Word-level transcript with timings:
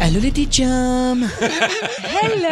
Allô 0.00 0.20
les 0.20 0.30
petits 0.30 0.46
chums! 0.46 1.26
Hello! 1.40 2.48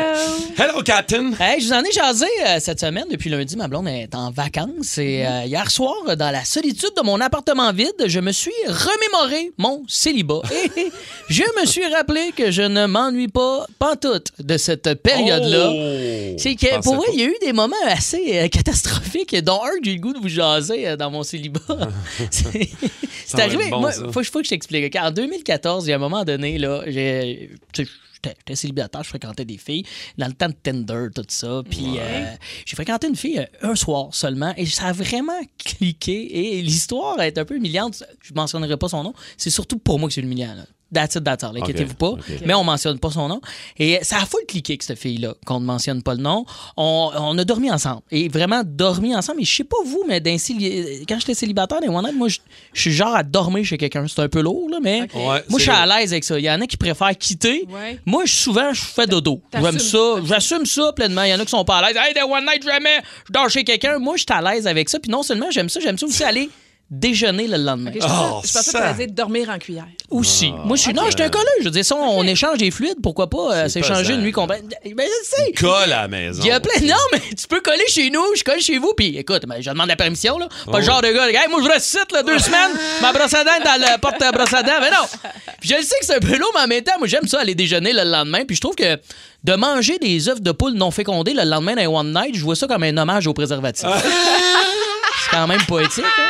Hello, 0.57 0.83
Captain. 0.83 1.33
Hey, 1.39 1.61
je 1.61 1.67
vous 1.67 1.73
en 1.73 1.83
ai 1.83 1.93
jasé 1.93 2.27
euh, 2.47 2.59
cette 2.61 2.81
semaine. 2.81 3.05
Depuis 3.11 3.31
lundi, 3.31 3.57
ma 3.57 3.69
blonde 3.69 3.89
est 3.89 4.15
en 4.15 4.31
vacances. 4.31 4.97
Et 4.99 5.27
euh, 5.27 5.45
hier 5.45 5.71
soir, 5.71 6.17
dans 6.17 6.31
la 6.31 6.45
solitude 6.45 6.91
de 6.97 7.03
mon 7.03 7.21
appartement 7.21 7.73
vide, 7.73 7.93
je 8.07 8.21
me 8.21 8.33
suis 8.33 8.53
remémoré 8.67 9.53
mon 9.59 9.83
célibat. 9.87 10.41
Et 10.77 10.91
je 11.29 11.43
me 11.61 11.67
suis 11.67 11.87
rappelé 11.93 12.33
que 12.37 12.51
je 12.51 12.63
ne 12.63 12.87
m'ennuie 12.87 13.29
pas 13.29 13.67
pantoute 13.79 14.29
de 14.39 14.57
cette 14.57 14.95
période-là. 15.03 15.71
Oh! 15.73 16.35
C'est 16.39 16.55
que 16.55 16.81
pour 16.83 16.97
vrai, 16.97 17.07
il 17.13 17.21
y 17.21 17.23
a 17.25 17.27
eu 17.27 17.37
des 17.43 17.53
moments 17.53 17.77
assez 17.87 18.39
euh, 18.39 18.49
catastrophiques, 18.49 19.37
dont 19.43 19.61
un 19.63 19.79
que 19.79 19.85
j'ai 19.85 19.95
le 19.95 20.01
goût 20.01 20.13
de 20.13 20.19
vous 20.19 20.29
jaser 20.29 20.89
euh, 20.89 20.97
dans 20.97 21.11
mon 21.11 21.23
célibat. 21.23 21.61
C'est 22.31 23.41
arrivé. 23.41 23.69
bon, 23.71 23.81
moi, 23.81 23.93
ça. 23.93 24.03
faut, 24.13 24.23
faut 24.25 24.39
que 24.41 24.45
je 24.45 24.51
t'explique. 24.51 24.95
En 24.97 25.11
2014, 25.11 25.87
il 25.87 25.91
y 25.91 25.93
a 25.93 25.97
un 25.97 25.99
moment 25.99 26.25
donné, 26.25 26.59
là, 26.59 26.83
j'ai. 26.87 27.42
J'étais 27.75 28.55
célibataire, 28.55 29.03
je 29.03 29.09
fréquentais 29.09 29.45
des 29.45 29.59
filles 29.59 29.85
dans 30.17 30.27
le 30.27 30.33
temps 30.33 30.49
de 30.49 30.55
Tinder, 30.55 31.09
tout 31.15 31.25
ça. 31.29 31.63
Puis 31.69 31.99
euh, 31.99 32.35
j'ai 32.65 32.77
fréquenté 32.77 33.09
une 33.09 33.17
fille 33.17 33.39
euh, 33.39 33.71
un 33.71 33.75
soir 33.75 34.15
seulement 34.15 34.55
et 34.57 34.67
ça 34.67 34.87
a 34.87 34.93
vraiment 34.93 35.41
cliqué. 35.59 36.57
Et 36.57 36.63
l'histoire 36.63 37.21
est 37.21 37.39
un 37.39 37.45
peu 37.45 37.57
humiliante. 37.57 38.05
Je 38.21 38.33
mentionnerai 38.35 38.77
pas 38.77 38.89
son 38.89 39.03
nom. 39.03 39.15
C'est 39.37 39.51
surtout 39.51 39.79
pour 39.79 39.99
moi 39.99 40.09
que 40.09 40.15
c'est 40.15 40.21
humiliant. 40.21 40.55
Là. 40.55 40.67
That's 40.93 41.15
it, 41.15 41.25
that's 41.25 41.43
all. 41.43 41.57
Inquiétez-vous 41.57 41.95
pas. 41.95 42.15
Mais 42.47 42.55
on 42.55 42.65
mentionne 42.65 42.99
pas 42.99 43.11
son 43.11 43.29
nom. 43.29 43.41
Et 43.79 43.99
ça 44.03 44.17
a 44.19 44.27
full 44.27 44.43
cliqué 44.47 44.77
que 44.77 44.85
cette 44.85 44.99
fille-là, 44.99 45.35
qu'on 45.47 45.61
ne 45.61 45.65
mentionne 45.65 46.03
pas 46.03 46.15
le 46.15 46.21
nom. 46.21 46.45
On, 46.77 47.11
on 47.17 47.39
a 47.39 47.45
dormi 47.45 47.71
ensemble. 47.71 48.03
Et 48.11 48.29
vraiment 48.29 48.63
dormi 48.65 49.15
ensemble. 49.17 49.41
Et 49.41 49.45
je 49.45 49.55
sais 49.57 49.65
pas 49.65 49.77
vous, 49.87 50.05
mais 50.07 50.21
quand 50.21 51.19
j'étais 51.19 51.35
célibataire, 51.35 51.81
dans 51.81 51.95
One 51.97 52.05
Night, 52.05 52.17
moi, 52.17 52.29
je 52.29 52.39
suis 52.81 52.93
genre 52.93 53.15
à 53.15 53.23
dormir 53.23 53.65
chez 53.65 53.79
quelqu'un. 53.79 54.07
C'est 54.07 54.21
un 54.21 54.29
peu 54.29 54.41
lourd, 54.43 54.69
là, 54.71 54.79
mais 54.83 55.03
Ouais, 55.15 55.43
moi, 55.49 55.59
je 55.59 55.63
suis 55.63 55.71
à 55.71 55.87
l'aise 55.87 56.13
avec 56.13 56.25
ça. 56.25 56.39
Il 56.39 56.45
y 56.45 56.51
en 56.51 56.61
a 56.61 56.67
qui 56.67 56.77
préfèrent 56.77 57.17
quitter. 57.17 57.67
Ouais. 57.71 57.99
Moi, 58.05 58.25
je- 58.27 58.35
souvent, 58.35 58.73
je 58.73 58.83
fais 58.83 59.07
dodo. 59.07 59.41
J'aime 59.55 59.79
ça. 59.79 60.15
J'assume 60.25 60.67
ça 60.67 60.93
pleinement. 60.93 61.23
Il 61.23 61.31
y 61.31 61.35
en 61.35 61.41
a 61.41 61.45
qui 61.45 61.51
sont 61.51 61.65
pas 61.65 61.79
à 61.79 61.89
l'aise. 61.89 61.97
Hey, 61.99 62.13
des 62.15 62.21
One 62.23 62.45
Night, 62.45 62.63
jamais. 62.65 62.99
Je 63.27 63.33
dors 63.33 63.49
chez 63.49 63.65
quelqu'un. 63.65 63.99
Moi, 63.99 64.17
je 64.17 64.25
suis 64.29 64.33
à 64.33 64.43
l'aise 64.43 64.67
avec 64.67 64.89
ça. 64.89 64.99
Puis 64.99 65.11
non 65.11 65.23
seulement 65.23 65.51
j'aime 65.51 65.69
ça, 65.69 65.81
j'aime 65.81 65.97
ça 65.99 66.07
aussi 66.07 66.23
aller 66.25 66.51
déjeuner 66.93 67.49
le 67.49 67.57
lendemain. 67.57 67.91
Je 67.95 68.01
pensais, 68.01 68.13
Oh, 68.15 68.41
je 68.45 68.53
pensais 68.53 68.59
que 68.59 68.65
ça. 68.65 68.79
tu 68.79 68.85
allais 68.85 69.07
dire 69.07 69.15
dormir 69.15 69.49
en 69.49 69.59
cuillère. 69.59 69.87
Aussi. 70.11 70.53
Moi, 70.53 70.77
je 70.77 70.83
suis. 70.83 70.93
Non, 70.93 71.05
je 71.07 71.13
suis 71.13 71.23
un 71.23 71.31
colleux. 71.31 71.45
Je 71.61 71.65
veux 71.65 71.71
dire, 71.71 71.85
ça, 71.85 71.97
on 71.97 72.23
échange 72.27 72.59
des 72.59 72.71
fluides. 72.71 73.01
Pourquoi 73.03 73.31
pas 73.31 73.39
euh, 73.53 73.63
C'est 73.65 73.81
s'échanger 73.83 74.13
une 74.13 74.21
nuit 74.21 74.31
complète? 74.33 74.63
Ben, 74.85 75.07
je 75.09 75.27
sais. 75.29 75.53
Colle 75.53 75.91
à 75.91 76.03
la 76.03 76.09
maison. 76.09 76.43
Il 76.45 76.49
y 76.49 76.51
a 76.51 76.61
plein. 76.61 76.87
Non, 76.87 76.95
mais 77.13 77.21
tu 77.37 77.47
peux 77.49 77.61
coller 77.63 77.87
chez 77.89 78.11
nous, 78.11 78.23
je 78.37 78.45
colle 78.45 78.61
chez 78.61 78.77
vous, 78.79 78.93
puis 78.95 79.17
écoute, 79.17 79.45
ben, 79.47 79.57
je 79.61 79.71
demande 79.71 79.89
la 79.89 79.97
permission, 79.97 80.39
là. 80.39 80.49
Pas 80.71 80.81
le 80.81 80.85
genre 80.85 81.01
de 81.01 81.09
gars, 81.09 81.29
hey, 81.29 81.49
moi, 81.49 81.61
je 81.65 81.69
reste 81.69 82.13
là, 82.13 82.23
deux 82.23 82.39
semaines, 82.39 82.73
ma 83.01 83.13
brosse 83.13 83.33
à 83.33 83.43
dents 83.43 83.51
est 83.59 83.65
dans 83.65 83.81
le 83.81 83.99
porte 83.99 84.21
à 84.21 84.31
brosse 84.31 84.53
à 84.53 84.63
dents. 84.63 84.73
Mais 84.81 84.91
non! 84.91 85.31
Puis 85.61 85.71
je 85.71 85.77
le 85.77 85.83
sais 85.83 85.97
que 85.99 86.05
c'est 86.07 86.17
un 86.17 86.21
peu 86.21 86.37
lourd, 86.37 86.51
mais 86.55 86.61
en 86.61 86.67
même 86.67 86.85
temps, 86.85 86.99
moi, 86.99 87.09
j'aime 87.09 87.27
ça, 87.27 87.41
aller 87.41 87.55
déjeuner 87.55 87.95
le 87.95 88.05
lendemain, 88.05 88.45
puis 88.45 88.55
je 88.57 88.61
trouve 88.61 88.75
que 88.75 88.99
de 89.45 89.55
manger 89.55 89.99
des 89.99 90.29
œufs 90.29 90.43
de 90.43 90.53
poule 90.53 90.75
non 90.75 90.91
fécondés 90.91 91.33
le 91.33 91.45
lendemain 91.45 91.75
d'un 91.75 91.89
one 91.89 92.13
night, 92.13 92.35
je 92.35 92.43
vois 92.43 92.57
ça 92.57 92.67
comme 92.67 92.83
un 92.83 92.97
hommage 92.99 93.27
au 93.27 93.33
préservatif. 93.33 93.89
c'est 95.25 95.31
quand 95.31 95.47
même 95.47 95.63
poétique, 95.67 96.05
hein? 96.05 96.29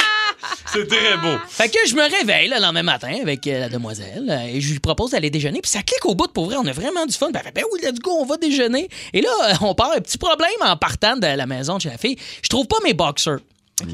C'est 0.72 0.86
très 0.86 1.18
beau. 1.18 1.36
Fait 1.48 1.68
que 1.68 1.78
je 1.86 1.94
me 1.94 2.02
réveille 2.02 2.48
le 2.48 2.58
lendemain 2.58 2.82
matin 2.82 3.14
avec 3.20 3.46
euh, 3.46 3.60
la 3.60 3.68
demoiselle 3.68 4.26
euh, 4.30 4.54
et 4.54 4.60
je 4.60 4.72
lui 4.72 4.78
propose 4.78 5.10
d'aller 5.10 5.28
déjeuner. 5.28 5.60
Puis 5.60 5.70
ça 5.70 5.82
clique 5.82 6.06
au 6.06 6.14
bout 6.14 6.26
de 6.26 6.32
pour 6.32 6.46
vrai, 6.46 6.56
on 6.58 6.64
a 6.64 6.72
vraiment 6.72 7.04
du 7.04 7.12
fun. 7.12 7.26
Puis 7.26 7.36
elle 7.36 7.44
fait, 7.44 7.54
ben 7.54 7.64
oui, 7.72 7.80
let's 7.82 7.98
go, 7.98 8.12
on 8.12 8.24
va 8.24 8.38
déjeuner. 8.38 8.88
Et 9.12 9.20
là, 9.20 9.28
euh, 9.48 9.54
on 9.60 9.74
part 9.74 9.92
un 9.92 10.00
petit 10.00 10.16
problème 10.16 10.50
en 10.62 10.76
partant 10.78 11.16
de 11.16 11.26
la 11.26 11.44
maison 11.44 11.76
de 11.76 11.82
chez 11.82 11.90
la 11.90 11.98
fille. 11.98 12.16
Je 12.42 12.48
trouve 12.48 12.66
pas 12.66 12.78
mes 12.84 12.94
boxers. 12.94 13.40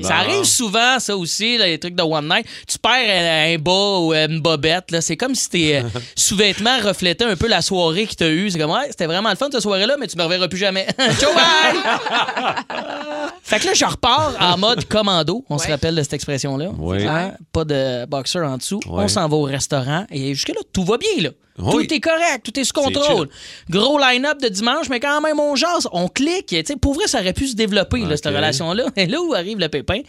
Ça 0.02 0.16
arrive 0.16 0.44
souvent, 0.44 0.98
ça 0.98 1.16
aussi, 1.16 1.58
là, 1.58 1.66
les 1.66 1.78
trucs 1.78 1.94
de 1.94 2.02
One 2.02 2.28
Night. 2.28 2.46
Tu 2.66 2.78
perds 2.78 3.52
un 3.54 3.58
bas 3.58 3.98
ou 4.00 4.12
une 4.14 4.40
bobette. 4.40 4.90
là. 4.90 5.00
C'est 5.00 5.16
comme 5.16 5.34
si 5.34 5.48
tes 5.50 5.76
euh, 5.78 5.82
sous-vêtements 6.16 6.78
reflétaient 6.84 7.24
un 7.24 7.36
peu 7.36 7.48
la 7.48 7.62
soirée 7.62 8.06
que 8.06 8.14
tu 8.14 8.24
as 8.24 8.28
eue. 8.28 8.50
C'est 8.50 8.58
comme, 8.58 8.70
ouais, 8.70 8.86
c'était 8.90 9.06
vraiment 9.06 9.30
le 9.30 9.36
fun 9.36 9.48
cette 9.52 9.60
soirée-là, 9.62 9.96
mais 9.98 10.06
tu 10.06 10.16
me 10.16 10.22
reverras 10.22 10.48
plus 10.48 10.58
jamais. 10.58 10.86
Ciao, 11.18 11.32
bye! 11.34 11.78
fait 13.42 13.58
que 13.60 13.66
là, 13.66 13.74
je 13.74 13.84
repars 13.84 14.34
en 14.40 14.58
mode 14.58 14.84
commando. 14.86 15.44
On 15.48 15.58
se 15.58 15.64
Ouais. 15.66 15.72
rappelle 15.72 15.94
de 15.94 16.02
cette 16.02 16.14
expression-là. 16.14 16.70
Oui. 16.78 17.06
Hein? 17.06 17.32
Pas 17.52 17.64
de 17.64 18.04
boxer 18.06 18.38
en 18.40 18.56
dessous. 18.56 18.80
Ouais. 18.86 19.04
On 19.04 19.08
s'en 19.08 19.28
va 19.28 19.36
au 19.36 19.42
restaurant 19.42 20.06
et 20.10 20.34
jusque-là, 20.34 20.60
tout 20.72 20.84
va 20.84 20.96
bien. 20.98 21.08
Là. 21.22 21.30
Oui. 21.58 21.86
Tout 21.86 21.94
est 21.94 22.00
correct, 22.00 22.44
tout 22.44 22.58
est 22.58 22.64
sous 22.64 22.72
contrôle. 22.72 23.28
Gros 23.68 23.98
line-up 23.98 24.40
de 24.40 24.48
dimanche, 24.48 24.88
mais 24.88 25.00
quand 25.00 25.20
même, 25.20 25.40
on 25.40 25.56
jase, 25.56 25.88
on 25.92 26.08
clique. 26.08 26.46
Tu 26.46 26.62
sais, 26.64 26.76
pour 26.76 26.94
vrai, 26.94 27.06
ça 27.08 27.20
aurait 27.20 27.32
pu 27.32 27.48
se 27.48 27.56
développer, 27.56 28.00
là, 28.00 28.16
cette 28.16 28.26
relation-là. 28.26 28.86
Et 28.96 29.06
là 29.06 29.20
où 29.20 29.34
arrive 29.34 29.58
le 29.58 29.68
pépin? 29.68 30.00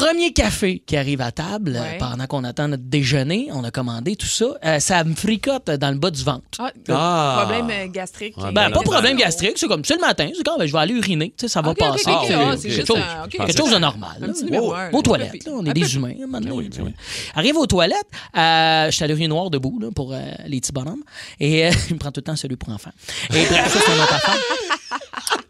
Premier 0.00 0.32
café 0.32 0.82
qui 0.84 0.96
arrive 0.96 1.20
à 1.20 1.30
table, 1.32 1.76
euh, 1.76 1.80
Ouais. 1.80 1.98
pendant 1.98 2.26
qu'on 2.26 2.44
attend 2.44 2.68
notre 2.68 2.84
déjeuner, 2.84 3.48
on 3.52 3.62
a 3.64 3.70
commandé 3.70 4.16
tout 4.16 4.26
ça. 4.26 4.46
euh, 4.64 4.78
ça 4.80 5.04
me 5.04 5.14
fricote 5.14 5.66
dans 5.70 5.90
le 5.90 5.98
bas 5.98 6.10
du 6.10 6.22
ventre. 6.24 6.44
Ah, 6.58 6.70
Ah. 6.88 7.44
problème 7.46 7.70
euh, 7.70 7.86
gastrique. 7.90 8.36
Ouais, 8.38 8.52
Ben, 8.52 8.70
pas 8.70 8.80
problème 8.82 9.16
gastrique, 9.16 9.52
c'est 9.56 9.66
comme, 9.68 9.84
c'est 9.84 9.94
le 9.94 10.00
matin, 10.00 10.28
c'est 10.36 10.42
quand 10.44 10.58
ben, 10.58 10.66
je 10.66 10.72
vais 10.72 10.78
aller 10.78 10.94
uriner, 10.94 11.34
tu 11.36 11.42
sais, 11.46 11.48
ça 11.48 11.60
va 11.62 11.74
passer. 11.74 12.04
C'est 12.04 12.10
Ah, 12.10 12.20
quelque 12.56 12.92
un- 12.92 13.28
quelque 13.28 13.56
chose 13.58 13.70
de 13.72 13.78
normal. 13.78 14.10
Un 14.22 14.26
là. 14.26 14.32
petit 14.32 14.44
numéro 14.44 14.74
un. 14.74 14.90
Aux 14.90 15.02
toilettes, 15.02 15.44
là, 15.44 15.52
on 15.54 15.64
est 15.66 15.72
des 15.74 15.94
humains. 15.96 16.14
oui, 16.52 16.70
oui. 16.80 16.94
Arrive 17.34 17.56
aux 17.56 17.66
toilettes, 17.66 17.98
euh, 18.36 18.86
je 18.86 18.90
suis 18.90 19.04
à 19.04 19.06
l'urinoir 19.06 19.50
debout 19.50 19.78
là, 19.80 19.88
pour 19.94 20.12
euh, 20.12 20.20
les 20.46 20.60
petits 20.60 20.72
bonhommes. 20.72 21.02
Et 21.38 21.66
euh, 21.66 21.70
il 21.90 21.94
me 21.94 21.98
prend 21.98 22.10
tout 22.10 22.20
le 22.20 22.24
temps 22.24 22.36
celui 22.36 22.56
pour 22.56 22.70
enfants. 22.70 22.92
Et 23.34 23.44
bref, 23.46 23.72
ça, 23.72 23.78
c'est 23.84 23.92
une 23.94 24.00
autre 24.00 24.14
affaire. 24.14 24.36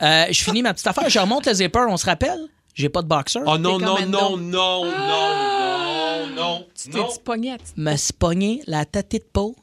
Euh, 0.03 0.27
je 0.31 0.43
finis 0.43 0.63
ma 0.63 0.73
petite 0.75 0.87
affaire, 0.87 1.09
je 1.09 1.19
remonte 1.19 1.47
le 1.47 1.55
zipper, 1.55 1.87
on 1.89 1.97
se 1.97 2.07
rappelle? 2.07 2.41
J'ai 2.81 2.89
pas 2.89 3.03
de 3.03 3.09
boxer. 3.09 3.41
Oh 3.47 3.59
non, 3.59 3.79
non, 3.79 3.99
non, 4.01 4.07
non. 4.07 4.37
non, 4.39 4.85
non, 4.85 4.85
non, 4.87 6.27
non. 6.35 6.67
Tu 6.81 6.89
t'es 6.89 6.99
Non. 6.99 7.09
pognette. 7.25 7.61
me 7.77 7.95
pogné 8.19 8.63
la 8.67 8.85
tête 8.87 9.11
de 9.13 9.19
peau. 9.33 9.55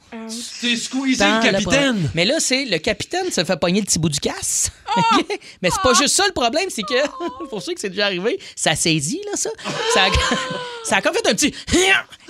T'es 0.61 0.75
squeezé 0.75 1.25
le 1.25 1.41
capitaine. 1.51 2.11
Mais 2.13 2.25
là, 2.25 2.35
c'est 2.39 2.65
le 2.65 2.77
capitaine 2.77 3.31
se 3.31 3.43
fait 3.43 3.57
pogner 3.57 3.79
le 3.79 3.85
petit 3.85 3.97
bout 3.97 4.09
du 4.09 4.19
casse. 4.19 4.69
OK? 4.95 5.25
Mais 5.61 5.69
c'est 5.71 5.81
pas 5.81 5.93
juste 5.93 6.15
ça 6.15 6.25
le 6.27 6.33
problème, 6.33 6.69
c'est 6.69 6.83
que, 6.83 7.45
pour 7.49 7.61
ceux 7.61 7.73
que 7.73 7.79
c'est 7.79 7.89
déjà 7.89 8.05
arrivé, 8.05 8.39
ça 8.55 8.75
saisit, 8.75 9.21
là, 9.25 9.31
ça. 9.35 9.49
Ça 9.93 10.03
a, 10.05 10.09
ça 10.83 10.95
a 10.97 11.01
comme 11.01 11.13
fait 11.15 11.27
un 11.27 11.33
petit. 11.33 11.53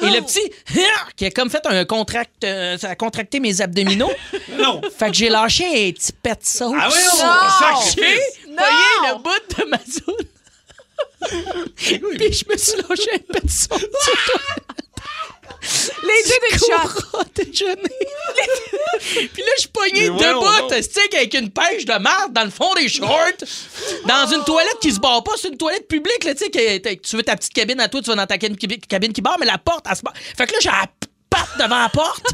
Et 0.02 0.06
le 0.10 0.22
petit. 0.22 0.52
qui 1.18 1.26
a 1.26 1.32
comme 1.32 1.50
fait 1.50 1.66
un 1.66 1.84
contract. 1.86 2.44
euh, 2.46 2.78
ça 2.78 2.90
a 2.92 2.96
contracté 2.96 3.40
mes 3.42 3.60
abdominaux. 3.62 4.12
Non. 4.58 4.82
Fait 4.98 5.08
que 5.08 5.14
j'ai 5.16 5.30
lâché 5.30 5.66
un 5.66 5.92
petit 5.92 6.14
pet 6.14 6.40
de 6.40 6.46
sauce. 6.46 6.74
Ah 6.80 6.88
oui, 6.90 6.98
Non. 7.20 7.26
on 7.26 7.84
J'ai 7.84 7.92
sacrifice. 7.92 8.40
pogné 8.46 9.10
le 9.10 9.18
bout 9.24 9.58
de 9.58 9.70
ma 9.70 9.78
zone? 9.78 10.28
Puis 11.76 12.34
je 12.34 12.52
me 12.52 12.58
suis 12.58 12.78
lâché 12.78 13.12
un 13.14 13.34
pet 13.34 13.46
de 13.46 13.50
sauce. 13.50 13.82
Les 16.04 16.24
deux 16.24 16.58
des 16.58 16.74
à 16.74 17.24
déjeuner. 17.36 17.82
Puis 19.34 19.42
là, 19.42 19.50
je 19.56 19.62
suis 19.62 19.70
pogné 19.70 19.92
Mais 19.94 20.10
voyons 20.10 20.40
debout, 20.40 20.70
donc. 20.70 20.84
stick 20.84 21.16
avec 21.16 21.34
une 21.34 21.50
pêche 21.50 21.86
de 21.86 21.98
marde 21.98 22.34
dans 22.34 22.44
le 22.44 22.50
fond 22.50 22.74
des 22.76 22.88
shorts, 22.88 23.44
dans 24.06 24.28
une 24.28 24.44
toilette 24.44 24.78
qui 24.82 24.92
se 24.92 25.00
barre 25.00 25.24
pas. 25.24 25.32
C'est 25.42 25.50
une 25.50 25.58
toilette 25.58 25.88
publique, 25.88 26.24
là, 26.24 26.36
tu 26.36 26.46
sais, 26.46 26.98
tu 26.98 27.16
veux 27.16 27.24
ta 27.24 27.36
petite 27.36 27.54
cabine 27.54 27.80
à 27.80 27.88
toi, 27.88 28.02
tu 28.02 28.10
vas 28.10 28.16
dans 28.16 28.26
ta 28.26 28.38
cabine 28.38 28.58
qui, 28.58 29.22
barre, 29.22 29.38
mais 29.40 29.46
la 29.46 29.58
porte, 29.58 29.86
elle 29.90 29.96
se 29.96 30.02
barre. 30.02 30.14
Fait 30.38 30.46
que 30.46 30.54
là, 30.54 30.60
j'ai 30.62 30.70
la 30.70 30.86
patte 31.30 31.58
devant 31.58 31.80
la 31.80 31.90
porte. 31.90 32.26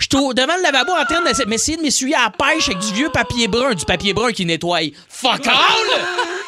Je 0.00 0.06
suis 0.06 0.34
devant 0.34 0.56
le 0.56 0.62
lavabo 0.62 0.92
en 0.92 1.04
train 1.04 1.22
d'essayer 1.22 1.46
m'essayer 1.46 1.76
de 1.76 1.82
m'essuyer 1.82 2.14
à 2.14 2.24
la 2.24 2.30
pêche 2.30 2.68
avec 2.68 2.78
du 2.78 2.92
vieux 2.92 3.10
papier 3.10 3.46
brun, 3.46 3.74
du 3.74 3.84
papier 3.84 4.14
brun 4.14 4.32
qui 4.32 4.46
nettoie. 4.46 4.80
Fuck 5.08 5.46
all! 5.46 6.39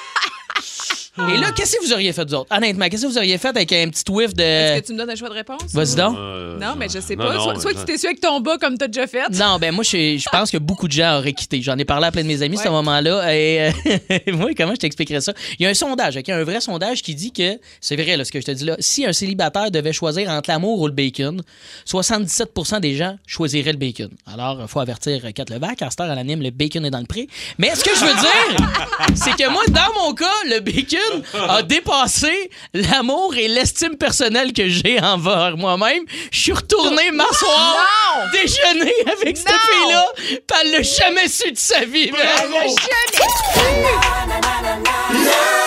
Et 1.18 1.36
là, 1.36 1.52
qu'est-ce 1.54 1.76
que 1.76 1.84
vous 1.84 1.92
auriez 1.92 2.10
fait 2.14 2.24
d'autre? 2.24 2.46
Honnêtement, 2.56 2.88
qu'est-ce 2.88 3.02
que 3.02 3.06
vous 3.06 3.18
auriez 3.18 3.36
fait 3.36 3.48
avec 3.48 3.70
un 3.72 3.88
petit 3.90 4.02
whiff 4.10 4.32
de. 4.32 4.42
Est-ce 4.42 4.80
que 4.80 4.86
tu 4.86 4.92
me 4.94 4.98
donnes 4.98 5.10
un 5.10 5.14
choix 5.14 5.28
de 5.28 5.34
réponse? 5.34 5.60
Vas-y 5.74 5.94
donc. 5.94 6.16
Euh, 6.16 6.58
Non, 6.58 6.74
mais 6.78 6.88
je 6.88 7.00
sais 7.00 7.16
non, 7.16 7.26
pas. 7.26 7.34
non, 7.34 7.60
soit 7.60 7.74
tu 7.74 7.84
t'essuies 7.84 8.06
avec 8.06 8.20
ton 8.20 8.40
bas 8.40 8.56
comme 8.58 8.78
t'as 8.78 8.86
déjà 8.88 9.06
fait. 9.06 9.28
Non, 9.30 9.58
ben 9.58 9.74
moi, 9.74 9.84
je, 9.84 10.16
je 10.16 10.28
pense 10.30 10.50
que 10.50 10.56
beaucoup 10.56 10.88
de 10.88 10.92
gens 10.92 11.18
auraient 11.18 11.34
quitté. 11.34 11.60
J'en 11.60 11.76
ai 11.76 11.84
parlé 11.84 12.06
à 12.06 12.12
plein 12.12 12.22
de 12.22 12.28
mes 12.28 12.40
amis 12.40 12.58
à 12.58 12.62
ce 12.64 12.68
moment-là. 12.70 13.34
Et 13.36 13.60
euh, 13.60 14.18
moi, 14.32 14.50
comment 14.56 14.72
je 14.72 14.78
t'expliquerais 14.80 15.20
ça? 15.20 15.34
Il 15.58 15.64
y 15.64 15.66
a 15.66 15.68
un 15.68 15.74
sondage, 15.74 16.16
OK? 16.16 16.30
un 16.30 16.44
vrai 16.44 16.62
sondage 16.62 17.02
qui 17.02 17.14
dit 17.14 17.30
que, 17.30 17.58
c'est 17.82 17.96
vrai 17.96 18.16
là, 18.16 18.24
ce 18.24 18.32
que 18.32 18.40
je 18.40 18.46
te 18.46 18.50
dis 18.52 18.64
là, 18.64 18.76
si 18.78 19.04
un 19.04 19.12
célibataire 19.12 19.70
devait 19.70 19.92
choisir 19.92 20.30
entre 20.30 20.48
l'amour 20.48 20.80
ou 20.80 20.86
le 20.86 20.94
bacon, 20.94 21.42
77% 21.86 22.80
des 22.80 22.94
gens 22.96 23.16
choisiraient 23.26 23.72
le 23.72 23.78
bacon. 23.78 24.08
Alors, 24.32 24.58
il 24.62 24.66
faut 24.68 24.80
avertir 24.80 25.20
Kat 25.34 25.44
Levac, 25.50 25.82
à 25.82 25.90
cette 25.90 26.00
heure, 26.00 26.10
elle 26.10 26.18
anime 26.18 26.40
le 26.42 26.50
bacon 26.50 26.86
est 26.86 26.90
dans 26.90 27.00
le 27.00 27.06
pré. 27.06 27.26
Mais 27.58 27.74
ce 27.74 27.84
que 27.84 27.90
je 27.94 28.00
veux 28.00 28.14
dire, 28.14 28.68
c'est 29.14 29.36
que 29.36 29.50
moi, 29.50 29.62
dans 29.68 29.92
mon 30.02 30.14
cas, 30.14 30.24
le 30.46 30.60
bacon 30.60 31.00
a 31.48 31.62
dépassé 31.62 32.50
l'amour 32.74 33.34
et 33.36 33.48
l'estime 33.48 33.96
personnelle 33.96 34.52
que 34.52 34.68
j'ai 34.68 35.00
envers 35.00 35.56
moi-même. 35.56 36.04
Je 36.30 36.38
suis 36.40 36.52
retourné 36.52 37.10
m'asseoir, 37.10 37.76
déjeuner 38.32 38.94
avec 39.06 39.36
cette 39.36 39.48
fille-là, 39.48 40.06
puis 40.16 40.38
elle 40.60 40.70
l'a 40.72 40.82
jamais 40.82 41.28
su 41.28 41.50
de 41.52 41.58
sa 41.58 41.84
vie. 41.84 42.10
man. 42.10 42.20
Je 45.12 45.18
suis 45.18 45.61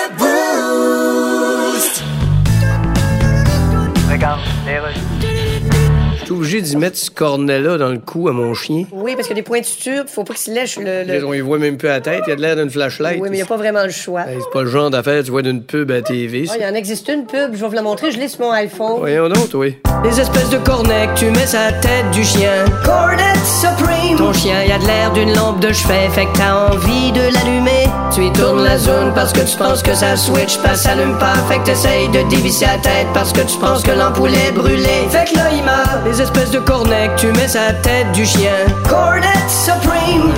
obligé 6.36 6.62
d'y 6.62 6.76
mettre 6.78 6.98
ce 6.98 7.10
cornet-là 7.12 7.78
dans 7.78 7.90
le 7.90 7.98
cou 8.00 8.28
à 8.28 8.32
mon 8.32 8.54
chien. 8.54 8.84
Oui, 8.92 9.16
parce 9.16 9.28
que 9.28 9.34
des 9.34 9.42
points 9.42 9.62
de 9.62 9.66
suture, 9.66 10.04
faut 10.08 10.24
pas 10.24 10.34
qu'il 10.34 10.44
se 10.44 10.52
lèche 10.52 10.78
le. 10.78 11.04
le- 11.04 11.26
On 11.26 11.34
y 11.34 11.40
voit 11.40 11.58
même 11.58 11.78
plus 11.78 11.88
la 11.88 12.02
tête, 12.02 12.24
il 12.28 12.34
a 12.34 12.36
de 12.36 12.42
l'air 12.42 12.56
d'une 12.56 12.70
flashlight. 12.70 13.20
Oui, 13.22 13.30
mais 13.30 13.38
il 13.38 13.40
n'y 13.40 13.44
a 13.44 13.48
pas 13.48 13.58
vraiment 13.58 13.84
le 13.84 13.90
choix. 13.92 14.22
Hey, 14.28 14.38
c'est 14.40 14.52
pas 14.52 14.62
le 14.64 14.70
genre 14.70 14.90
d'affaire 14.90 15.24
tu 15.24 15.32
vois 15.32 15.42
d'une 15.42 15.64
pub 15.64 15.92
à 15.92 16.02
TV. 16.02 16.46
Ah, 16.50 16.54
il 16.58 16.64
y 16.64 16.66
en 16.68 16.74
existe 16.76 17.08
une 17.10 17.26
pub, 17.26 17.52
je 17.54 17.62
vais 17.62 17.68
vous 17.68 17.74
la 17.74 17.82
montrer, 17.82 18.12
je 18.12 18.20
l'ai 18.20 18.28
sur 18.28 18.42
mon 18.42 18.52
iPhone. 18.52 19.00
Voyons 19.00 19.30
donc, 19.30 19.50
toi. 19.50 19.66
Les 20.04 20.20
espèces 20.20 20.50
de 20.50 20.58
cornets 20.58 21.08
que 21.14 21.20
tu 21.20 21.26
mets 21.32 21.48
sur 21.48 21.60
la 21.60 21.72
tête 21.72 22.12
du 22.12 22.24
chien. 22.24 22.66
Cornet 22.84 23.24
Supreme! 23.46 24.18
Ton 24.18 24.34
chien, 24.34 24.64
il 24.66 24.72
a 24.72 24.78
de 24.80 24.86
l'air 24.86 25.12
d'une 25.14 25.34
lampe 25.34 25.60
de 25.60 25.72
chevet, 25.72 26.10
fait 26.10 26.26
que 26.26 26.38
t'as 26.38 26.68
envie 26.70 27.12
de 27.12 27.22
l'allumer. 27.34 27.86
Tu 28.14 28.26
y 28.26 28.32
tournes 28.34 28.64
la 28.64 28.78
zone 28.78 29.12
parce 29.14 29.34
que 29.34 29.42
tu 29.42 29.58
penses 29.58 29.82
que 29.84 29.94
ça 29.94 30.16
switch, 30.16 30.58
pas 30.60 30.76
s'allume 30.76 31.18
pas, 31.18 31.34
fait 31.50 31.60
que 31.60 31.66
t'essayes 31.66 32.08
de 32.10 32.28
dévisser 32.30 32.66
la 32.66 32.78
tête 32.78 33.08
parce 33.14 33.32
que 33.34 33.42
tu 33.42 33.58
penses 33.58 33.84
que 33.84 33.92
l'ampoule 33.92 34.34
est 34.34 34.52
brûlée. 34.52 35.08
Fait 35.10 35.26
que 35.32 35.36
là, 35.38 35.46
il 35.54 35.64
meurt. 35.64 36.06
Les 36.06 36.22
espèces 36.26 36.52
de 36.52 36.60
cornets 36.60 37.10
que 37.16 37.22
tu 37.22 37.28
mets 37.28 37.54
la 37.54 37.74
tête 37.74 38.12
du 38.14 38.26
chien. 38.26 38.52
Cornet 38.88 39.22
Supreme! 39.48 40.34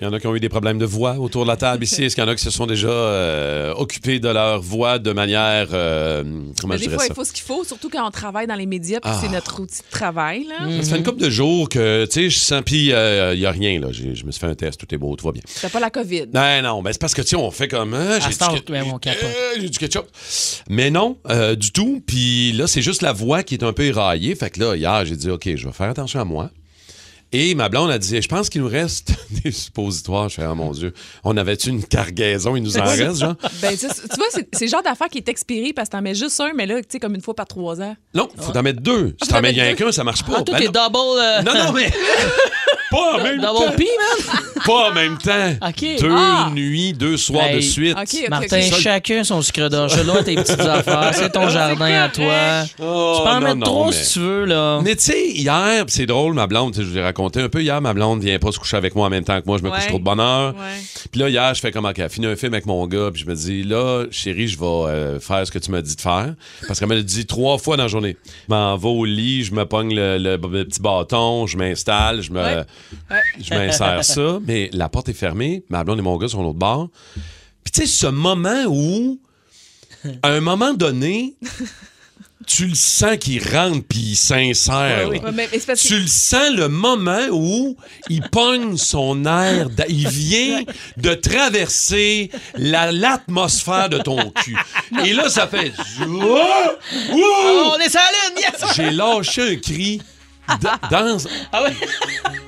Il 0.00 0.04
y 0.04 0.06
en 0.06 0.12
a 0.12 0.20
qui 0.20 0.26
ont 0.26 0.34
eu 0.34 0.40
des 0.40 0.48
problèmes 0.48 0.78
de 0.78 0.84
voix 0.84 1.14
autour 1.18 1.42
de 1.44 1.48
la 1.48 1.56
table 1.56 1.84
ici. 1.84 2.04
Est-ce 2.04 2.14
qu'il 2.14 2.22
y 2.24 2.26
en 2.26 2.30
a 2.30 2.34
qui 2.34 2.42
se 2.42 2.50
sont 2.50 2.66
déjà 2.66 2.88
euh, 2.88 3.72
occupés 3.74 4.18
de 4.20 4.28
leur 4.28 4.60
voix 4.60 4.98
de 4.98 5.12
manière. 5.12 5.68
euh, 5.72 6.22
comment 6.60 6.72
Mais 6.74 6.78
je 6.78 6.82
des 6.84 6.86
dirais 6.88 6.94
fois, 6.96 7.04
ça? 7.04 7.12
il 7.12 7.14
faut 7.14 7.24
ce 7.24 7.32
qu'il 7.32 7.44
faut, 7.44 7.64
surtout 7.64 7.88
quand 7.90 8.06
on 8.06 8.10
travaille 8.10 8.46
dans 8.46 8.54
les 8.54 8.66
médias, 8.66 9.00
puis 9.00 9.10
Ah. 9.12 9.18
c'est 9.20 9.28
notre 9.30 9.60
outil 9.60 9.80
de 9.82 9.90
travail. 9.90 10.44
Là. 10.44 10.82
Ça 10.82 10.90
fait 10.92 10.98
une 10.98 11.04
couple 11.04 11.20
de 11.22 11.30
jours 11.30 11.68
que, 11.68 12.04
tu 12.06 12.12
sais, 12.12 12.30
je 12.30 12.38
sens, 12.38 12.62
puis 12.64 12.86
il 12.86 13.38
n'y 13.38 13.46
a 13.46 13.50
rien, 13.50 13.80
là. 13.80 13.88
Je 13.92 14.24
me 14.24 14.30
suis 14.30 14.40
fait 14.40 14.46
un 14.46 14.54
test, 14.54 14.78
tout 14.80 14.94
est 14.94 14.98
beau, 14.98 15.14
tout 15.16 15.26
va 15.26 15.32
bien. 15.32 15.42
T'as 15.60 15.68
pas 15.68 15.80
la 15.80 15.90
COVID. 15.90 16.26
Non, 16.34 16.62
non, 16.62 16.82
mais 16.82 16.92
c'est 16.92 17.00
parce 17.00 17.14
que, 17.14 17.22
tu 17.22 17.28
sais, 17.28 17.36
on 17.36 17.50
fait 17.50 17.68
comme. 17.68 17.94
hein, 17.94 18.18
j'ai, 18.20 18.28
du. 18.54 18.62
Euh, 19.56 19.68
du 19.68 19.78
ketchup. 19.78 20.06
Mais 20.68 20.90
non, 20.90 21.18
euh, 21.30 21.54
du 21.54 21.72
tout. 21.72 22.02
Puis 22.06 22.52
là, 22.52 22.66
c'est 22.66 22.82
juste 22.82 23.02
la 23.02 23.12
voix 23.12 23.42
qui 23.42 23.54
est 23.54 23.62
un 23.64 23.72
peu 23.72 23.84
éraillée. 23.84 24.34
Fait 24.34 24.50
que 24.50 24.60
là, 24.60 24.76
hier, 24.76 25.04
j'ai 25.04 25.16
dit, 25.16 25.30
OK, 25.30 25.48
je 25.54 25.66
vais 25.66 25.72
faire 25.72 25.90
attention 25.90 26.20
à 26.20 26.24
moi. 26.24 26.50
Et 27.32 27.54
ma 27.54 27.68
blonde 27.68 27.90
a 27.90 27.98
dit, 27.98 28.22
je 28.22 28.28
pense 28.28 28.48
qu'il 28.48 28.62
nous 28.62 28.68
reste 28.68 29.12
des 29.44 29.50
suppositoires. 29.52 30.28
Je 30.30 30.36
fais, 30.36 30.46
oh 30.46 30.54
mon 30.54 30.70
Dieu, 30.72 30.94
on 31.24 31.36
avait-tu 31.36 31.68
une 31.68 31.84
cargaison? 31.84 32.56
Il 32.56 32.62
nous 32.62 32.78
en 32.78 32.84
reste, 32.84 33.20
genre? 33.20 33.34
Ben, 33.60 33.76
tu 33.76 33.86
vois, 33.86 34.26
c'est 34.32 34.64
le 34.64 34.70
genre 34.70 34.82
d'affaire 34.82 35.08
qui 35.08 35.18
est 35.18 35.28
expiré 35.28 35.72
parce 35.74 35.88
que 35.88 35.92
t'en 35.96 36.02
mets 36.02 36.14
juste 36.14 36.40
un, 36.40 36.52
mais 36.54 36.64
là, 36.66 36.76
tu 36.80 36.86
sais, 36.88 36.98
comme 36.98 37.14
une 37.14 37.20
fois 37.20 37.34
par 37.34 37.46
trois 37.46 37.80
ans. 37.82 37.94
Non, 38.14 38.28
faut 38.38 38.52
t'en 38.52 38.62
mettre 38.62 38.80
deux. 38.80 39.14
Si 39.22 39.26
Faut 39.28 39.32
t'en 39.32 39.38
en 39.38 39.42
mets 39.42 39.50
rien 39.50 39.74
qu'un, 39.74 39.92
ça 39.92 40.04
marche 40.04 40.22
pas. 40.22 40.36
Ah, 40.38 40.42
toi, 40.42 40.58
Ben 40.58 40.64
non. 40.66 40.72
double. 40.72 41.20
euh, 41.20 41.42
non, 41.42 41.54
non, 41.66 41.72
mais. 41.72 41.90
pas 42.90 43.16
en 43.18 43.22
même 43.22 43.40
temps. 43.42 43.60
Double 43.60 43.76
P, 43.76 43.84
man! 43.84 44.42
Pas 44.64 44.90
en 44.90 44.94
même 44.94 45.18
temps. 45.18 45.66
OK. 45.68 46.00
Deux 46.00 46.08
Ah. 46.10 46.50
nuits, 46.54 46.94
deux 46.94 47.18
soirs 47.18 47.50
de 47.54 47.60
suite. 47.60 47.94
OK, 47.94 48.08
OK, 48.22 48.28
Martin, 48.30 48.60
chacun 48.62 49.24
son 49.24 49.42
sucre 49.42 49.68
d'orge. 49.68 50.02
Là, 50.02 50.22
tes 50.22 50.34
petites 50.34 50.60
affaires. 50.60 51.10
C'est 51.14 51.30
ton 51.32 51.50
jardin 51.50 52.04
à 52.04 52.08
toi. 52.08 52.64
Oh, 52.80 53.14
tu 53.18 53.22
peux 53.22 53.28
en 53.28 53.34
non, 53.34 53.40
mettre 53.40 53.56
non, 53.56 53.66
trois 53.66 53.86
mais- 53.88 53.92
si 53.92 54.12
tu 54.14 54.18
veux, 54.20 54.44
là. 54.46 54.80
Mais 54.82 54.96
tu 54.96 55.04
sais, 55.04 55.28
hier, 55.28 55.84
pis 55.84 55.92
c'est 55.92 56.06
drôle, 56.06 56.32
ma 56.32 56.46
blonde, 56.46 56.72
tu 56.72 56.78
sais, 56.80 56.84
je 56.86 56.90
vous 56.90 56.96
ai 56.98 57.02
raconté 57.02 57.17
un 57.26 57.48
peu, 57.48 57.62
hier, 57.62 57.80
ma 57.80 57.92
blonde 57.92 58.22
vient 58.22 58.38
pas 58.38 58.52
se 58.52 58.58
coucher 58.58 58.76
avec 58.76 58.94
moi 58.94 59.06
en 59.06 59.10
même 59.10 59.24
temps 59.24 59.40
que 59.40 59.46
moi, 59.46 59.58
je 59.58 59.62
me 59.62 59.70
couche 59.70 59.86
trop 59.88 59.98
de. 59.98 60.04
Ouais. 60.52 60.54
Puis 61.10 61.20
là, 61.20 61.28
hier, 61.28 61.54
je 61.54 61.60
fais 61.60 61.70
comme, 61.72 61.84
OK, 61.84 62.08
fini 62.08 62.26
un 62.26 62.36
film 62.36 62.54
avec 62.54 62.66
mon 62.66 62.86
gars, 62.86 63.10
puis 63.12 63.22
je 63.22 63.26
me 63.28 63.34
dis, 63.34 63.62
là, 63.64 64.06
chérie, 64.10 64.48
je 64.48 64.58
vais 64.58 64.64
euh, 64.66 65.20
faire 65.20 65.46
ce 65.46 65.50
que 65.52 65.58
tu 65.58 65.70
m'as 65.70 65.80
dit 65.82 65.96
de 65.96 66.00
faire. 66.00 66.34
Parce 66.66 66.78
qu'elle 66.78 66.88
me 66.88 66.94
l'a 66.94 67.02
dit 67.02 67.26
trois 67.26 67.58
fois 67.58 67.76
dans 67.76 67.82
la 67.84 67.88
journée. 67.88 68.16
Je 68.48 68.54
m'en 68.54 68.76
vais 68.76 68.88
au 68.88 69.04
lit, 69.04 69.44
je 69.44 69.52
me 69.52 69.64
pogne 69.66 69.94
le, 69.94 70.18
le- 70.18 70.36
le 70.36 70.64
petit 70.64 70.80
bâton, 70.80 71.46
je 71.46 71.56
m'installe, 71.58 72.20
je 72.22 72.30
me, 72.32 72.38
Ouais. 72.40 72.64
Ouais. 73.10 73.20
je 73.42 73.54
m'insère 73.54 74.04
ça, 74.04 74.38
mais 74.46 74.70
la 74.72 74.88
porte 74.88 75.08
est 75.08 75.12
fermée, 75.14 75.64
ma 75.68 75.84
blonde 75.84 75.98
et 75.98 76.02
mon 76.02 76.16
gars 76.16 76.28
sont 76.28 76.42
l'autre 76.42 76.58
bord. 76.58 76.88
Puis 77.64 77.72
tu 77.72 77.80
sais, 77.82 77.86
ce 77.86 78.06
moment 78.06 78.64
où, 78.68 79.18
à 80.22 80.30
un 80.30 80.40
moment 80.40 80.72
donné, 80.74 81.34
tu 82.48 82.66
le 82.66 82.74
sens 82.74 83.16
qu'il 83.18 83.42
rentre 83.54 83.84
puis 83.88 83.98
il 84.00 84.16
s'insère. 84.16 85.08
Ouais, 85.08 85.20
mais 85.32 85.48
c'est 85.52 85.66
parce 85.66 85.82
que- 85.82 85.86
Tu 85.88 85.98
le 86.00 86.06
sens 86.06 86.50
le 86.56 86.68
moment 86.68 87.26
où 87.30 87.76
il 88.08 88.22
pogne 88.22 88.76
son 88.76 89.24
air, 89.26 89.68
d'a- 89.70 89.86
il 89.88 90.08
vient 90.08 90.62
de 90.96 91.14
traverser 91.14 92.30
la- 92.56 92.90
l'atmosphère 92.90 93.88
de 93.90 93.98
ton 93.98 94.30
cul. 94.30 94.56
Et 95.04 95.12
là, 95.12 95.28
ça 95.28 95.46
fait... 95.46 95.72
Oh! 96.00 96.40
Oh, 97.12 97.72
on 97.74 97.78
est 97.78 97.90
sur 97.90 98.00
la 98.00 98.30
lune, 98.30 98.38
yes! 98.38 98.74
J'ai 98.74 98.90
lâché 98.90 99.52
un 99.52 99.56
cri 99.56 100.02
dans... 100.90 101.18
Ah 101.52 101.62
ouais? 101.64 101.76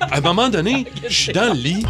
À 0.01 0.17
un 0.17 0.21
moment 0.23 0.49
donné, 0.49 0.87
je 1.07 1.15
suis 1.15 1.33
dans 1.33 1.53
le 1.53 1.61
lit. 1.61 1.85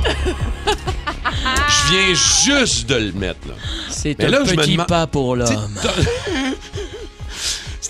Je 1.69 1.93
viens 1.93 2.15
juste 2.59 2.89
de 2.89 2.97
le 2.97 3.13
mettre, 3.13 3.47
là. 3.49 3.55
C'est 3.91 4.23
un 4.25 4.29
là, 4.29 4.41
petit 4.41 4.77
pas 4.77 5.07
pour 5.07 5.37
l'homme. 5.37 5.75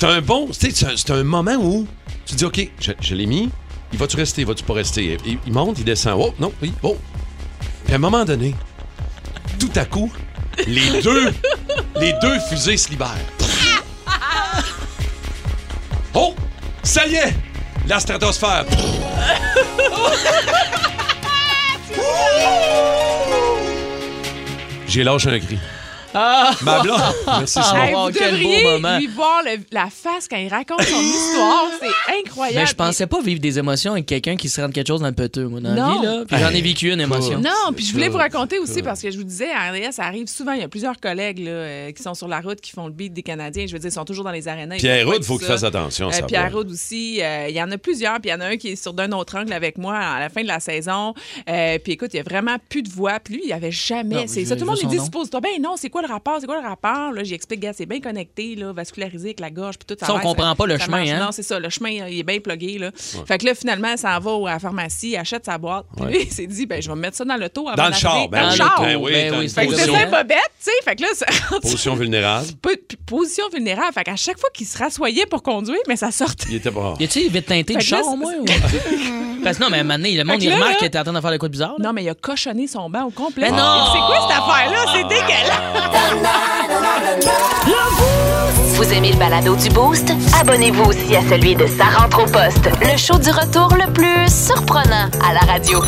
C'est 0.00 0.06
un 0.06 0.23
bon. 0.23 0.49
C'est 0.50 1.11
un, 1.11 1.25
moment 1.25 1.56
où 1.56 1.87
tu 2.25 2.35
dis, 2.35 2.47
OK, 2.47 2.70
je, 2.81 3.14
l'ai 3.14 3.26
mis. 3.26 3.50
Il 3.93 3.99
va-tu 3.99 4.17
rester? 4.17 4.44
Va-tu 4.44 4.64
pas 4.64 4.73
rester? 4.73 5.19
Il, 5.26 5.38
il 5.47 5.52
monte, 5.52 5.79
il 5.79 5.85
descend. 5.85 6.19
Oh, 6.19 6.32
non, 6.41 6.55
oui, 6.62 6.73
oh. 6.82 6.97
Puis 7.85 7.93
à 7.93 7.97
un 7.97 7.99
moment 7.99 8.25
donné, 8.25 8.55
tout 9.58 9.69
à 9.76 9.85
coup, 9.85 10.11
les 10.67 11.02
deux, 11.02 11.35
les 12.00 12.14
deux 12.23 12.41
fusées 12.49 12.79
se 12.79 12.88
libèrent. 12.88 13.11
Oh! 16.14 16.35
Ça 16.82 17.06
y 17.06 17.17
est! 17.17 17.35
La 17.87 18.00
stratosphère! 18.00 18.64
J'ai 24.88 25.04
lâché 25.04 25.28
un 25.28 25.38
cri. 25.38 25.59
Ma 26.14 26.81
blonde! 26.83 27.00
Merci, 27.26 27.52
Simon. 27.52 27.64
Ah, 27.73 27.87
Hey, 27.87 27.95
wow, 27.95 28.07
vous 28.07 28.12
quel 28.19 28.31
beau 28.33 28.37
devriez 28.38 28.64
moment. 28.64 28.99
lui 28.99 29.07
voir 29.09 29.43
le- 29.45 29.62
la 29.73 29.88
face 29.90 30.26
quand 30.29 30.37
il 30.37 30.49
raconte 30.49 30.83
son 30.83 31.00
histoire. 31.00 31.67
C'est 31.81 32.19
incroyable. 32.26 32.59
Mais 32.61 32.67
je 32.67 32.75
pensais 32.75 33.07
pas 33.07 33.21
vivre 33.23 33.40
des 33.40 33.59
émotions 33.59 33.93
avec 33.93 34.07
quelqu'un 34.07 34.37
qui 34.37 34.49
se 34.49 34.61
rend 34.61 34.71
quelque 34.71 34.88
chose 34.88 35.00
dans 35.00 35.07
le 35.07 35.12
peteux, 35.14 35.47
moi, 35.47 35.61
dans 35.61 35.73
la 35.75 35.81
Non. 35.81 36.00
vie, 36.00 36.07
là. 36.07 36.25
Puis 36.26 36.37
j'en 36.38 36.49
ai 36.50 36.61
vécu 36.61 36.93
une 36.93 37.00
émotion. 37.00 37.38
Non, 37.38 37.73
puis 37.75 37.85
je 37.85 37.93
voulais 37.93 38.09
vous 38.09 38.19
raconter 38.19 38.59
aussi 38.59 38.83
parce 38.83 39.00
que 39.00 39.11
je 39.11 39.17
vous 39.19 39.25
disais, 39.25 39.50
à 39.52 39.71
RDS, 39.71 39.93
ça 39.93 40.05
arrive 40.05 40.26
souvent. 40.26 40.52
Il 40.52 40.61
y 40.61 40.64
a 40.64 40.69
plusieurs 40.69 40.99
collègues 40.99 41.38
là, 41.45 41.50
euh, 41.50 41.93
qui 41.93 42.02
sont 42.02 42.14
sur 42.14 42.29
la 42.29 42.40
route, 42.40 42.61
qui 42.61 42.73
font 42.73 42.87
le 42.87 42.93
beat 42.93 43.12
des 43.12 43.23
Canadiens. 43.23 43.67
Je 43.67 43.73
veux 43.73 43.79
dire, 43.79 43.90
ils 43.90 43.95
sont 43.95 44.05
toujours 44.05 44.25
dans 44.25 44.31
les 44.33 44.49
arénas. 44.49 44.76
ils 44.76 44.81
Pierre 44.81 45.05
font 45.05 45.11
pas 45.11 45.17
Houd, 45.17 45.23
tout 45.23 45.26
faut 45.29 45.38
qu'il 45.38 45.47
ça. 45.47 45.52
fasse 45.55 45.64
attention. 45.64 46.09
Euh, 46.09 46.12
ça 46.12 46.23
Pierre 46.23 46.50
va. 46.50 46.59
Houd 46.59 46.71
aussi. 46.71 47.21
euh, 47.23 47.47
Il 47.49 47.55
y 47.55 47.62
en 47.62 47.71
a 47.71 47.79
plusieurs. 47.79 48.14
Puis 48.21 48.31
il 48.31 48.33
y 48.33 48.35
en 48.35 48.40
a 48.40 48.47
un 48.47 48.57
qui 48.57 48.69
est 48.71 48.76
sur 48.76 48.93
d'un 48.93 49.12
autre 49.12 49.37
angle 49.38 49.52
avec 49.52 49.79
moi 49.79 49.97
à 49.97 50.19
la 50.19 50.29
fin 50.29 50.43
de 50.43 50.49
la 50.49 50.61
saison. 50.61 51.14
Euh, 51.49 51.79
puis 51.79 51.93
écoute, 51.93 52.11
il 52.14 52.17
y 52.17 52.21
a 52.21 52.25
vraiment 52.25 52.57
plus 52.69 52.83
de 52.83 52.90
voix. 52.90 53.19
Puis 53.23 53.35
lui, 53.35 53.40
il 53.45 53.47
n'y 53.49 53.52
avait 53.52 53.71
jamais. 53.71 54.17
Non, 54.17 54.23
c'est 54.26 54.43
je- 54.43 54.49
ça. 54.49 54.55
Tout 54.57 54.62
le 54.62 54.67
monde 54.67 54.76
je 54.76 54.83
lui 54.83 54.87
veux 54.88 54.90
dit, 54.93 54.97
son 54.97 55.02
nom. 55.02 55.07
suppose-toi, 55.07 55.40
ben 55.40 55.50
non, 55.62 55.75
c'est 55.76 55.88
quoi 55.90 56.00
le 56.02 56.09
rapport? 56.09 56.38
C'est 56.40 56.47
quoi 56.47 56.61
le 56.61 56.66
rapport? 56.66 57.12
Là, 57.12 57.23
j'explique, 57.25 57.61
gars, 57.61 57.73
c'est 57.73 57.87
bien 57.87 58.00
connecté, 58.00 58.54
là, 58.57 58.73
vascularisé 58.73 59.28
avec 59.28 59.40
la 59.40 59.50
gorge. 59.50 59.78
Puis 59.78 59.87
tout 59.97 60.04
Ça, 60.04 60.12
on 60.12 60.16
va, 60.16 60.23
comprend 60.23 60.54
pas 60.57 60.66
le 60.66 60.78
ça 60.78 60.85
chemin, 60.85 60.99
marche. 60.99 61.11
hein? 61.11 61.25
Non, 61.25 61.33
c'est 61.33 61.42
ça. 61.42 61.59
Le 61.59 61.69
chemin, 61.71 61.90
il 61.90 62.19
est 62.19 62.23
bien 62.23 62.40
plugué, 62.40 62.78
là. 62.78 62.90
Fait 63.26 63.38
que 63.38 63.47
là, 63.47 63.54
finalement, 63.54 63.97
ça 63.97 64.19
va 64.19 64.30
à 64.49 64.52
la 64.54 64.59
pharmacie, 64.59 65.16
achète 65.16 65.45
sa 65.45 65.59
boîte. 65.59 65.87
Puis 65.97 66.07
lui, 66.07 66.19
il 66.23 66.33
s'est 66.33 66.47
dit, 66.47 66.66
ben, 66.66 66.80
je 66.83 66.88
vais 66.88 66.95
me 66.97 67.00
mettre 67.00 67.16
ça 67.16 67.25
dans 67.25 67.37
l'auto 67.37 67.69
avant 67.69 67.76
Dans 67.83 67.88
le 67.88 67.95
char, 67.95 68.28
ben 68.28 68.42
Dans 68.42 68.50
le 68.50 68.57
char. 68.57 68.80
ben 68.83 68.97
oui, 68.97 69.12
Ben 69.12 69.35
oui, 69.38 69.49
c'est 69.49 69.54
Fait 69.61 69.66
que 69.66 69.71
position, 69.73 69.92
c'était 69.95 70.04
une 70.04 70.11
bobette, 70.11 70.37
tu 70.59 70.64
sais. 70.64 70.71
Fait 70.85 70.97
que 70.97 71.02
là, 71.02 71.09
ça 71.14 71.26
position 71.61 71.95
vulnérable. 71.95 72.47
Position 73.07 73.45
vulnérable. 73.52 73.92
Fait 73.92 74.04
qu'à 74.04 74.16
chaque 74.16 74.38
fois 74.38 74.50
qu'il 74.54 74.66
se 74.66 74.78
rassoyait 74.78 75.26
pour 75.26 75.42
conduire, 75.42 75.80
mais 75.88 75.97
ça 75.97 76.11
sortait. 76.12 76.47
Il 76.50 76.57
était 76.57 76.71
pas. 76.71 76.95
Y 77.00 77.04
a-tu 77.04 77.28
vite 77.28 77.47
teinté 77.47 77.75
là, 77.75 77.80
char, 77.80 78.07
au 78.07 78.11
c'est- 78.12 78.16
moins? 78.16 78.35
Parce 79.42 79.56
que 79.59 79.62
non, 79.64 79.70
mais 79.70 79.78
à 79.78 79.80
un 79.80 79.85
moment 79.85 79.97
donné, 79.97 80.16
le 80.16 80.25
monde, 80.25 80.42
il 80.42 80.52
remarque 80.52 80.73
là- 80.73 80.76
que 80.80 80.87
t'es 80.87 80.99
en 80.99 81.02
train 81.04 81.12
de 81.12 81.20
faire 81.20 81.30
de 81.32 81.37
quoi 81.38 81.49
de 81.49 81.52
bizarre. 81.52 81.75
là. 81.78 81.85
Non, 81.87 81.92
mais 81.92 82.02
il 82.04 82.09
a 82.09 82.14
cochonné 82.14 82.66
son 82.66 82.88
banc 82.90 83.04
au 83.04 83.11
complet. 83.11 83.50
Mais 83.50 83.56
non! 83.56 83.87
C'est 83.92 83.99
quoi 83.99 84.28
cette 84.28 84.38
affaire-là? 84.38 84.85
C'est 84.92 85.09
dégueulasse! 85.09 86.70
Vous 88.75 88.92
aimez 88.92 89.12
le 89.12 89.18
balado 89.18 89.54
du 89.56 89.68
Boost? 89.70 90.12
Abonnez-vous 90.40 90.85
aussi 90.85 91.16
à 91.16 91.23
celui 91.28 91.54
de 91.54 91.66
Sa 91.66 91.85
rentre 91.85 92.23
au 92.23 92.26
poste, 92.26 92.68
le 92.80 92.97
show 92.97 93.18
du 93.18 93.30
retour 93.30 93.75
le 93.76 93.92
plus 93.92 94.28
surprenant 94.28 95.09
à 95.28 95.32
la 95.35 95.40
radio. 95.52 95.80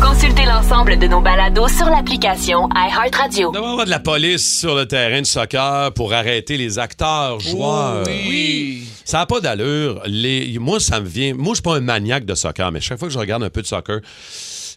Consultez 0.00 0.44
l'ensemble 0.44 0.98
de 0.98 1.06
nos 1.06 1.20
balados 1.20 1.68
sur 1.68 1.86
l'application 1.86 2.68
iHeartRadio. 2.74 3.52
Y 3.52 3.56
avoir 3.56 3.84
de 3.84 3.90
la 3.90 3.98
police 3.98 4.60
sur 4.60 4.74
le 4.74 4.86
terrain 4.86 5.20
de 5.20 5.26
soccer 5.26 5.92
pour 5.94 6.12
arrêter 6.12 6.56
les 6.56 6.78
acteurs, 6.78 7.40
joueurs. 7.40 8.04
Oui. 8.06 8.88
Ça 9.04 9.18
n'a 9.18 9.26
pas 9.26 9.40
d'allure. 9.40 10.02
Les... 10.06 10.58
Moi, 10.58 10.80
ça 10.80 11.00
me 11.00 11.06
vient. 11.06 11.34
Moi, 11.34 11.50
je 11.50 11.54
suis 11.54 11.62
pas 11.62 11.76
un 11.76 11.80
maniaque 11.80 12.24
de 12.24 12.34
soccer, 12.34 12.70
mais 12.72 12.80
chaque 12.80 12.98
fois 12.98 13.08
que 13.08 13.14
je 13.14 13.18
regarde 13.18 13.42
un 13.42 13.50
peu 13.50 13.62
de 13.62 13.66
soccer, 13.66 14.00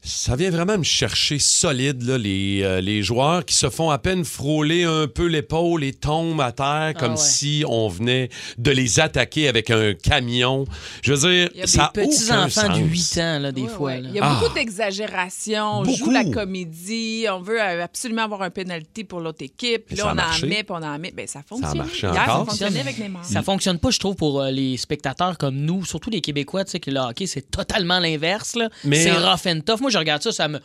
ça 0.01 0.35
vient 0.35 0.49
vraiment 0.49 0.77
me 0.77 0.83
chercher 0.83 1.39
solide, 1.39 2.03
là, 2.03 2.17
les, 2.17 2.61
euh, 2.63 2.81
les 2.81 3.03
joueurs 3.03 3.43
qui 3.45 3.55
se 3.55 3.69
font 3.69 3.89
à 3.91 3.97
peine 3.97 4.23
frôler 4.25 4.83
un 4.85 5.07
peu 5.07 5.25
l'épaule 5.27 5.83
et 5.83 5.93
tombent 5.93 6.41
à 6.41 6.51
terre 6.51 6.93
comme 6.97 7.11
ouais. 7.11 7.17
si 7.17 7.63
on 7.67 7.87
venait 7.89 8.29
de 8.57 8.71
les 8.71 8.99
attaquer 8.99 9.47
avec 9.47 9.69
un 9.69 9.93
camion. 9.93 10.65
Je 11.03 11.13
veux 11.13 11.29
dire, 11.29 11.49
Il 11.53 11.59
y 11.59 11.63
a 11.63 11.67
ça 11.67 11.91
Des 11.93 12.01
petits 12.07 12.31
enfants 12.31 12.69
de 12.69 12.79
sens. 12.79 13.15
8 13.15 13.17
ans, 13.21 13.39
là, 13.39 13.51
des 13.51 13.67
fois. 13.67 13.95
là. 13.97 14.07
Il 14.09 14.15
y 14.15 14.19
a 14.19 14.25
Ah. 14.25 14.39
beaucoup 14.41 14.53
d'exagération. 14.53 15.79
On 15.79 15.83
Beaucoup. 15.83 15.97
joue 15.97 16.11
la 16.11 16.23
comédie. 16.25 17.25
On 17.31 17.41
veut 17.41 17.61
euh, 17.61 17.83
absolument 17.83 18.23
avoir 18.23 18.41
un 18.41 18.49
penalty 18.49 19.03
pour 19.03 19.19
l'autre 19.19 19.43
équipe. 19.43 19.85
Puis 19.87 19.95
là, 19.97 20.03
ça 20.03 20.09
a 20.11 20.13
on 20.13 20.43
en 20.43 20.47
met, 20.47 20.63
puis 20.63 20.65
on 20.69 20.75
en 20.83 20.99
met. 20.99 21.11
Ben, 21.11 21.27
ça 21.27 21.41
fonctionne. 21.47 21.77
marché 21.77 22.07
Hier, 22.07 22.11
encore. 22.23 22.25
ça 22.25 22.45
fonctionnait 22.45 22.79
avec 22.81 22.97
Neymar. 22.99 23.25
Ça 23.25 23.43
fonctionne 23.43 23.79
pas, 23.79 23.89
je 23.91 23.99
trouve, 23.99 24.15
pour 24.15 24.41
euh, 24.41 24.51
les 24.51 24.77
spectateurs 24.77 25.37
comme 25.37 25.55
nous, 25.57 25.85
surtout 25.85 26.09
les 26.09 26.21
Québécois, 26.21 26.63
tu 26.65 26.71
sais, 26.71 26.79
que 26.79 26.89
le 26.91 26.99
hockey, 26.99 27.27
c'est 27.27 27.49
totalement 27.51 27.99
l'inverse. 27.99 28.55
C'est 28.91 29.11
rough 29.11 29.45
and 29.45 29.59
tough. 29.65 29.81
Moi, 29.81 29.89
je 29.99 30.01
regarde 30.01 30.21
ça, 30.23 30.31
ça 30.31 30.47
me. 30.47 30.59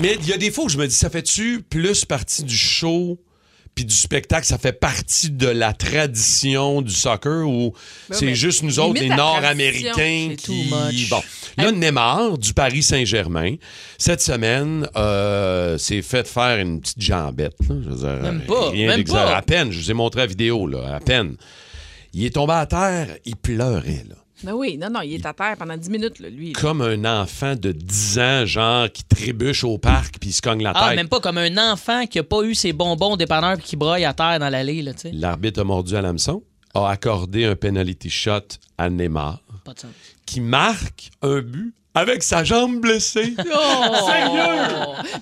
Mais 0.00 0.16
il 0.20 0.28
y 0.28 0.32
a 0.32 0.38
des 0.38 0.50
fois 0.50 0.64
où 0.64 0.68
je 0.68 0.78
me 0.78 0.86
dis, 0.86 0.94
ça 0.94 1.10
fait-tu 1.10 1.62
plus 1.62 2.04
partie 2.04 2.42
du 2.44 2.56
show 2.56 3.18
puis 3.74 3.86
du 3.86 3.94
spectacle, 3.94 4.46
ça 4.46 4.58
fait 4.58 4.74
partie 4.74 5.30
de 5.30 5.48
la 5.48 5.72
tradition 5.72 6.82
du 6.82 6.92
soccer 6.92 7.48
ou 7.48 7.72
Ben 8.10 8.16
c'est 8.16 8.34
juste 8.34 8.62
nous 8.62 8.78
autres, 8.80 9.00
les 9.00 9.08
Nord-Américains 9.08 10.34
qui... 10.36 10.70
Bon. 11.08 11.22
Là, 11.56 11.72
Neymar, 11.72 12.36
du 12.36 12.52
Paris 12.52 12.82
Saint-Germain, 12.82 13.54
cette 13.96 14.20
semaine, 14.20 14.88
euh, 14.96 15.78
s'est 15.78 16.02
fait 16.02 16.26
faire 16.28 16.58
une 16.58 16.80
petite 16.82 17.00
jambette. 17.00 17.54
là. 17.66 17.76
Je 17.82 17.88
veux 17.88 17.96
dire, 17.96 18.22
Même 18.22 18.42
pas, 18.42 18.70
rien 18.70 18.88
même 18.88 18.96
d'exagéré. 18.96 19.30
pas. 19.32 19.36
À 19.38 19.42
peine, 19.42 19.72
je 19.72 19.78
vous 19.80 19.90
ai 19.90 19.94
montré 19.94 20.20
la 20.20 20.26
vidéo, 20.26 20.66
là, 20.66 20.94
à 20.96 21.00
peine. 21.00 21.36
Il 22.12 22.26
est 22.26 22.30
tombé 22.34 22.52
à 22.52 22.66
terre, 22.66 23.08
il 23.24 23.36
pleurait, 23.36 24.04
là. 24.08 24.16
Ben 24.44 24.52
oui, 24.52 24.76
non, 24.78 24.88
non, 24.90 25.00
il 25.02 25.14
est 25.14 25.26
à 25.26 25.32
terre 25.32 25.56
pendant 25.58 25.76
10 25.76 25.88
minutes, 25.90 26.18
là, 26.18 26.28
lui. 26.28 26.52
là. 26.52 26.60
Comme 26.60 26.80
un 26.82 27.22
enfant 27.22 27.54
de 27.54 27.72
10 27.72 28.18
ans, 28.18 28.44
genre, 28.46 28.90
qui 28.90 29.04
trébuche 29.04 29.64
au 29.64 29.78
parc 29.78 30.16
puis 30.20 30.30
il 30.30 30.32
se 30.32 30.42
cogne 30.42 30.62
la 30.62 30.72
tête. 30.72 30.82
Ah, 30.84 30.94
même 30.94 31.08
pas 31.08 31.20
comme 31.20 31.38
un 31.38 31.72
enfant 31.72 32.06
qui 32.06 32.18
a 32.18 32.22
pas 32.24 32.42
eu 32.42 32.54
ses 32.54 32.72
bonbons 32.72 33.12
au 33.12 33.16
dépanneur 33.16 33.56
puis 33.56 33.64
qui 33.66 33.76
broye 33.76 34.04
à 34.04 34.12
terre 34.14 34.38
dans 34.40 34.48
l'allée, 34.48 34.82
là, 34.82 34.94
tu 34.94 35.00
sais. 35.02 35.10
L'arbitre 35.12 35.60
a 35.60 35.64
mordu 35.64 35.94
à 35.96 36.02
l'hameçon, 36.02 36.42
a 36.74 36.88
accordé 36.90 37.44
un 37.44 37.54
penalty 37.56 38.10
shot 38.10 38.40
à 38.78 38.90
Neymar, 38.90 39.40
Pas 39.64 39.74
de 39.74 39.78
sens. 39.80 39.90
qui 40.26 40.40
marque 40.40 41.10
un 41.22 41.40
but 41.40 41.72
avec 41.94 42.22
sa 42.22 42.42
jambe 42.42 42.80
blessée. 42.80 43.34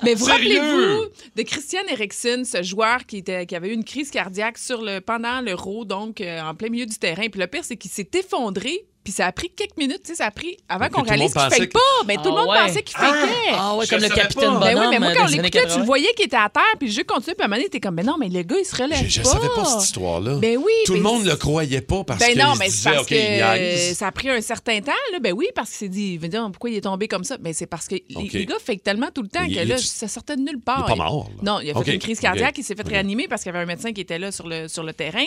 Mais 0.05 0.15
vous 0.15 0.27
Sérieux? 0.27 0.59
rappelez-vous 0.61 1.05
de 1.37 1.43
Christian 1.43 1.81
Eriksen, 1.91 2.45
ce 2.45 2.63
joueur 2.63 3.07
qui, 3.07 3.19
était, 3.19 3.45
qui 3.47 3.57
avait 3.57 3.71
eu 3.71 3.73
une 3.73 3.85
crise 3.85 4.11
cardiaque 4.11 4.57
sur 4.59 4.81
le, 4.83 5.01
pendant 5.01 5.41
l'Euro, 5.41 5.85
donc 5.85 6.21
euh, 6.21 6.41
en 6.41 6.55
plein 6.55 6.69
milieu 6.69 6.87
du 6.87 6.97
terrain. 6.97 7.27
Puis 7.29 7.41
le 7.41 7.47
pire, 7.47 7.65
c'est 7.65 7.77
qu'il 7.77 7.91
s'est 7.91 8.09
effondré. 8.15 8.87
Puis 9.03 9.15
ça 9.15 9.27
a 9.27 9.33
pris 9.33 9.49
quelques 9.57 9.79
minutes, 9.79 10.03
tu 10.05 10.11
sais, 10.11 10.17
ça 10.17 10.27
a 10.27 10.31
pris 10.31 10.59
avant 10.69 10.89
qu'on 10.91 11.01
réalise 11.03 11.33
qu'il 11.33 11.41
fake 11.41 11.69
que- 11.69 11.73
pas. 11.73 11.81
Mais 12.07 12.17
tout 12.17 12.25
le 12.25 12.29
Ah 12.29 12.33
monde 12.37 12.49
ouais. 12.51 12.59
pensait 12.67 12.83
qu'il 12.83 12.97
fakait. 12.99 13.29
Ah 13.55 13.75
ouais, 13.75 13.87
Je 13.87 13.91
comme 13.91 14.01
le 14.03 14.09
capitaine 14.11 14.51
pas. 14.53 14.61
Ben 14.61 14.75
Bonhomme 14.75 14.81
oui, 14.81 14.87
mais 14.91 14.99
moi, 14.99 15.09
euh, 15.09 15.15
quand 15.15 15.25
on 15.25 15.27
l'écoutait, 15.29 15.51
tu 15.51 15.59
80. 15.65 15.79
le 15.79 15.85
voyais 15.87 16.13
qu'il 16.15 16.27
était 16.27 16.37
à 16.37 16.51
terre, 16.51 16.63
puis 16.79 16.89
le 16.89 16.95
jeu 16.95 17.05
continuait, 17.05 17.35
puis 17.35 17.43
à 17.43 17.47
un 17.47 17.49
moment 17.49 17.57
donné, 17.57 17.71
t'es 17.71 17.81
comme, 17.81 17.95
mais 17.95 18.03
non, 18.03 18.17
mais 18.21 18.29
le 18.29 18.43
gars, 18.43 18.57
il 18.61 18.65
se 18.67 18.77
relève 18.77 19.03
Je, 19.03 19.09
je 19.09 19.23
pas. 19.23 19.29
savais 19.31 19.49
pas 19.55 19.65
cette 19.65 19.85
histoire-là. 19.85 20.35
Ben 20.37 20.59
oui, 20.59 20.73
Tout 20.85 20.93
le 20.93 20.99
ben 20.99 21.05
monde 21.05 21.25
le 21.25 21.35
croyait 21.37 21.81
pas 21.81 22.05
parce 22.05 22.21
Ben 22.21 22.37
non, 22.37 22.53
mais 22.59 22.67
disait, 22.67 22.91
parce 22.91 23.11
il 23.11 23.91
que 23.91 23.95
ça 23.95 24.07
a 24.09 24.13
pris 24.13 24.29
un 24.29 24.41
certain 24.43 24.81
temps. 24.83 24.93
Là. 25.13 25.19
Ben 25.19 25.33
oui, 25.33 25.47
parce 25.55 25.71
qu'il 25.71 25.79
s'est 25.79 25.89
dit, 25.89 26.19
veut 26.19 26.29
dire, 26.29 26.43
pourquoi 26.53 26.69
il 26.69 26.77
est 26.77 26.81
tombé 26.83 27.09
comme 27.09 27.25
ça? 27.25 27.39
Ben 27.39 27.55
c'est 27.55 27.67
parce 27.67 27.89
que 27.89 27.95
les- 27.95 28.45
gars 28.47 28.57
fake 28.63 28.83
tellement 28.83 29.09
tout 29.15 29.23
le 29.23 29.29
temps 29.29 29.47
que 29.47 29.51
il- 29.51 29.67
là, 29.67 29.77
il- 29.77 29.83
ça 29.83 30.09
sortait 30.09 30.37
de 30.37 30.43
nulle 30.43 30.61
part. 30.61 30.85
il 30.89 30.93
est 30.93 30.97
pas 30.97 31.03
mort. 31.05 31.31
Non, 31.43 31.61
il 31.61 31.71
a 31.71 31.83
fait 31.83 31.95
une 31.95 31.99
crise 32.01 32.21
cardiaque, 32.21 32.59
il 32.59 32.65
s'est 32.65 32.75
fait 32.75 32.87
réanimer 32.87 33.29
parce 33.29 33.43
qu'il 33.43 33.51
y 33.53 33.55
avait 33.55 33.65
un 33.65 33.67
médecin 33.67 33.93
qui 33.95 34.03
était 34.03 34.19
là 34.19 34.31
sur 34.31 34.47
le, 34.47 34.69
sur 34.69 34.83
le 34.83 34.93
terrain. 34.93 35.25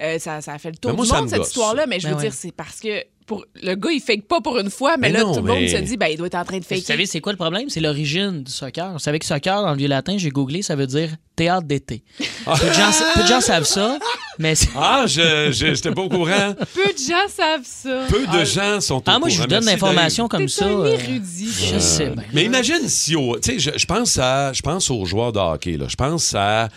Euh, 0.00 0.18
ça, 0.18 0.36
a 0.36 0.58
fait 0.58 0.70
le 0.70 0.76
tour 0.76 0.94
moi, 0.94 1.04
du 1.04 1.12
monde, 1.12 1.28
cette 1.28 1.46
histoire-là. 1.46 1.86
Mais 1.86 2.00
je 2.00 2.04
Ben 2.08 2.14
veux 2.14 2.16
ouais. 2.16 2.22
dire, 2.30 2.32
c'est 2.34 2.52
parce 2.52 2.80
que 2.80 3.04
pour 3.30 3.44
le 3.62 3.76
gars, 3.76 3.90
il 3.92 4.00
fake 4.00 4.26
pas 4.26 4.40
pour 4.40 4.58
une 4.58 4.70
fois, 4.70 4.96
mais, 4.98 5.06
Mais 5.12 5.18
là, 5.18 5.20
non, 5.24 5.32
tout 5.34 5.40
le 5.40 5.52
monde 5.52 5.68
se 5.68 5.76
dit, 5.76 5.96
ben 5.96 6.08
il 6.08 6.16
doit 6.18 6.26
être 6.26 6.34
en 6.34 6.44
train 6.44 6.58
de 6.58 6.64
Vous 6.64 6.68
faker. 6.68 6.82
savez, 6.84 7.06
c'est 7.06 7.20
quoi 7.20 7.30
le 7.32 7.36
problème? 7.38 7.68
C'est 7.68 7.78
l'origine 7.78 8.42
du 8.42 8.50
soccer. 8.50 8.92
Vous 8.92 8.98
savez 8.98 9.20
que 9.20 9.24
soccer, 9.24 9.62
dans 9.62 9.70
le 9.70 9.76
vieux 9.76 9.86
latin, 9.86 10.16
j'ai 10.18 10.30
googlé, 10.30 10.62
ça 10.62 10.74
veut 10.74 10.88
dire 10.88 11.10
théâtre 11.36 11.62
d'été. 11.68 12.02
peu, 12.18 12.24
de 12.24 12.72
gens, 12.72 12.90
peu 13.14 13.22
de 13.22 13.26
gens 13.28 13.40
savent 13.40 13.62
ça, 13.64 14.00
mais 14.40 14.56
c'est- 14.56 14.68
Ah, 14.76 15.04
je 15.06 15.50
j'étais 15.52 15.92
pas 15.92 16.02
au 16.02 16.08
courant. 16.08 16.54
Peu 16.74 16.92
de 16.92 16.98
gens 16.98 17.28
savent 17.28 17.62
ça. 17.64 18.00
Peu 18.08 18.26
de 18.26 18.44
gens 18.44 18.80
sont 18.80 18.96
au 18.96 19.02
Ah, 19.06 19.20
moi, 19.20 19.28
je 19.28 19.40
vous 19.40 19.46
donne 19.46 19.64
l'information 19.64 20.26
comme 20.26 20.48
ça. 20.48 20.66
un 20.66 20.80
euh, 20.80 20.94
érudit. 20.94 21.52
Je 21.72 21.78
sais 21.78 22.10
bien. 22.10 22.24
Mais 22.32 22.42
imagine 22.44 22.88
si, 22.88 23.14
au- 23.14 23.38
tu 23.38 23.52
sais, 23.52 23.58
je, 23.60 23.70
je 23.78 23.86
pense 23.86 24.18
à, 24.18 24.52
je 24.52 24.60
pense 24.60 24.90
aux 24.90 25.04
joueurs 25.04 25.30
de 25.32 25.38
hockey. 25.38 25.76
Là. 25.76 25.86
Je 25.88 25.94
pense 25.96 26.34
à, 26.34 26.68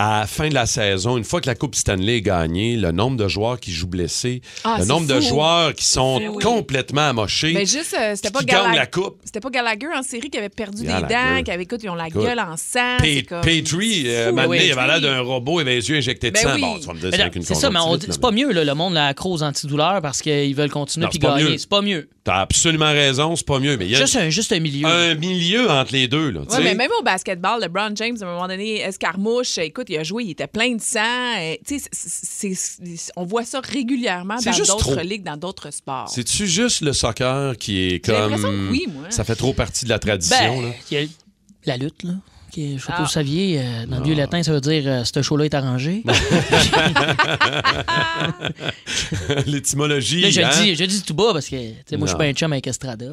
à 0.00 0.20
la 0.20 0.26
fin 0.28 0.48
de 0.48 0.54
la 0.54 0.64
saison, 0.66 1.16
une 1.18 1.24
fois 1.24 1.40
que 1.40 1.46
la 1.48 1.56
Coupe 1.56 1.74
Stanley 1.74 2.18
est 2.18 2.22
gagnée, 2.22 2.76
le 2.76 2.92
nombre 2.92 3.16
de 3.16 3.26
joueurs 3.26 3.58
qui 3.58 3.72
jouent 3.72 3.88
blessés, 3.88 4.42
Ah, 4.62 4.76
le 4.78 4.84
nombre 4.84 5.08
de 5.08 5.20
joueurs 5.20 5.74
qui 5.74 5.84
sont 5.84 6.20
Oui, 6.22 6.42
complètement 6.42 7.08
amochés, 7.08 7.52
Mais 7.52 7.66
juste, 7.66 7.96
euh, 7.98 8.12
c'était 8.14 8.30
pas 8.30 8.42
Gallagher. 8.44 8.76
la 8.76 8.86
Coupe. 8.86 9.18
C'était 9.24 9.40
pas 9.40 9.50
Gallagher 9.50 9.88
en 9.96 10.02
série 10.04 10.30
qui 10.30 10.38
avait 10.38 10.48
perdu 10.48 10.84
Gallagher. 10.84 11.06
des 11.08 11.14
dents, 11.14 11.42
qui 11.44 11.50
avait, 11.50 11.62
écoute, 11.64 11.80
ils 11.82 11.90
ont 11.90 11.96
la 11.96 12.06
Écoute, 12.06 12.22
gueule 12.22 12.38
en 12.38 12.56
sang. 12.56 12.96
Comme- 13.28 13.40
Petrie, 13.40 14.04
euh, 14.06 14.30
maintenant, 14.32 14.50
oui. 14.50 14.60
il 14.66 14.72
avait 14.78 14.86
l'air 14.86 15.00
d'un 15.00 15.20
robot, 15.20 15.58
il 15.58 15.62
avait 15.62 15.74
les 15.74 15.90
yeux 15.90 15.96
injectés 15.96 16.30
de 16.30 16.34
Ben 16.34 16.42
sang. 16.44 16.54
oui. 16.54 16.60
Bon, 16.60 16.78
tu 16.78 16.86
vas 16.86 16.92
me 16.94 16.98
dire, 17.00 17.10
Mais 17.12 17.42
c'est 17.42 17.54
ça, 17.54 17.68
mais 17.70 17.78
c'est 18.08 18.20
pas 18.20 18.30
mieux, 18.30 18.52
là, 18.52 18.64
le 18.64 18.74
monde 18.74 18.94
la 18.94 19.08
accro 19.08 19.32
aux 19.34 19.42
antidouleurs 19.42 20.00
parce 20.00 20.22
qu'ils 20.22 20.54
veulent 20.54 20.70
continuer 20.70 21.08
puis 21.08 21.18
gagner. 21.18 21.58
C'est 21.58 21.68
pas 21.68 21.82
mieux. 21.82 22.08
T'as 22.28 22.40
absolument 22.40 22.90
raison, 22.92 23.34
c'est 23.36 23.46
pas 23.46 23.58
mieux. 23.58 23.78
Mais 23.78 23.86
il 23.86 23.92
y 23.92 23.96
a 23.96 24.00
Juste 24.00 24.16
un, 24.16 24.28
juste 24.28 24.52
un 24.52 24.60
milieu. 24.60 24.86
un 24.86 25.14
milieu 25.14 25.70
entre 25.70 25.92
les 25.94 26.08
deux. 26.08 26.28
Là, 26.28 26.40
Ouais, 26.42 26.62
mais 26.62 26.74
même 26.74 26.90
au 27.00 27.02
basketball, 27.02 27.58
LeBron 27.62 27.92
James, 27.96 28.18
à 28.20 28.24
un 28.26 28.28
moment 28.34 28.46
donné, 28.48 28.80
escarmouche, 28.82 29.56
écoute, 29.56 29.86
il 29.88 29.96
a 29.96 30.02
joué, 30.02 30.24
il 30.24 30.30
était 30.32 30.46
plein 30.46 30.74
de 30.74 30.80
sang. 30.82 30.98
euh, 31.38 31.54
tu 31.66 31.78
sais, 31.90 32.50
on 33.16 33.24
voit 33.24 33.44
ça 33.44 33.60
régulièrement 33.60 34.36
dans 34.36 34.50
d'autres 34.58 35.00
ligues, 35.00 35.22
dans 35.24 35.38
d'autres 35.38 35.70
sports. 35.70 36.10
C'est-tu 36.10 36.46
juste 36.46 36.82
le 36.82 36.92
soccer 36.92 37.56
qui 37.56 37.78
est 37.94 38.04
J'ai 38.04 38.12
l'impression 38.12 38.48
comme. 38.48 38.66
que 38.66 38.72
oui, 38.72 38.86
moi. 38.92 39.04
Ça 39.08 39.24
fait 39.24 39.34
trop 39.36 39.54
partie 39.54 39.86
de 39.86 39.90
la 39.90 39.98
tradition. 39.98 40.36
Ben, 40.60 40.68
là? 40.68 40.74
il 40.90 40.98
y 40.98 41.04
a 41.04 41.06
la 41.64 41.76
lutte, 41.78 42.02
là. 42.02 42.12
Qui 42.50 42.74
est- 42.74 42.76
pas 42.78 42.84
Ah. 42.88 42.96
si 42.96 43.02
vous 43.02 43.08
saviez, 43.08 43.58
euh, 43.60 43.86
dans 43.86 43.98
le 43.98 44.04
vieux 44.04 44.14
latin, 44.14 44.42
ça 44.42 44.52
veut 44.52 44.60
dire 44.60 44.82
euh, 44.86 45.04
ce 45.04 45.22
show-là 45.22 45.44
est 45.44 45.54
arrangé. 45.54 46.02
L'étymologie. 49.46 50.20
Là, 50.22 50.30
je, 50.30 50.40
hein? 50.40 50.50
dis, 50.62 50.74
je 50.74 50.84
dis 50.84 51.02
tout 51.02 51.14
bas 51.14 51.30
parce 51.32 51.48
que 51.48 51.56
moi, 51.96 52.02
je 52.02 52.06
suis 52.06 52.16
pas 52.16 52.24
un 52.24 52.32
chum 52.32 52.52
avec 52.52 52.66
Estrada. 52.66 53.06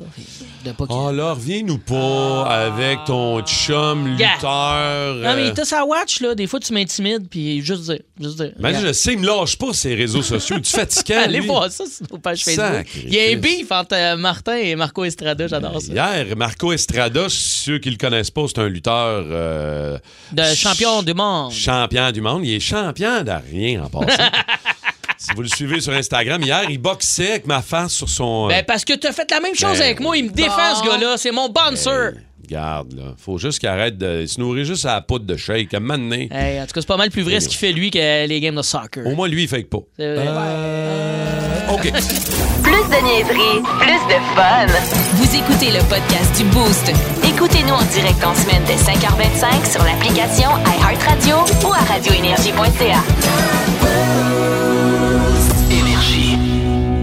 De 0.64 0.72
pas 0.72 0.86
Oh 0.90 1.12
là, 1.12 1.34
reviens-nous 1.34 1.78
pas 1.80 2.44
avec 2.46 3.04
ton 3.06 3.42
chum 3.44 4.08
lutteur. 4.16 5.16
Non, 5.16 5.36
mais 5.36 5.50
euh, 5.50 5.54
t'as 5.54 5.66
ça 5.66 5.86
watch, 5.86 6.22
là. 6.22 6.36
Des 6.36 6.48
fois, 6.48 6.60
tu 6.60 6.74
m'intimides, 6.74 7.28
puis 7.30 7.62
juste 7.62 7.84
dire. 7.84 8.00
Juste 8.20 8.38
dire 8.38 8.52
Imagine, 8.58 8.78
regarde. 8.78 8.88
je 8.88 8.94
sais, 8.94 9.14
il 9.14 9.20
me 9.20 9.28
lâche 9.28 9.58
pas 9.58 9.74
ces 9.74 9.94
réseaux 9.96 10.22
sociaux. 10.22 10.58
Tu 10.60 10.72
fatigant, 10.72 11.20
Allez 11.26 11.40
lui. 11.40 11.48
voir 11.48 11.70
ça 11.72 11.84
sur 11.86 12.06
nos 12.12 12.18
pages 12.18 12.44
Facebook. 12.44 12.88
Il 13.06 13.14
y 13.14 13.20
a 13.20 13.32
un 13.32 13.38
beef 13.38 13.70
entre 13.72 13.96
euh, 13.96 14.16
Martin 14.16 14.56
et 14.56 14.76
Marco 14.76 15.04
Estrada, 15.04 15.48
j'adore 15.48 15.82
ça. 15.82 15.92
Hier, 15.92 16.36
Marco 16.38 16.72
Estrada, 16.72 17.26
ceux 17.30 17.78
qui 17.80 17.90
le 17.90 17.98
connaissent 17.98 18.32
pas, 18.32 18.46
c'est 18.48 18.60
un 18.60 18.70
lutteur. 18.70 19.25
Euh, 19.32 19.98
De 20.32 20.44
champion 20.56 21.02
du 21.04 21.14
monde. 21.14 21.52
Champion 21.52 22.12
du 22.12 22.22
monde. 22.22 22.46
Il 22.46 22.54
est 22.56 22.60
champion 22.60 23.22
de 23.24 23.32
rien 23.52 23.84
en 23.84 23.90
passant. 23.90 24.24
si 25.18 25.30
vous 25.36 25.42
le 25.42 25.48
suivez 25.48 25.82
sur 25.82 25.94
Instagram, 25.94 26.42
hier, 26.42 26.64
il 26.70 26.78
boxait 26.78 27.32
avec 27.32 27.48
ma 27.48 27.62
face 27.62 27.94
sur 27.94 28.10
son. 28.10 28.46
euh, 28.46 28.50
Ben, 28.50 28.64
parce 28.66 28.86
que 28.86 28.94
t'as 28.94 29.12
fait 29.12 29.30
la 29.32 29.40
même 29.40 29.56
chose 29.56 29.78
Ben, 29.80 29.86
avec 29.86 30.00
moi. 30.00 30.18
Il 30.18 30.26
me 30.26 30.32
défend, 30.32 30.76
ce 30.76 30.84
gars-là. 30.88 31.16
C'est 31.18 31.32
mon 31.32 31.50
bouncer. 31.50 32.12
Regarde, 32.48 32.94
là. 32.94 33.04
Faut 33.18 33.40
juste 33.40 33.58
qu'il 33.58 33.68
arrête 33.70 33.98
de 33.98 34.22
il 34.22 34.30
se 34.30 34.40
nourrir 34.40 34.66
juste 34.66 34.86
à 34.86 34.94
la 34.94 35.02
poudre 35.02 35.26
de 35.26 35.36
shake. 35.36 35.74
À 35.74 35.78
Hey, 35.80 36.62
en 36.62 36.66
tout 36.68 36.74
cas, 36.74 36.82
c'est 36.82 36.86
pas 36.88 36.96
mal 36.98 37.10
plus 37.10 37.24
vrai 37.24 37.40
ce 37.40 37.48
qu'il 37.50 37.58
fait, 37.58 37.72
lui, 37.72 37.90
que 37.90 38.28
les 38.28 38.40
games 38.40 38.56
de 38.56 38.62
soccer. 38.62 39.04
Au 39.08 39.16
moins, 39.16 39.28
lui, 39.28 39.44
il 39.44 39.48
fake 39.48 39.68
pas. 39.68 39.80
Euh, 40.00 41.72
OK. 41.72 41.82
Plus 41.82 41.92
de 41.92 43.04
niaiserie, 43.04 43.64
plus 43.80 44.14
de 44.14 44.20
fun. 44.36 44.68
Vous 45.14 45.36
écoutez 45.36 45.72
le 45.72 45.80
podcast 45.90 46.38
du 46.38 46.44
Boost. 46.46 47.15
Écoutez-nous 47.36 47.74
en 47.74 47.84
direct 47.84 48.24
en 48.24 48.34
semaine 48.34 48.64
dès 48.66 48.76
5h25 48.76 49.70
sur 49.72 49.84
l'application 49.84 50.50
iHeartRadio 50.66 51.36
ou 51.68 51.74
à 51.74 51.80
radioénergie.ca. 51.80 53.04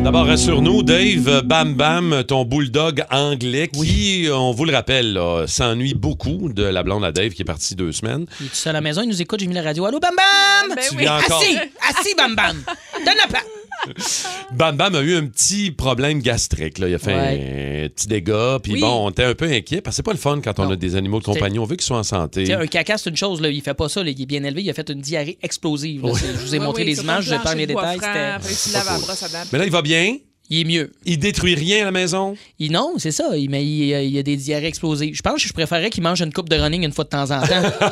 D'abord, 0.03 0.27
rassure-nous, 0.27 0.83
Dave, 0.83 1.43
Bam 1.45 1.75
Bam, 1.75 2.25
ton 2.27 2.45
bulldog 2.45 3.05
anglais, 3.11 3.69
qui, 3.69 4.27
on 4.33 4.51
vous 4.53 4.65
le 4.65 4.73
rappelle, 4.73 5.21
s'ennuie 5.47 5.95
beaucoup 5.95 6.49
de 6.53 6.65
la 6.65 6.83
blonde 6.83 7.05
à 7.05 7.13
Dave 7.13 7.31
qui 7.31 7.43
est 7.43 7.45
partie 7.45 7.77
deux 7.77 7.93
semaines. 7.93 8.27
Il 8.41 8.47
est 8.47 8.49
tout 8.49 8.55
seul 8.57 8.71
à 8.71 8.73
la 8.75 8.81
maison, 8.81 9.03
il 9.03 9.09
nous 9.09 9.23
écoute, 9.23 9.39
j'ai 9.39 9.47
mis 9.47 9.55
la 9.55 9.63
radio. 9.63 9.85
Allô, 9.85 10.01
Bam 10.01 10.15
Bam! 10.17 10.75
Ben 10.75 10.83
Tu 10.89 10.97
oui. 10.97 11.03
viens 11.03 11.19
encore- 11.19 11.41
Assis! 11.41 11.59
Assis, 11.89 12.15
Bam 12.17 12.35
Bam! 12.35 12.57
Donne 13.05 13.15
la 13.17 13.29
place! 13.29 13.45
Bam 14.53 14.77
Bam 14.77 14.95
a 14.95 15.01
eu 15.01 15.15
un 15.17 15.27
petit 15.27 15.71
problème 15.71 16.21
gastrique. 16.21 16.79
Là. 16.79 16.89
Il 16.89 16.95
a 16.95 16.99
fait 16.99 17.13
un 17.15 17.89
petit 17.89 18.07
dégât. 18.07 18.59
Puis 18.63 18.73
Oui. 18.75 18.81
bon, 18.81 19.07
on 19.07 19.11
était 19.11 19.25
un 19.25 19.35
peu 19.35 19.47
inquiet 19.47 19.81
parce 19.81 19.95
que 19.95 19.97
c'est 19.97 20.03
pas 20.03 20.13
le 20.13 20.19
fun 20.19 20.41
quand 20.43 20.59
on 20.59 20.65
Non. 20.65 20.71
a 20.73 20.77
des 20.77 20.95
animaux 20.97 21.19
de 21.21 21.25
compagnie. 21.25 21.59
On 21.59 21.65
veut 21.65 21.77
qu'ils 21.77 21.85
soient 21.87 21.99
en 21.99 22.03
santé. 22.03 22.53
Un 22.53 22.67
caca, 22.67 22.99
c'est 22.99 23.11
une 23.11 23.17
chose, 23.17 23.41
là. 23.41 23.49
il 23.49 23.61
fait 23.63 23.75
pas 23.75 23.89
ça, 23.89 24.03
là. 24.03 24.11
il 24.11 24.21
est 24.21 24.27
bien 24.27 24.43
élevé, 24.45 24.63
il 24.63 24.71
a 24.71 24.75
fait 24.75 24.89
une 24.91 25.01
diarrhée 25.01 25.39
explosive. 25.43 26.03
Je 26.05 26.41
vous 26.47 26.55
ai 26.55 26.59
montré 26.59 26.83
oui, 26.83 26.91
les 26.91 27.01
images, 27.01 27.25
je 27.25 27.31
vous 27.31 27.35
ai 27.35 27.39
plancher 27.39 27.55
pas 27.55 27.59
les 27.61 27.67
détails. 27.67 27.99
franc, 27.99 28.07
c'était- 28.07 28.19
Après, 28.19 28.55
tu 28.55 28.73
laves 28.73 28.87
la 28.87 28.99
brosse 28.99 29.23
à 29.23 29.29
dents. 29.29 29.49
Mais 29.53 29.59
là, 29.59 29.65
il 29.67 29.71
va 29.73 29.83
bien? 29.83 30.17
Il 30.53 30.61
est 30.61 30.65
mieux. 30.65 30.93
Il 31.07 31.19
détruit 31.19 31.55
rien 31.55 31.81
à 31.81 31.85
la 31.87 31.93
maison? 31.93 32.37
Il, 32.59 32.73
non, 32.73 32.93
c'est 32.99 33.11
ça. 33.11 33.35
Il, 33.37 33.49
mais 33.49 33.65
il, 33.65 33.85
il 34.05 34.11
y 34.11 34.19
a 34.19 34.23
des 34.23 34.37
diarrhées 34.37 34.67
explosives. 34.67 35.15
Je 35.15 35.23
pense 35.23 35.43
que 35.43 35.49
je 35.49 35.53
préférerais 35.55 35.89
qu'il 35.89 36.03
mange 36.03 36.21
une 36.21 36.33
coupe 36.33 36.51
de 36.51 36.57
running 36.57 36.85
une 36.85 36.93
fois 36.93 37.05
de 37.05 37.09
temps 37.09 37.31
en 37.31 37.41
temps. 37.41 37.63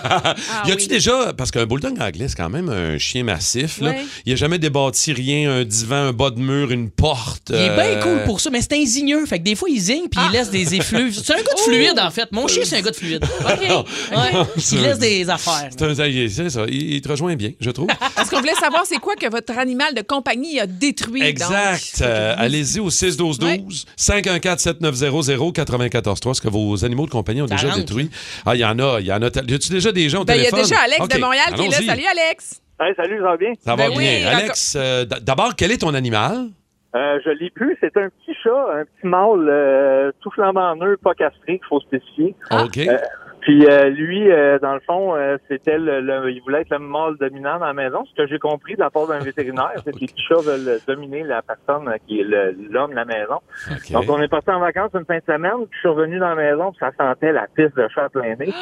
Ah 0.53 0.65
y 0.67 0.73
a-tu 0.73 0.83
oui. 0.83 0.89
déjà, 0.89 1.33
parce 1.37 1.51
qu'un 1.51 1.65
bulldog 1.67 1.99
anglais, 2.01 2.27
c'est 2.29 2.37
quand 2.37 2.51
même 2.51 2.69
un 2.69 2.99
chien 2.99 3.25
massif, 3.25 3.81
là. 3.81 3.91
Ouais. 3.91 4.05
Il 4.27 4.33
a 4.33 4.37
jamais 4.37 4.59
débâti 4.59 5.13
rien, 5.13 5.51
un 5.51 5.65
divan, 5.65 6.09
un 6.09 6.13
bas 6.13 6.31
de 6.31 6.39
mur, 6.41 6.71
une 6.71 6.91
porte. 6.91 7.51
Il 7.51 7.55
est 7.57 7.75
bien 7.75 7.85
euh, 7.85 8.03
cool 8.03 8.25
pour 8.25 8.41
ça, 8.41 8.51
mais 8.51 8.61
c'est 8.61 8.75
insigneux. 8.75 9.25
Fait 9.27 9.39
que 9.39 9.45
des 9.45 9.55
fois, 9.55 9.69
il 9.71 9.81
zigne 9.81 10.09
puis 10.11 10.21
il 10.29 10.33
laisse 10.33 10.51
des 10.51 10.75
effluves. 10.75 11.19
C'est 11.25 11.33
un 11.33 11.37
gars 11.37 11.55
de 11.55 11.61
fluide, 11.61 11.99
en 11.99 12.11
fait. 12.11 12.31
Mon 12.33 12.47
chien, 12.47 12.63
c'est 12.65 12.77
un 12.79 12.83
gars 12.83 12.91
de 12.91 12.97
fluide. 12.97 13.25
Non. 13.71 13.85
Ouais. 14.13 14.33
Non, 14.33 14.47
c'est 14.59 14.77
Il 14.77 14.83
laisse 14.83 14.99
des 14.99 15.29
affaires. 15.31 15.71
C'est 15.71 15.83
un- 15.83 15.95
c'est 15.95 16.51
ça, 16.51 16.65
il, 16.69 16.95
il 16.95 17.01
te 17.01 17.09
rejoint 17.09 17.37
bien, 17.37 17.53
je 17.61 17.71
trouve. 17.71 17.89
Parce 18.15 18.29
qu'on 18.29 18.41
voulait 18.41 18.55
savoir 18.55 18.85
c'est 18.87 18.99
quoi 18.99 19.15
que 19.17 19.29
votre 19.31 19.57
animal 19.59 19.95
de 19.95 20.03
compagnie 20.03 20.59
a 20.61 20.67
détruit. 20.67 21.23
Exact. 21.23 21.99
donc. 22.01 22.09
Euh, 22.09 22.35
Allez-y 22.51 22.81
au 22.81 22.91
6-12-12. 22.91 23.45
Ouais. 23.45 23.61
514-7900-943. 23.99 26.35
Ce 26.35 26.41
que 26.41 26.49
vos 26.49 26.85
animaux 26.85 27.07
de 27.07 27.11
compagnie 27.11 27.43
ont 27.43 27.49
Ça 27.49 27.55
déjà 27.55 27.69
rentre. 27.69 27.81
détruit. 27.81 28.11
Ah, 28.45 28.55
il 28.55 28.61
y 28.61 28.65
en 28.65 28.79
a. 28.79 28.99
Il 29.01 29.07
y 29.07 29.13
en 29.13 29.23
a. 29.23 29.27
Y 29.27 29.55
a-tu 29.55 29.71
déjà 29.71 29.93
des 29.93 30.09
gens 30.09 30.23
au 30.23 30.25
Ben, 30.25 30.35
il 30.37 30.43
y 30.43 30.47
a 30.47 30.51
déjà 30.51 30.77
Alex 30.85 31.09
de 31.09 31.19
Montréal 31.21 31.47
qui 31.55 31.63
est 31.67 31.69
là. 31.69 31.77
Salut, 31.87 32.05
Alex. 32.11 32.61
Hey, 32.81 32.95
salut, 32.97 33.19
ça 33.19 33.25
va 33.25 33.37
bien? 33.37 33.53
Ça 33.61 33.77
va 33.77 33.89
Ben 33.89 33.99
bien. 33.99 34.27
Alex, 34.27 34.75
euh, 34.79 35.05
d'abord, 35.05 35.55
quel 35.57 35.71
est 35.71 35.79
ton 35.79 35.93
animal? 35.95 36.49
Euh, 36.97 37.19
je 37.25 37.31
l'ai 37.31 37.51
plus. 37.51 37.77
C'est 37.81 37.97
un 37.97 38.09
petit 38.09 38.35
chat, 38.43 38.67
un 38.75 38.85
petit 38.85 39.07
mâle, 39.07 39.47
euh, 39.49 40.11
tout 40.21 40.31
flambant 40.31 40.75
neuf, 40.77 40.97
pas 41.05 41.15
castré, 41.15 41.59
qu'il 41.59 41.67
faut 41.69 41.81
spécifier. 41.81 42.35
OK. 42.51 42.81
Puis 43.41 43.67
euh, 43.67 43.89
lui, 43.89 44.31
euh, 44.31 44.59
dans 44.59 44.75
le 44.75 44.81
fond, 44.81 45.15
euh, 45.17 45.39
c'était 45.49 45.79
le, 45.79 46.01
le- 46.01 46.31
il 46.31 46.41
voulait 46.43 46.61
être 46.63 46.71
le 46.71 46.79
mâle 46.79 47.17
dominant 47.19 47.59
dans 47.59 47.67
la 47.67 47.73
maison. 47.73 48.05
Ce 48.05 48.15
que 48.23 48.29
j'ai 48.29 48.39
compris 48.39 48.75
de 48.75 48.81
la 48.81 48.91
part 48.91 49.07
d'un 49.07 49.19
vétérinaire, 49.19 49.73
c'est 49.85 49.93
que 49.93 49.99
les 49.99 50.07
petits 50.07 50.23
chats 50.29 50.43
veulent 50.43 50.79
dominer 50.87 51.23
la 51.23 51.43
personne 51.43 51.89
euh, 51.89 51.97
qui 52.07 52.21
est 52.21 52.25
le- 52.25 52.55
l'homme 52.71 52.91
de 52.91 52.97
la 52.97 53.05
maison. 53.05 53.41
Donc 53.93 54.05
on 54.09 54.21
est 54.21 54.29
parti 54.29 54.51
en 54.51 54.61
vacances 54.61 54.91
une 54.95 55.05
fin 55.07 55.19
de 55.19 55.25
semaine, 55.27 55.67
puis 55.69 55.71
je 55.73 55.79
suis 55.81 55.89
revenu 55.89 56.19
dans 56.19 56.29
la 56.31 56.35
maison, 56.35 56.71
puis 56.73 56.79
ça 56.81 56.91
sentait 56.99 57.33
la 57.33 57.47
pisse 57.55 57.75
de 57.75 57.89
chat 57.95 58.09
plein 58.11 58.35
nez. 58.37 58.53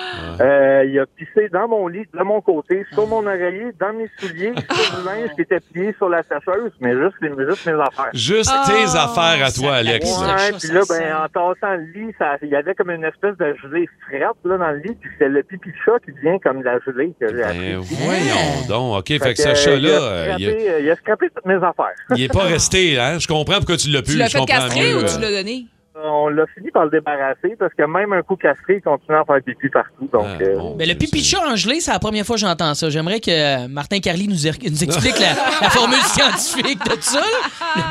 Euh, 0.41 0.85
il 0.87 0.99
a 0.99 1.07
pissé 1.07 1.49
dans 1.49 1.69
mon 1.69 1.89
lit, 1.89 2.07
de 2.15 2.23
mon 2.23 2.41
côté, 2.41 2.85
sur 2.93 3.07
mon 3.07 3.27
oreiller, 3.27 3.73
dans 3.81 3.93
mes 3.93 4.09
souliers, 4.19 4.53
sur 4.71 5.01
du 5.01 5.07
linge 5.07 5.31
qui 5.35 5.43
était 5.43 5.61
plié 5.61 5.93
sur 5.95 6.09
la 6.09 6.23
sécheuse, 6.23 6.73
mais 6.81 6.93
juste, 6.95 7.17
les- 7.21 7.47
juste 7.49 7.67
mes 7.67 7.81
affaires. 7.81 8.11
Juste 8.15 8.53
Oh, 8.55 8.67
tes 8.67 8.97
affaires 8.97 9.47
à 9.47 9.51
toi, 9.51 9.75
Alex. 9.77 10.07
Ouais. 10.21 10.59
Puis 10.59 10.69
là, 10.73 10.81
ben, 10.89 11.17
en 11.25 11.29
tassant 11.55 11.75
le 11.75 11.85
lit, 11.93 12.13
ça, 12.19 12.37
il 12.43 12.49
y 12.49 12.57
avait 12.57 12.75
comme 12.75 12.91
une 12.91 13.05
espèce 13.05 13.37
de 13.37 13.55
gelée 13.63 13.89
frette, 14.07 14.37
là, 14.45 14.57
dans 14.59 14.68
le 14.73 14.79
lit, 14.79 14.97
puis 15.01 15.11
c'est 15.19 15.29
le 15.29 15.43
pipi 15.43 15.69
de 15.71 15.75
chat 15.85 15.99
qui 16.05 16.13
devient 16.13 16.39
comme 16.43 16.61
de 16.61 16.65
la 16.65 16.79
gelée 16.87 17.13
que 17.21 17.29
j'ai 17.29 17.43
appris. 17.43 17.59
Ben, 17.59 17.81
voyons 17.81 18.67
donc. 18.69 18.99
OK, 19.01 19.09
fait, 19.09 19.35
que 19.35 19.43
ce 19.43 19.55
chat-là, 19.55 19.77
il, 19.79 19.87
a 19.89 20.01
euh, 20.01 20.35
il, 20.39 20.49
euh, 20.89 20.93
a 20.93 20.97
scrappé 20.97 21.27
toutes 21.35 21.47
mes 21.47 21.55
affaires. 21.57 21.95
il 22.17 22.23
est 22.23 22.33
pas 22.33 22.45
resté, 22.45 22.99
hein? 22.99 23.19
Je 23.19 23.27
comprends 23.27 23.57
pourquoi 23.57 23.77
tu 23.77 23.89
l'as 23.91 24.03
pu. 24.03 24.13
Tu 24.13 24.17
l'as 24.19 24.29
fait 24.29 24.45
castrer 24.45 24.91
mieux, 24.91 24.97
ou 24.97 25.01
euh, 25.01 25.09
tu 25.13 25.21
l'as 25.21 25.31
donné? 25.31 25.67
On 26.01 26.29
l'a 26.29 26.45
fini 26.55 26.71
par 26.71 26.85
le 26.85 26.91
débarrasser 26.93 27.57
parce 27.59 27.75
que 27.75 27.83
même 27.83 28.13
un 28.13 28.23
coup 28.23 28.37
castré, 28.37 28.77
il 28.77 28.81
continue 28.83 29.17
à 29.17 29.25
faire 29.25 29.43
pipi 29.45 29.69
partout. 29.69 30.09
Donc, 30.13 30.23
Ah, 30.27 30.43
euh, 30.43 30.61
Mais 30.77 30.87
le 30.87 30.95
pipi 30.95 31.19
de 31.19 31.25
chat 31.25 31.41
en 31.45 31.57
gelée, 31.57 31.81
c'est 31.81 31.91
la 31.91 31.99
première 31.99 32.25
fois 32.25 32.37
que 32.37 32.41
j'entends 32.41 32.73
ça. 32.75 32.89
J'aimerais 32.89 33.19
que 33.19 33.67
Martin 33.67 33.99
Carly 33.99 34.29
nous, 34.29 34.47
er- 34.47 34.53
nous 34.71 34.85
explique 34.85 35.19
la, 35.19 35.31
la 35.61 35.71
formule 35.71 35.99
scientifique 35.99 36.79
de 36.85 36.97
ça. 37.01 37.19
là. 37.19 37.27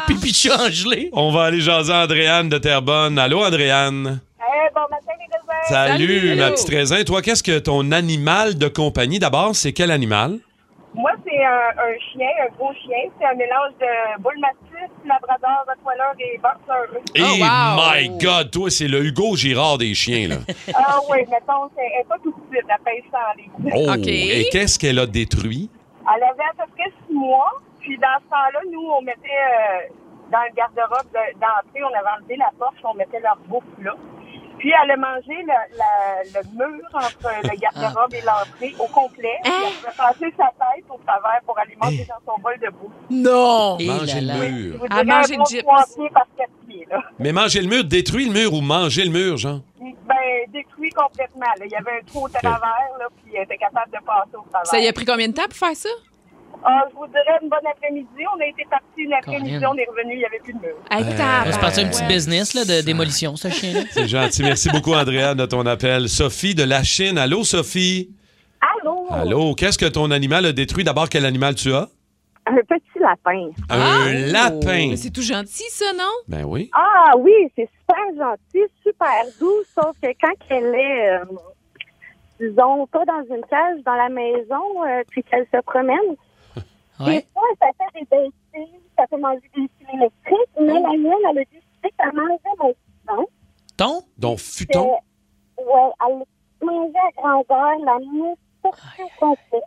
Le 0.07 0.13
pipi 0.13 0.31
de 0.31 0.35
chat 0.37 0.55
en 0.57 0.69
gelée. 0.69 1.09
On 1.11 1.33
va 1.33 1.43
aller 1.43 1.59
jaser 1.59 1.91
Andréane 1.91 2.47
de 2.47 2.57
Terrebonne. 2.57 3.19
Allô, 3.19 3.43
Andréane? 3.43 4.21
bon 4.73 4.81
matin, 4.81 4.87
les 4.87 4.87
raisins. 4.87 4.96
Salut, 5.69 6.19
Salut. 6.19 6.35
ma 6.35 6.51
petite 6.51 6.69
raisin. 6.69 7.03
Toi, 7.03 7.21
qu'est-ce 7.21 7.43
que 7.43 7.59
ton 7.59 7.91
animal 7.91 8.57
de 8.57 8.67
compagnie, 8.67 9.19
d'abord, 9.19 9.55
c'est 9.55 9.73
quel 9.73 9.91
animal? 9.91 10.39
Moi, 10.95 11.11
c'est 11.25 11.43
un, 11.43 11.69
un 11.77 11.93
chien, 12.11 12.29
un 12.45 12.55
gros 12.55 12.73
chien. 12.73 13.11
C'est 13.19 13.25
un 13.27 13.33
mélange 13.35 13.71
de 13.79 14.21
bull 14.21 14.33
mastiff, 14.39 14.89
labrador, 15.05 15.65
rottweiler 15.67 16.33
et 16.33 16.37
boxer. 16.37 16.99
Et 17.15 17.21
Oh, 17.21 17.43
wow. 17.43 17.81
my 17.83 18.09
God, 18.17 18.51
toi, 18.51 18.69
c'est 18.69 18.87
le 18.87 19.03
Hugo 19.05 19.35
Girard 19.35 19.77
des 19.77 19.93
chiens, 19.93 20.29
là. 20.29 20.35
Ah 20.73 20.99
oui, 21.09 21.19
mettons, 21.29 21.69
c'est- 21.75 21.83
elle 21.93 21.99
n'est 21.99 22.03
pas 22.09 22.17
tout 22.23 22.31
de 22.31 22.55
suite, 22.55 22.65
elle 22.67 22.83
pèse 22.83 23.03
sans 23.11 23.35
livres. 23.37 23.75
Oh, 23.75 23.93
OK. 23.93 24.07
et 24.07 24.47
qu'est-ce 24.51 24.79
qu'elle 24.79 24.99
a 24.99 25.05
détruit? 25.05 25.69
Elle 26.15 26.23
avait 26.23 26.49
à 26.49 26.65
peu 26.65 26.71
près 26.75 26.89
six 27.07 27.13
mois. 27.13 27.51
Puis 27.81 27.97
dans 27.97 28.17
ce 28.23 28.29
temps-là, 28.29 28.59
nous, 28.71 28.81
on 28.97 29.01
mettait 29.01 29.19
euh, 29.27 29.93
dans 30.31 30.39
le 30.49 30.55
garde-robe 30.55 31.07
de- 31.13 31.33
d'entrée, 31.39 31.83
on 31.83 31.93
avait 31.97 32.15
enlevé 32.19 32.37
la 32.37 32.49
porte, 32.57 32.75
on 32.83 32.93
mettait 32.95 33.19
leur 33.19 33.37
bouffe 33.47 33.63
là. 33.83 33.93
Puis 34.57 34.71
elle 34.83 34.91
a 34.91 34.97
mangé 34.97 35.33
le, 35.43 35.77
la- 35.77 36.41
le 36.41 36.47
mur 36.57 36.83
entre 36.93 37.29
le 37.43 37.55
garde-robe 37.59 38.13
et 38.13 38.21
l'entrée 38.21 38.75
au 38.79 38.87
complet. 38.87 39.37
Puis 39.43 39.53
elle 39.83 39.89
a 39.89 39.91
passé 39.91 40.33
sa 40.37 40.45
tête 40.45 40.85
au 40.89 40.99
travers 41.05 41.39
pour 41.45 41.57
aller 41.59 41.75
manger 41.81 42.05
dans 42.09 42.33
son 42.33 42.39
bol 42.41 42.57
de 42.59 42.69
bouffe. 42.69 42.91
Non! 43.09 43.77
Et 43.79 43.87
Manger 43.87 44.21
le 44.21 44.33
mur. 44.49 44.77
Vous 44.79 44.85
À 44.89 45.03
manger 45.03 45.37
le 45.37 45.43
gyps. 45.45 45.65
Mais 47.19 47.31
manger 47.31 47.61
le 47.61 47.67
mur, 47.67 47.83
détruire 47.83 48.27
le 48.27 48.33
mur 48.39 48.53
ou 48.53 48.61
manger 48.61 49.03
le 49.05 49.11
mur, 49.11 49.37
genre? 49.37 49.59
Ben, 49.79 50.15
détruit 50.51 50.89
complètement. 50.91 51.45
là. 51.59 51.65
Il 51.65 51.71
y 51.71 51.75
avait 51.75 51.99
un 51.99 52.05
trou 52.05 52.25
au 52.25 52.29
travers, 52.29 52.59
là, 52.99 53.05
puis 53.23 53.35
elle 53.35 53.43
était 53.43 53.57
capable 53.57 53.91
de 53.91 53.97
passer 54.05 54.35
au 54.35 54.45
travers. 54.49 54.65
Ça 54.67 54.79
y 54.79 54.87
a 54.87 54.93
pris 54.93 55.05
combien 55.05 55.27
de 55.27 55.33
temps 55.33 55.45
pour 55.47 55.57
faire 55.57 55.75
ça? 55.75 55.89
Ah, 56.63 56.83
je 56.89 56.95
vous 56.95 57.07
dirais 57.07 57.37
une 57.41 57.49
bonne 57.49 57.65
après-midi. 57.71 58.07
On 58.35 58.41
a 58.41 58.45
été 58.45 58.63
partis 58.69 58.85
une 58.97 59.13
après-midi, 59.13 59.63
on 59.65 59.75
est 59.75 59.85
revenu, 59.85 60.13
il 60.13 60.17
n'y 60.19 60.25
avait 60.25 60.39
plus 60.39 60.53
de 60.53 60.59
mur. 60.59 60.75
Hey, 60.91 61.03
Euh, 61.03 61.11
tabarouette. 61.17 61.47
On 61.47 61.51
se 61.53 61.59
partir 61.59 61.85
un 61.85 61.89
petit 61.89 62.03
business 62.05 62.53
là, 62.53 62.65
de 62.65 62.85
démolition, 62.85 63.35
ce 63.35 63.49
chien-là. 63.49 63.81
C'est 63.91 64.07
gentil. 64.07 64.41
Merci 64.43 64.69
beaucoup, 64.69 64.93
Andréane, 64.93 65.37
de 65.37 65.45
ton 65.45 65.65
appel. 65.65 66.09
Sophie 66.09 66.55
de 66.55 66.63
la 66.63 66.83
Chine. 66.83 67.17
Allô, 67.17 67.43
Sophie? 67.43 68.09
Allô? 68.81 69.07
Allô, 69.11 69.53
qu'est-ce 69.55 69.77
que 69.77 69.85
ton 69.85 70.11
animal 70.11 70.45
a 70.47 70.51
détruit? 70.51 70.83
D'abord, 70.83 71.09
quel 71.09 71.25
animal 71.25 71.55
tu 71.55 71.73
as? 71.73 71.87
Un 72.49 72.55
petit 72.55 72.99
lapin. 72.99 73.49
Un 73.69 73.79
Ah! 73.79 74.05
lapin. 74.31 74.87
Mais 74.89 74.95
C'est 74.95 75.11
tout 75.11 75.21
gentil, 75.21 75.65
ça, 75.69 75.91
non? 75.97 76.11
Ben 76.27 76.43
oui. 76.45 76.69
Ah 76.73 77.11
oui, 77.19 77.31
c'est 77.55 77.69
super 77.79 78.05
gentil, 78.17 78.63
super 78.83 79.09
doux, 79.39 79.63
sauf 79.75 79.95
que 80.01 80.07
quand 80.21 80.33
elle 80.49 80.73
est, 80.73 81.09
euh, 81.11 81.25
disons, 82.39 82.87
pas 82.87 83.03
dans 83.05 83.23
une 83.35 83.41
cage, 83.49 83.83
dans 83.85 83.95
la 83.95 84.09
maison, 84.09 84.83
euh, 84.87 85.03
puis 85.09 85.23
qu'elle 85.23 85.45
se 85.53 85.61
promène, 85.61 86.15
Ouais. 86.99 87.15
des 87.19 87.25
fois, 87.33 87.43
ça 87.59 87.67
fait 87.77 87.99
des 87.99 88.05
bêtises, 88.09 88.73
ça 88.97 89.05
fait 89.09 89.17
manger 89.17 89.39
des 89.55 89.61
fils 89.61 89.87
électriques, 89.93 90.51
mais 90.59 90.73
la 90.73 90.89
mienne, 90.97 91.13
elle 91.31 91.37
a 91.39 91.43
décidé 91.43 91.93
qu'elle 91.97 92.13
mangeait 92.13 92.57
mon 92.59 92.73
futon. 92.73 93.27
Ton? 93.77 94.01
Donc, 94.17 94.39
futon? 94.39 94.91
Ouais, 95.57 95.91
elle 96.07 96.65
mangeait 96.65 96.93
à 96.97 97.21
grandeur 97.21 97.85
la 97.85 97.99
mousse 97.99 98.37
pour 98.61 98.75
tout 98.75 99.09
complet. 99.19 99.61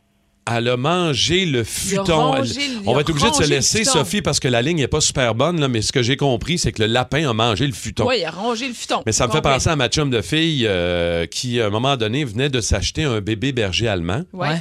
Elle 0.52 0.68
a 0.68 0.76
mangé 0.76 1.46
le 1.46 1.62
futon. 1.62 2.32
rongé 2.32 2.60
Elle- 2.64 2.82
le- 2.82 2.88
On 2.88 2.94
va 2.94 3.02
être 3.02 3.10
obligé 3.10 3.30
de 3.30 3.34
se 3.34 3.48
laisser. 3.48 3.84
Sophie, 3.84 4.20
parce 4.22 4.40
que 4.40 4.48
la 4.48 4.62
ligne 4.62 4.78
n'est 4.78 4.88
pas 4.88 5.00
super 5.00 5.34
bonne, 5.36 5.60
là, 5.60 5.68
mais 5.68 5.80
ce 5.82 5.92
que 5.92 6.02
j'ai 6.02 6.16
compris, 6.16 6.58
c'est 6.58 6.72
que 6.72 6.82
le 6.82 6.88
lapin 6.88 7.28
a 7.28 7.32
mangé 7.32 7.66
le 7.68 7.72
futon. 7.72 8.08
Oui, 8.08 8.16
il 8.20 8.24
a 8.24 8.30
rongé 8.32 8.66
le 8.66 8.74
futon. 8.74 9.02
Mais 9.06 9.12
ça 9.12 9.28
me 9.28 9.32
fait 9.32 9.42
penser 9.42 9.68
à 9.68 9.76
ma 9.76 9.88
chum 9.88 10.10
de 10.10 10.20
fille 10.22 10.66
euh, 10.66 11.26
qui, 11.26 11.60
à 11.60 11.66
un 11.66 11.70
moment 11.70 11.96
donné, 11.96 12.24
venait 12.24 12.48
de 12.48 12.60
s'acheter 12.60 13.04
un 13.04 13.20
bébé 13.20 13.52
berger 13.52 13.86
allemand. 13.86 14.22
Ouais. 14.32 14.56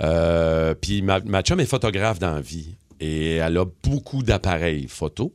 Euh, 0.00 0.74
puis 0.74 1.02
ma, 1.02 1.20
ma 1.20 1.42
chum 1.42 1.60
est 1.60 1.66
photographe 1.66 2.18
dans 2.18 2.34
la 2.34 2.40
vie 2.40 2.74
et 3.00 3.36
elle 3.36 3.56
a 3.58 3.64
beaucoup 3.82 4.22
d'appareils 4.22 4.88
photo. 4.88 5.34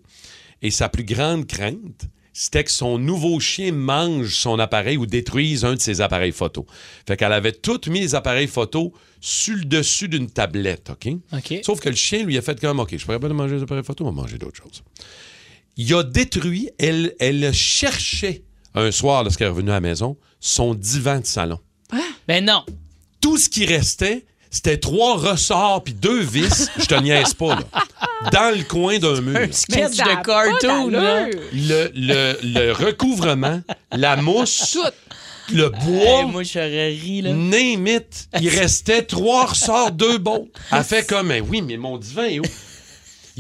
Et 0.62 0.72
sa 0.72 0.90
plus 0.90 1.04
grande 1.04 1.48
crainte, 1.48 2.08
c'était 2.34 2.64
que 2.64 2.72
son 2.72 2.98
nouveau 2.98 3.40
chien 3.40 3.72
mange 3.72 4.34
son 4.34 4.60
appareil 4.60 4.98
ou 4.98 5.06
détruise 5.06 5.66
un 5.66 5.76
de 5.76 5.80
ses 5.80 6.02
appareils 6.02 6.32
photo. 6.32 6.66
Fait 7.08 7.18
qu'elle 7.18 7.34
avait 7.34 7.52
toutes 7.52 7.88
mis 7.88 8.00
les 8.02 8.16
appareils 8.16 8.48
photo 8.48 8.94
sur 9.22 9.56
le 9.56 9.66
dessus 9.66 10.08
d'une 10.08 10.30
tablette, 10.30 10.90
OK? 10.92 11.14
OK. 11.34 11.60
Sauf 11.64 11.80
que 11.80 11.90
le 11.90 11.96
chien 11.96 12.24
lui 12.24 12.38
a 12.38 12.42
fait 12.42 12.60
comme, 12.60 12.80
OK, 12.80 12.96
je 12.98 13.04
pourrais 13.04 13.20
pas 13.20 13.28
manger 13.30 13.56
les 13.56 13.64
appareils 13.64 13.84
photo, 13.84 14.06
on 14.06 14.12
va 14.12 14.22
manger 14.22 14.38
d'autres 14.38 14.58
choses. 14.58 14.84
Il 15.78 15.94
a 15.94 16.04
détruit, 16.04 16.70
elle, 16.78 17.14
elle 17.20 17.54
cherchait 17.54 18.44
un 18.76 18.92
soir, 18.92 19.24
lorsqu'elle 19.24 19.48
est 19.48 19.52
revenue 19.52 19.72
à 19.72 19.76
la 19.76 19.82
maison, 19.82 20.18
son 20.40 20.74
divan 20.76 21.20
de 21.20 21.26
salon 21.26 21.60
Ben 22.28 22.46
non. 22.46 22.64
tout 23.22 23.38
ce 23.38 23.50
qui 23.50 23.66
restait, 23.66 24.26
c'était 24.50 24.78
trois 24.78 25.18
ressorts 25.18 25.84
puis 25.84 25.94
deux 25.94 26.22
vis, 26.22 26.70
je 26.78 26.86
te 26.86 26.96
niaise 26.96 27.34
pas, 27.34 27.56
là, 27.56 27.64
dans 28.32 28.56
le 28.58 28.64
coin 28.64 28.98
d'un 29.00 29.22
mur. 29.22 29.38
Un 29.40 29.52
sketch 29.52 29.98
de 29.98 30.24
cartoon, 30.24 30.90
là. 30.90 31.28
Le, 31.54 31.92
le, 31.96 32.38
le 32.44 32.72
recouvrement, 32.72 33.62
la 33.92 34.16
mousse, 34.16 34.72
Tout. 34.74 35.56
le 35.56 35.66
Hey, 35.66 35.72
bois, 35.86 36.26
moi, 36.26 36.44
j'aurais 36.44 36.90
ri, 36.90 37.22
là. 37.22 37.32
name 37.34 37.88
it, 37.88 38.28
il 38.42 38.50
restait 38.50 39.04
trois 39.04 39.46
ressorts, 39.48 39.92
deux 39.92 40.18
bottes. 40.18 40.48
Elle 40.72 40.84
fait 40.84 41.06
comme, 41.08 41.28
mais 41.28 41.42
oui, 41.42 41.62
mais 41.62 41.78
mon 41.78 41.98
divan 41.98 42.24
est 42.24 42.40
où? 42.40 42.44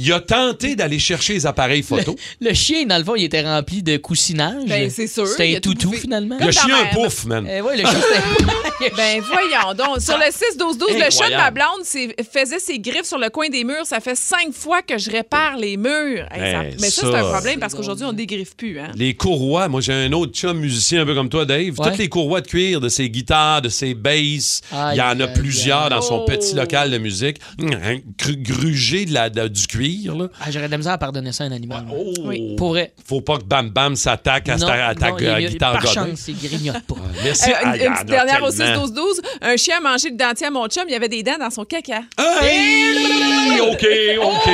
Il 0.01 0.13
a 0.13 0.19
tenté 0.21 0.75
d'aller 0.75 0.97
chercher 0.99 1.33
les 1.33 1.45
appareils 1.45 1.83
photo. 1.83 2.15
Le 2.41 2.53
chien, 2.53 2.85
dans 2.85 2.97
le 2.97 3.03
fond, 3.03 3.15
il 3.15 3.25
était 3.25 3.41
rempli 3.41 3.83
de 3.83 3.97
coussinage. 3.97 4.63
Ben, 4.67 4.89
c'est 4.89 5.07
sûr, 5.07 5.27
C'était 5.27 5.57
un 5.57 5.59
toutou, 5.59 5.91
finalement. 5.91 6.37
Comme 6.37 6.47
ta 6.47 6.51
chié 6.61 6.71
un 6.73 6.85
pouf, 6.95 7.25
man. 7.25 7.45
Eh 7.51 7.61
ouais, 7.61 7.75
le 7.77 7.83
chien, 7.83 7.99
c'était... 8.01 8.95
Ben 8.95 9.21
voyons 9.21 9.73
donc. 9.75 9.99
Sur 10.01 10.17
le 10.17 10.25
6-12-12, 10.25 11.05
le 11.05 11.11
chat 11.11 11.29
de 11.29 11.35
ma 11.35 11.51
blonde 11.51 11.83
faisait 12.31 12.59
ses 12.59 12.79
griffes 12.79 13.03
sur 13.03 13.17
le 13.17 13.29
coin 13.29 13.49
des 13.49 13.65
murs. 13.65 13.85
Ça 13.85 13.99
fait 13.99 14.15
cinq 14.15 14.53
fois 14.53 14.81
que 14.81 14.97
je 14.97 15.11
répare 15.11 15.57
les 15.57 15.75
murs. 15.75 16.25
Hey, 16.31 16.39
ça- 16.53 16.63
Hey, 16.63 16.75
mais 16.79 16.89
ça, 16.89 17.01
ça, 17.01 17.11
c'est 17.11 17.17
un 17.17 17.29
problème 17.31 17.59
parce 17.59 17.73
qu'aujourd'hui, 17.75 18.05
on 18.05 18.13
dégriffe 18.13 18.55
plus. 18.55 18.79
Hein? 18.79 18.91
Les 18.95 19.13
courroies, 19.15 19.67
moi 19.67 19.81
j'ai 19.81 19.91
un 19.93 20.11
autre 20.13 20.33
chum 20.33 20.57
musicien 20.59 21.01
un 21.01 21.05
peu 21.05 21.13
comme 21.13 21.27
toi, 21.29 21.45
Dave. 21.45 21.77
Ouais. 21.77 21.89
Toutes 21.89 21.97
les 21.97 22.07
courroies 22.09 22.39
de 22.41 22.47
cuir 22.47 22.79
de 22.79 22.87
ses 22.89 23.09
guitares, 23.09 23.61
de 23.61 23.69
ses 23.69 23.93
basses, 23.93 24.61
il 24.71 24.97
y 24.97 25.01
en 25.01 25.19
a 25.19 25.27
plusieurs 25.27 25.89
dans 25.89 26.01
son 26.01 26.19
Oh. 26.21 26.25
petit 26.25 26.55
local 26.55 26.89
de 26.91 26.97
musique. 26.97 27.37
Gru- 27.59 28.37
Gruger 28.37 29.05
de 29.05 29.13
la, 29.13 29.29
de- 29.29 29.47
du 29.49 29.67
cuir. 29.67 29.88
Pire. 29.89 30.15
Là. 30.15 30.27
Ah, 30.41 30.51
J'aurais 30.51 30.67
de 30.67 30.71
la 30.71 30.77
misère 30.77 30.93
à 30.93 30.97
pardonner 30.97 31.31
ça 31.31 31.43
à 31.43 31.47
un 31.47 31.51
animal. 31.51 31.83
moi. 31.87 31.97
Oh! 31.99 32.13
Oui. 32.25 32.55
Pour 32.57 32.69
vrai. 32.69 32.93
Faut 33.05 33.21
pas 33.21 33.37
que 33.37 33.43
Bam 33.43 33.69
Bam 33.69 33.95
s'attaque 33.95 34.49
à 34.49 34.57
Non, 34.57 34.67
ta, 34.67 34.87
à 34.87 34.95
ta 34.95 35.09
non, 35.11 35.17
il 35.19 35.25
y 35.25 35.29
a- 35.29 35.41
guitare 35.41 35.73
par 35.73 35.81
godin. 35.81 35.93
chance, 36.07 36.27
il 36.27 36.37
grignote 36.37 36.81
pas. 36.83 36.95
Merci. 37.23 37.49
Euh, 37.51 37.53
Ah, 37.63 37.77
une, 37.77 37.87
en 37.87 37.93
petite 37.93 38.07
dernière 38.07 38.43
au 38.43 38.51
tellement. 38.51 38.85
6-12-12. 38.85 39.01
Un 39.41 39.57
chien 39.57 39.77
a 39.77 39.81
mangé 39.91 40.09
le 40.09 40.15
dentier 40.15 40.47
à 40.47 40.51
mon 40.51 40.67
chum, 40.67 40.83
il 40.87 40.91
y 40.91 40.95
avait 40.95 41.09
des 41.09 41.23
dents 41.23 41.37
dans 41.39 41.49
son 41.49 41.65
caca. 41.65 42.01
Hey! 42.41 43.59
OK, 43.61 43.85
OK. 44.21 44.49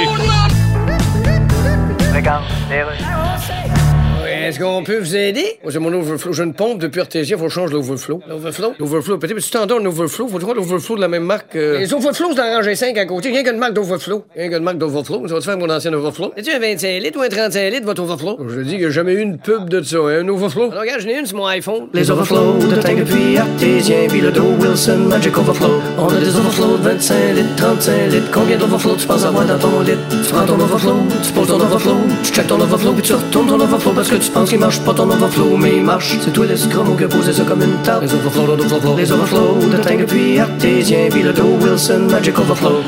Est-ce 4.45 4.59
qu'on 4.59 4.83
peut 4.83 4.99
vous 4.99 5.15
aider? 5.15 5.57
Moi, 5.63 5.71
c'est 5.71 5.79
mon 5.79 5.91
overflow. 5.91 6.31
J'ai 6.33 6.43
une 6.43 6.53
pompe 6.53 6.79
depuis 6.79 7.01
artésien, 7.01 7.35
faut 7.37 7.45
que 7.45 7.49
je 7.49 7.55
change 7.55 7.71
l'overflow. 7.71 8.21
L'overflow? 8.29 8.73
L'overflow. 8.79 9.17
Peut-être 9.17 9.39
tu 9.39 9.49
t'entends 9.49 9.79
un 9.79 9.85
overflow. 9.85 10.27
Faut 10.27 10.37
trouver 10.37 10.53
l'overflow 10.55 10.95
de 10.97 11.01
la 11.01 11.07
même 11.07 11.23
marque. 11.23 11.55
euh, 11.55 11.79
Les 11.79 11.91
overflows, 11.93 12.29
c'est 12.29 12.35
dans 12.37 12.43
rangée 12.55 12.75
5 12.75 12.95
à 12.97 13.05
côté. 13.05 13.29
Rien 13.29 13.43
qu'une 13.43 13.57
marque 13.57 13.73
d'overflow. 13.73 14.25
Rien 14.35 14.49
qu'une 14.49 14.63
marque 14.63 14.77
d'overflow. 14.77 15.27
Ça 15.27 15.33
va 15.33 15.39
te 15.39 15.45
faire 15.45 15.57
mon 15.57 15.69
ancien 15.69 15.91
overflow. 15.93 16.31
Es-tu 16.37 16.51
un 16.51 16.59
25 16.59 16.99
litres 17.01 17.17
ou 17.19 17.23
un 17.23 17.29
35 17.29 17.69
litres, 17.71 17.85
votre 17.85 18.03
overflow? 18.03 18.37
Je 18.47 18.59
dis 18.61 18.69
qu'il 18.71 18.79
n'y 18.81 18.85
a 18.85 18.89
jamais 18.91 19.13
eu 19.13 19.21
une 19.21 19.39
pub 19.39 19.67
de 19.69 19.81
ça, 19.81 19.97
hein, 19.97 20.19
un 20.23 20.27
overflow. 20.27 20.69
Alors, 20.71 20.81
regarde, 20.81 21.01
j'en 21.01 21.09
ai 21.09 21.19
une 21.19 21.25
sur 21.25 21.37
mon 21.37 21.47
iPhone. 21.47 21.87
Les 21.93 22.11
overflows 22.11 22.57
de 22.59 22.75
tank 22.81 23.03
puis 23.05 23.37
artésien, 23.37 24.07
puis 24.09 24.21
le 24.21 24.31
dos 24.31 24.43
Wilson 24.59 24.97
Magic 25.09 25.35
Overflow. 25.37 25.81
On 25.97 26.07
a 26.07 26.19
des 26.19 26.35
overflows 26.37 26.77
de 26.77 26.83
25 26.83 27.15
litres, 27.35 27.55
35 27.57 28.11
litres. 28.11 28.31
Combien 28.31 28.57
d'overflows 28.57 28.95
tu 28.95 29.07
penses 29.07 29.25
avoir 29.25 29.45
dans 29.45 29.57
ton 29.57 29.79
lit? 29.81 29.91
Tu 30.11 30.31
prends 30.31 30.45
ton 30.45 30.53
overflow, 30.59 30.95
tu 31.25 31.31
poses 31.33 31.47
ton 31.47 31.55
overflow, 31.59 31.95
tu 32.23 32.31
checkes 32.31 32.47
ton 32.47 32.61
overflow, 32.61 32.93
puis 32.93 33.01
tu 33.01 33.13
retournes 33.13 33.47
ton 33.47 33.59
overflow 33.59 33.91
parce 33.93 34.09
que 34.09 34.15
tu 34.15 34.29
qu'il 34.43 34.59
marche 34.59 34.81
pas 34.81 34.93
ton 34.93 35.09
overflow, 35.09 35.55
mais 35.55 35.77
il 35.77 35.83
marche. 35.83 36.17
C'est 36.19 36.33
toi 36.33 36.45
l'escroc 36.45 36.83
qui 36.97 37.05
a 37.05 37.07
posé 37.07 37.31
ça 37.31 37.43
comme 37.45 37.61
une 37.61 37.81
tarte. 37.83 38.03
Les 38.03 38.13
overflows, 38.13 38.57
les 38.57 38.65
overflows, 38.65 38.97
les 38.97 39.11
overflows 39.11 39.69
de 39.69 39.77
tank 39.77 40.05
puis 40.07 40.37
artésien, 40.39 41.07
puis 41.09 41.23
le 41.23 41.31
dos 41.31 41.57
Wilson 41.61 42.07
Magic 42.11 42.37
Overflow. 42.37 42.81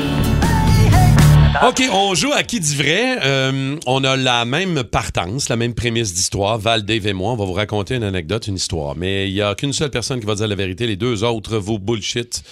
OK, 1.66 1.82
on 1.90 2.14
joue 2.14 2.32
à 2.34 2.42
qui 2.42 2.60
dit 2.60 2.76
vrai. 2.76 3.18
Euh, 3.24 3.76
on 3.86 4.04
a 4.04 4.16
la 4.16 4.44
même 4.44 4.84
partance, 4.84 5.48
la 5.48 5.56
même 5.56 5.74
prémisse 5.74 6.12
d'histoire. 6.12 6.58
Val, 6.58 6.84
Dave 6.84 7.06
et 7.06 7.12
moi, 7.12 7.32
on 7.32 7.36
va 7.36 7.46
vous 7.46 7.54
raconter 7.54 7.96
une 7.96 8.04
anecdote, 8.04 8.46
une 8.46 8.56
histoire. 8.56 8.94
Mais 8.96 9.28
il 9.28 9.34
n'y 9.34 9.40
a 9.40 9.54
qu'une 9.54 9.72
seule 9.72 9.90
personne 9.90 10.20
qui 10.20 10.26
va 10.26 10.34
dire 10.34 10.46
la 10.46 10.54
vérité. 10.54 10.86
Les 10.86 10.96
deux 10.96 11.24
autres, 11.24 11.56
vos 11.56 11.78
bullshit 11.78 12.44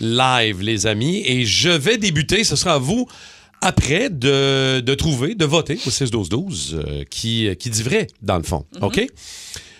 live, 0.00 0.60
les 0.60 0.86
amis. 0.86 1.22
Et 1.24 1.44
je 1.46 1.70
vais 1.70 1.96
débuter. 1.96 2.44
Ce 2.44 2.56
sera 2.56 2.74
à 2.74 2.78
vous, 2.78 3.06
après, 3.62 4.10
de, 4.10 4.80
de 4.80 4.94
trouver, 4.94 5.34
de 5.34 5.44
voter 5.44 5.74
au 5.86 5.90
6-12-12 5.90 6.74
euh, 6.74 7.04
qui, 7.08 7.48
qui 7.56 7.70
dit 7.70 7.82
vrai, 7.82 8.06
dans 8.20 8.36
le 8.36 8.42
fond. 8.42 8.66
OK? 8.80 9.06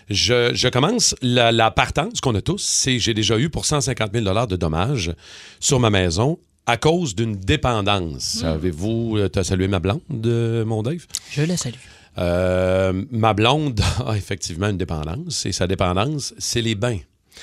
Je, 0.09 0.51
je 0.55 0.68
commence. 0.68 1.14
La, 1.23 1.53
la 1.53 1.71
partance 1.71 2.21
qu'on 2.21 2.35
a 2.35 2.42
tous, 2.42 2.62
c'est 2.62 2.99
j'ai 2.99 3.14
déjà 3.14 3.38
eu 3.38 3.51
pour 3.51 3.64
150 3.64 4.11
000 4.12 4.47
de 4.47 4.57
dommages 4.57 5.12
sur 5.61 5.81
ma 5.81 5.90
maison 5.90 6.38
à 6.66 6.77
cause 6.77 7.14
d'une 7.14 7.37
dépendance. 7.37 8.42
Avez-vous 8.45 9.16
euh, 9.16 9.29
t'as 9.29 9.45
salué 9.45 9.68
ma 9.68 9.81
blonde, 9.81 10.01
euh, 10.27 10.64
mon 10.64 10.83
Dave? 10.83 11.07
Je 11.31 11.42
la 11.42 11.57
salue. 11.57 11.75
Euh, 12.18 13.05
ma 13.11 13.33
blonde 13.35 13.81
a 14.07 14.16
effectivement 14.16 14.68
une 14.68 14.77
dépendance 14.77 15.47
et 15.47 15.53
sa 15.53 15.66
dépendance, 15.66 16.35
c'est 16.38 16.61
les 16.61 16.75
bains. 16.75 16.99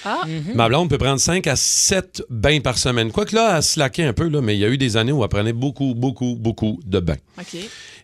Ah, 0.06 0.24
Ma 0.54 0.70
blonde 0.70 0.90
peut 0.90 0.98
prendre 0.98 1.20
5 1.20 1.46
à 1.48 1.56
7 1.56 2.24
bains 2.30 2.60
par 2.62 2.78
semaine. 2.78 3.12
Quoique 3.12 3.36
là, 3.36 3.58
elle 3.58 3.64
slackait 3.64 4.04
un 4.04 4.14
peu, 4.14 4.28
là, 4.28 4.42
mais 4.42 4.56
il 4.56 4.60
y 4.60 4.66
a 4.66 4.70
eu 4.70 4.78
des 4.78 4.98
années 4.98 5.12
où 5.12 5.24
elle 5.24 5.30
prenait 5.30 5.54
beaucoup, 5.54 5.94
beaucoup, 5.96 6.36
beaucoup 6.40 6.80
de 6.86 7.00
bains. 7.00 7.18
OK. 7.38 7.58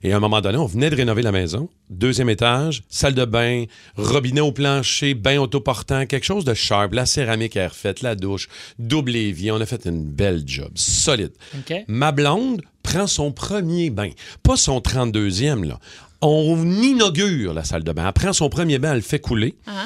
Et 0.03 0.13
à 0.13 0.17
un 0.17 0.19
moment 0.19 0.41
donné, 0.41 0.57
on 0.57 0.65
venait 0.65 0.89
de 0.89 0.95
rénover 0.95 1.21
la 1.21 1.31
maison. 1.31 1.69
Deuxième 1.89 2.29
étage, 2.29 2.83
salle 2.89 3.15
de 3.15 3.25
bain, 3.25 3.65
robinet 3.95 4.41
au 4.41 4.51
plancher, 4.51 5.13
bain 5.13 5.39
autoportant, 5.39 6.05
quelque 6.05 6.25
chose 6.25 6.45
de 6.45 6.53
sharp, 6.53 6.93
la 6.93 7.05
céramique 7.05 7.55
est 7.55 7.67
refaite, 7.67 8.01
la 8.01 8.15
douche, 8.15 8.47
double 8.77 9.15
évier. 9.15 9.51
On 9.51 9.61
a 9.61 9.65
fait 9.65 9.85
une 9.85 10.03
belle 10.03 10.43
job, 10.45 10.71
solide. 10.75 11.31
OK. 11.57 11.73
Ma 11.87 12.11
blonde 12.11 12.61
prend 12.83 13.07
son 13.07 13.31
premier 13.31 13.89
bain, 13.89 14.09
pas 14.43 14.57
son 14.57 14.79
32e, 14.79 15.65
là. 15.65 15.79
On 16.21 16.81
inaugure 16.81 17.53
la 17.53 17.63
salle 17.63 17.83
de 17.83 17.91
bain. 17.91 18.05
Elle 18.07 18.13
prend 18.13 18.33
son 18.33 18.49
premier 18.49 18.79
bain, 18.79 18.91
elle 18.91 18.97
le 18.97 19.01
fait 19.03 19.19
couler. 19.19 19.55
Ah. 19.67 19.85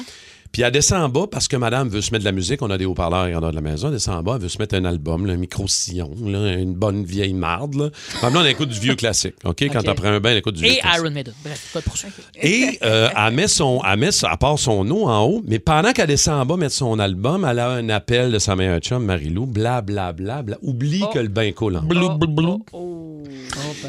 Puis 0.52 0.62
elle 0.62 0.72
descend 0.72 1.02
en 1.02 1.08
bas 1.08 1.26
parce 1.30 1.46
que 1.48 1.56
madame 1.56 1.88
veut 1.88 2.00
se 2.00 2.10
mettre 2.10 2.24
de 2.24 2.28
la 2.28 2.32
musique. 2.32 2.62
On 2.62 2.70
a 2.70 2.78
des 2.78 2.84
haut-parleurs 2.84 3.36
en 3.36 3.40
dehors 3.40 3.50
de 3.50 3.56
la 3.56 3.60
maison. 3.60 3.88
Elle 3.88 3.94
descend 3.94 4.16
en 4.16 4.22
bas, 4.22 4.34
elle 4.36 4.42
veut 4.42 4.48
se 4.48 4.58
mettre 4.58 4.74
un 4.74 4.84
album, 4.84 5.26
là, 5.26 5.34
un 5.34 5.36
micro-sillon, 5.36 6.12
là, 6.24 6.54
une 6.54 6.74
bonne 6.74 7.04
vieille 7.04 7.34
marde. 7.34 7.74
Là. 7.74 7.90
Elle 8.22 8.46
écoute 8.46 8.70
du 8.70 8.80
vieux 8.80 8.96
classique. 8.96 9.34
OK? 9.44 9.62
Quand 9.72 9.80
OK. 9.80 9.84
elle 9.88 9.94
prend 9.94 10.08
un 10.08 10.20
bain, 10.20 10.30
elle 10.30 10.38
écoute 10.38 10.56
du 10.56 10.62
vieux 10.62 10.72
Et 10.72 10.78
classique. 10.78 11.00
Iron 11.00 11.10
Maiden. 11.10 11.34
Bref, 11.44 11.70
pas 11.72 11.80
de 11.80 11.84
poursuite. 11.84 12.12
Et 12.42 12.78
euh, 12.82 13.08
elle 13.16 13.34
met 13.34 13.48
son, 13.48 13.80
elle 13.88 13.98
met, 13.98 14.24
à 14.24 14.36
part 14.36 14.58
son 14.58 14.88
eau 14.90 15.08
en 15.08 15.24
haut, 15.24 15.42
mais 15.46 15.58
pendant 15.58 15.92
qu'elle 15.92 16.08
descend 16.08 16.40
en 16.40 16.46
bas 16.46 16.56
mettre 16.56 16.74
son 16.74 16.98
album, 16.98 17.46
elle 17.48 17.58
a 17.58 17.70
un 17.70 17.88
appel 17.88 18.32
de 18.32 18.38
sa 18.38 18.56
meilleure 18.56 18.80
chum, 18.80 19.04
Marilou, 19.04 19.46
bla 19.46 19.82
bla 19.82 20.12
bla 20.12 20.42
bla. 20.42 20.56
Oublie 20.62 21.04
que 21.12 21.18
le 21.18 21.28
bain 21.28 21.52
coule 21.52 21.76
en. 21.76 21.82
Blou, 21.82 22.10
blou, 22.16 22.28
blou. 22.28 22.64
Oh. 22.72 23.22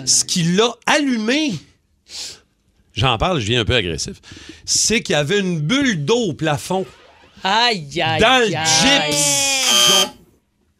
Ce 0.06 0.24
qui 0.26 0.43
l'a 0.43 0.74
allumé, 0.86 1.54
j'en 2.93 3.17
parle, 3.17 3.39
je 3.39 3.45
viens 3.47 3.62
un 3.62 3.65
peu 3.65 3.75
agressif, 3.75 4.17
c'est 4.65 5.01
qu'il 5.01 5.13
y 5.13 5.15
avait 5.15 5.39
une 5.39 5.60
bulle 5.62 6.06
d'eau 6.06 6.30
au 6.30 6.34
plafond 6.34 6.86
Aïe, 7.43 8.01
aïe, 8.01 8.21
dans 8.21 8.39
le 8.39 8.47
gyps. 8.47 10.12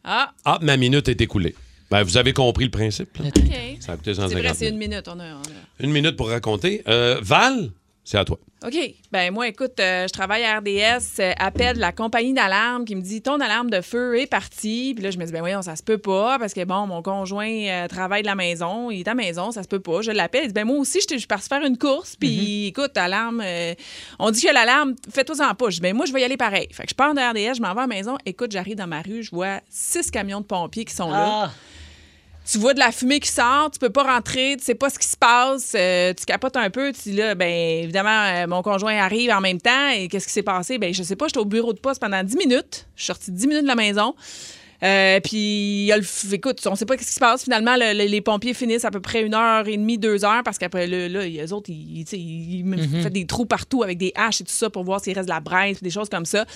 Ah, 0.04 0.32
Ah, 0.44 0.58
ma 0.62 0.76
minute 0.76 1.08
est 1.08 1.20
écoulée. 1.20 1.54
Ben, 1.90 2.02
vous 2.02 2.16
avez 2.16 2.32
compris 2.32 2.64
le 2.64 2.70
principe. 2.70 3.16
là? 3.18 3.26
OK. 3.28 3.42
Ça 3.80 3.92
a 3.92 3.96
coûté 3.96 4.14
C'est 4.14 4.20
150 4.20 4.38
vrai, 4.42 4.48
c'est 4.54 4.58
000. 4.66 4.72
une 4.72 4.78
minute. 4.78 5.06
On 5.08 5.20
a, 5.20 5.24
on 5.34 5.40
a- 5.40 5.84
Une 5.84 5.90
minute 5.92 6.16
pour 6.16 6.28
raconter. 6.28 6.82
Euh, 6.88 7.18
Val, 7.20 7.70
c'est 8.04 8.16
à 8.18 8.24
toi. 8.24 8.38
OK. 8.64 8.94
Ben 9.10 9.32
moi, 9.32 9.48
écoute, 9.48 9.80
euh, 9.80 10.06
je 10.06 10.12
travaille 10.12 10.44
à 10.44 10.58
RDS, 10.58 11.18
euh, 11.18 11.32
appelle 11.38 11.78
la 11.78 11.90
compagnie 11.90 12.32
d'alarme 12.32 12.84
qui 12.84 12.94
me 12.94 13.00
dit 13.00 13.20
ton 13.20 13.40
alarme 13.40 13.70
de 13.70 13.80
feu 13.80 14.20
est 14.20 14.26
partie. 14.26 14.92
Puis 14.94 15.02
là, 15.02 15.10
je 15.10 15.18
me 15.18 15.24
dis 15.24 15.32
ben 15.32 15.40
voyons, 15.40 15.62
ça 15.62 15.74
se 15.74 15.82
peut 15.82 15.98
pas 15.98 16.38
parce 16.38 16.54
que 16.54 16.64
bon, 16.64 16.86
mon 16.86 17.02
conjoint 17.02 17.50
euh, 17.50 17.88
travaille 17.88 18.22
de 18.22 18.28
la 18.28 18.36
maison, 18.36 18.90
il 18.90 19.00
est 19.00 19.08
à 19.08 19.10
la 19.10 19.14
maison, 19.16 19.50
ça 19.50 19.64
se 19.64 19.68
peut 19.68 19.80
pas. 19.80 20.02
Je 20.02 20.12
l'appelle, 20.12 20.44
il 20.44 20.48
dit 20.48 20.54
ben 20.54 20.64
moi 20.64 20.76
aussi, 20.76 21.00
je 21.00 21.16
suis 21.18 21.26
partie 21.26 21.48
faire 21.48 21.64
une 21.64 21.76
course. 21.76 22.14
Puis 22.14 22.66
écoute, 22.66 22.96
alarme, 22.96 23.42
euh, 23.44 23.74
on 24.20 24.30
dit 24.30 24.40
qu'il 24.40 24.46
y 24.46 24.50
a 24.50 24.52
l'alarme, 24.52 24.94
fais-toi 25.12 25.34
en 25.44 25.54
pas. 25.54 25.70
Je 25.70 25.76
dis 25.76 25.80
ben 25.80 25.96
moi, 25.96 26.06
je 26.06 26.12
vais 26.12 26.20
y 26.20 26.24
aller 26.24 26.36
pareil. 26.36 26.68
Fait 26.70 26.84
que 26.84 26.90
je 26.90 26.94
pars 26.94 27.14
de 27.14 27.20
RDS, 27.20 27.56
je 27.56 27.62
m'en 27.62 27.74
vais 27.74 27.80
à 27.80 27.86
la 27.86 27.86
maison. 27.88 28.16
Écoute, 28.24 28.52
j'arrive 28.52 28.76
dans 28.76 28.86
ma 28.86 29.02
rue, 29.02 29.24
je 29.24 29.30
vois 29.32 29.60
six 29.68 30.10
camions 30.10 30.40
de 30.40 30.46
pompiers 30.46 30.84
qui 30.84 30.94
sont 30.94 31.10
là. 31.10 31.26
Ah, 31.28 31.50
tu 32.50 32.58
vois 32.58 32.74
de 32.74 32.78
la 32.78 32.90
fumée 32.92 33.20
qui 33.20 33.28
sort, 33.30 33.70
tu 33.72 33.78
peux 33.78 33.90
pas 33.90 34.02
rentrer, 34.02 34.56
tu 34.58 34.64
sais 34.64 34.74
pas 34.74 34.90
ce 34.90 34.98
qui 34.98 35.06
se 35.08 35.16
passe, 35.16 35.72
euh, 35.76 36.12
tu 36.12 36.24
capotes 36.24 36.56
un 36.56 36.70
peu, 36.70 36.92
tu 36.92 37.10
dis 37.10 37.12
là, 37.16 37.34
ben 37.34 37.50
évidemment, 37.84 38.24
euh, 38.26 38.46
mon 38.46 38.62
conjoint 38.62 38.96
arrive 38.96 39.30
en 39.30 39.40
même 39.40 39.60
temps 39.60 39.88
et 39.94 40.08
qu'est-ce 40.08 40.26
qui 40.26 40.32
s'est 40.32 40.42
passé? 40.42 40.78
Ben 40.78 40.92
je 40.92 41.02
sais 41.02 41.16
pas, 41.16 41.26
j'étais 41.28 41.38
au 41.38 41.44
bureau 41.44 41.72
de 41.72 41.78
poste 41.80 42.00
pendant 42.00 42.22
10 42.22 42.36
minutes, 42.36 42.86
je 42.96 43.02
suis 43.04 43.06
sortie 43.06 43.30
10 43.30 43.46
minutes 43.46 43.62
de 43.62 43.68
la 43.68 43.74
maison. 43.76 44.14
Euh, 44.84 45.20
puis, 45.20 45.84
y 45.84 45.92
a 45.92 45.96
le 45.96 46.02
f- 46.02 46.34
écoute, 46.34 46.60
on 46.66 46.74
sait 46.74 46.84
pas 46.86 46.94
ce 46.98 47.04
qui 47.04 47.12
se 47.12 47.20
passe. 47.20 47.44
Finalement, 47.44 47.76
le- 47.76 47.96
le- 47.96 48.10
les 48.10 48.20
pompiers 48.20 48.52
finissent 48.52 48.84
à 48.84 48.90
peu 48.90 48.98
près 49.00 49.22
une 49.22 49.32
heure 49.32 49.68
et 49.68 49.76
demie, 49.76 49.96
deux 49.96 50.24
heures, 50.24 50.42
parce 50.44 50.58
qu'après, 50.58 50.88
là, 50.88 51.06
les 51.24 51.52
autres, 51.52 51.70
ils, 51.70 52.02
ils 52.12 52.64
me 52.64 52.76
font 53.00 53.08
des 53.08 53.24
trous 53.24 53.46
partout 53.46 53.84
avec 53.84 53.96
des 53.98 54.10
haches 54.16 54.40
et 54.40 54.44
tout 54.44 54.50
ça 54.52 54.70
pour 54.70 54.82
voir 54.82 55.00
s'il 55.00 55.14
reste 55.14 55.28
de 55.28 55.32
la 55.32 55.38
braise, 55.38 55.80
des 55.80 55.90
choses 55.90 56.08
comme 56.08 56.24
ça. 56.26 56.46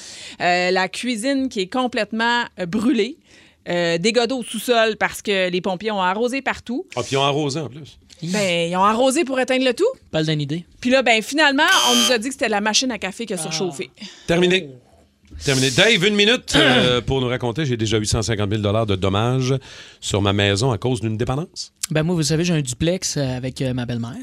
Euh, 0.41 0.73
la 0.73 0.89
cuisine 0.89 1.49
qui 1.49 1.61
est 1.61 1.73
complètement 1.73 2.43
brûlée. 2.67 3.17
Euh, 3.69 3.99
dégâts 3.99 4.27
d'eau 4.27 4.39
au 4.39 4.43
sous-sol 4.43 4.97
parce 4.97 5.23
que 5.23 5.51
les 5.51 5.61
pompiers 5.61 5.91
ont 5.91 6.01
arrosé 6.01 6.43
partout. 6.43 6.87
Ah, 6.95 7.03
puis 7.03 7.13
ils 7.13 7.17
ont 7.17 7.25
arrosé 7.25 7.61
en 7.61 7.69
plus. 7.69 7.99
Ben, 8.23 8.71
ils 8.71 8.77
ont 8.77 8.85
arrosé 8.85 9.25
pour 9.25 9.39
éteindre 9.39 9.65
le 9.65 9.75
tout. 9.75 9.85
pas 10.11 10.23
d'une 10.23 10.41
idée. 10.41 10.65
Puis 10.81 10.91
là, 10.91 11.03
ben, 11.03 11.23
finalement, 11.23 11.65
on 11.91 11.97
nous 11.97 12.13
a 12.13 12.19
dit 12.19 12.29
que 12.29 12.35
c'était 12.35 12.49
la 12.49 12.61
machine 12.61 12.91
à 12.91 12.99
café 12.99 13.27
qui 13.27 13.35
a 13.35 13.37
surchauffé. 13.37 13.91
Terminé. 14.27 14.71
Terminé. 15.45 15.71
Dave, 15.71 16.05
une 16.05 16.15
minute 16.15 16.55
euh, 16.57 17.01
pour 17.01 17.21
nous 17.21 17.29
raconter. 17.29 17.67
J'ai 17.67 17.77
déjà 17.77 17.99
eu 17.99 18.07
150 18.07 18.51
000 18.51 18.87
de 18.87 18.97
dommages 18.97 19.55
sur 20.01 20.23
ma 20.23 20.33
maison 20.33 20.71
à 20.71 20.79
cause 20.79 21.01
d'une 21.01 21.17
dépendance. 21.17 21.73
Ben 21.91 22.03
moi, 22.03 22.15
vous 22.15 22.23
savez, 22.23 22.45
j'ai 22.45 22.55
un 22.55 22.63
duplex 22.63 23.17
euh, 23.17 23.37
avec 23.37 23.61
euh, 23.61 23.75
ma 23.75 23.85
belle-mère 23.85 24.17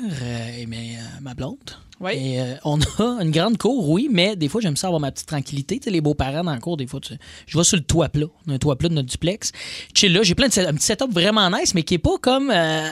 et 0.57 0.65
mes, 0.65 0.97
ma 1.21 1.33
blonde. 1.33 1.57
Oui. 1.99 2.11
Et 2.15 2.41
euh, 2.41 2.55
on 2.65 2.79
a 2.81 3.03
une 3.21 3.31
grande 3.31 3.57
cour, 3.57 3.89
oui, 3.89 4.09
mais 4.11 4.35
des 4.35 4.49
fois, 4.49 4.59
j'aime 4.61 4.75
ça 4.75 4.87
avoir 4.87 4.99
ma 4.99 5.11
petite 5.11 5.27
tranquillité. 5.27 5.77
Tu 5.79 5.85
sais, 5.85 5.89
les 5.91 6.01
beaux-parents 6.01 6.43
dans 6.43 6.51
la 6.51 6.57
cour, 6.59 6.75
des 6.75 6.87
fois, 6.87 6.99
tu- 6.99 7.13
je 7.45 7.57
vais 7.57 7.63
sur 7.63 7.77
le 7.77 7.83
toit 7.83 8.09
plat. 8.09 8.25
On 8.47 8.51
un 8.53 8.57
toit 8.57 8.75
plat 8.77 8.89
de 8.89 8.95
notre 8.95 9.09
duplex. 9.09 9.51
Chill 9.93 10.11
là, 10.11 10.23
j'ai 10.23 10.35
plein 10.35 10.47
de 10.47 10.59
un 10.67 10.73
petit 10.73 10.85
setup 10.85 11.11
vraiment 11.11 11.49
nice, 11.49 11.73
mais 11.75 11.83
qui 11.83 11.93
est 11.93 11.99
pas 11.99 12.17
comme 12.21 12.51
euh, 12.51 12.89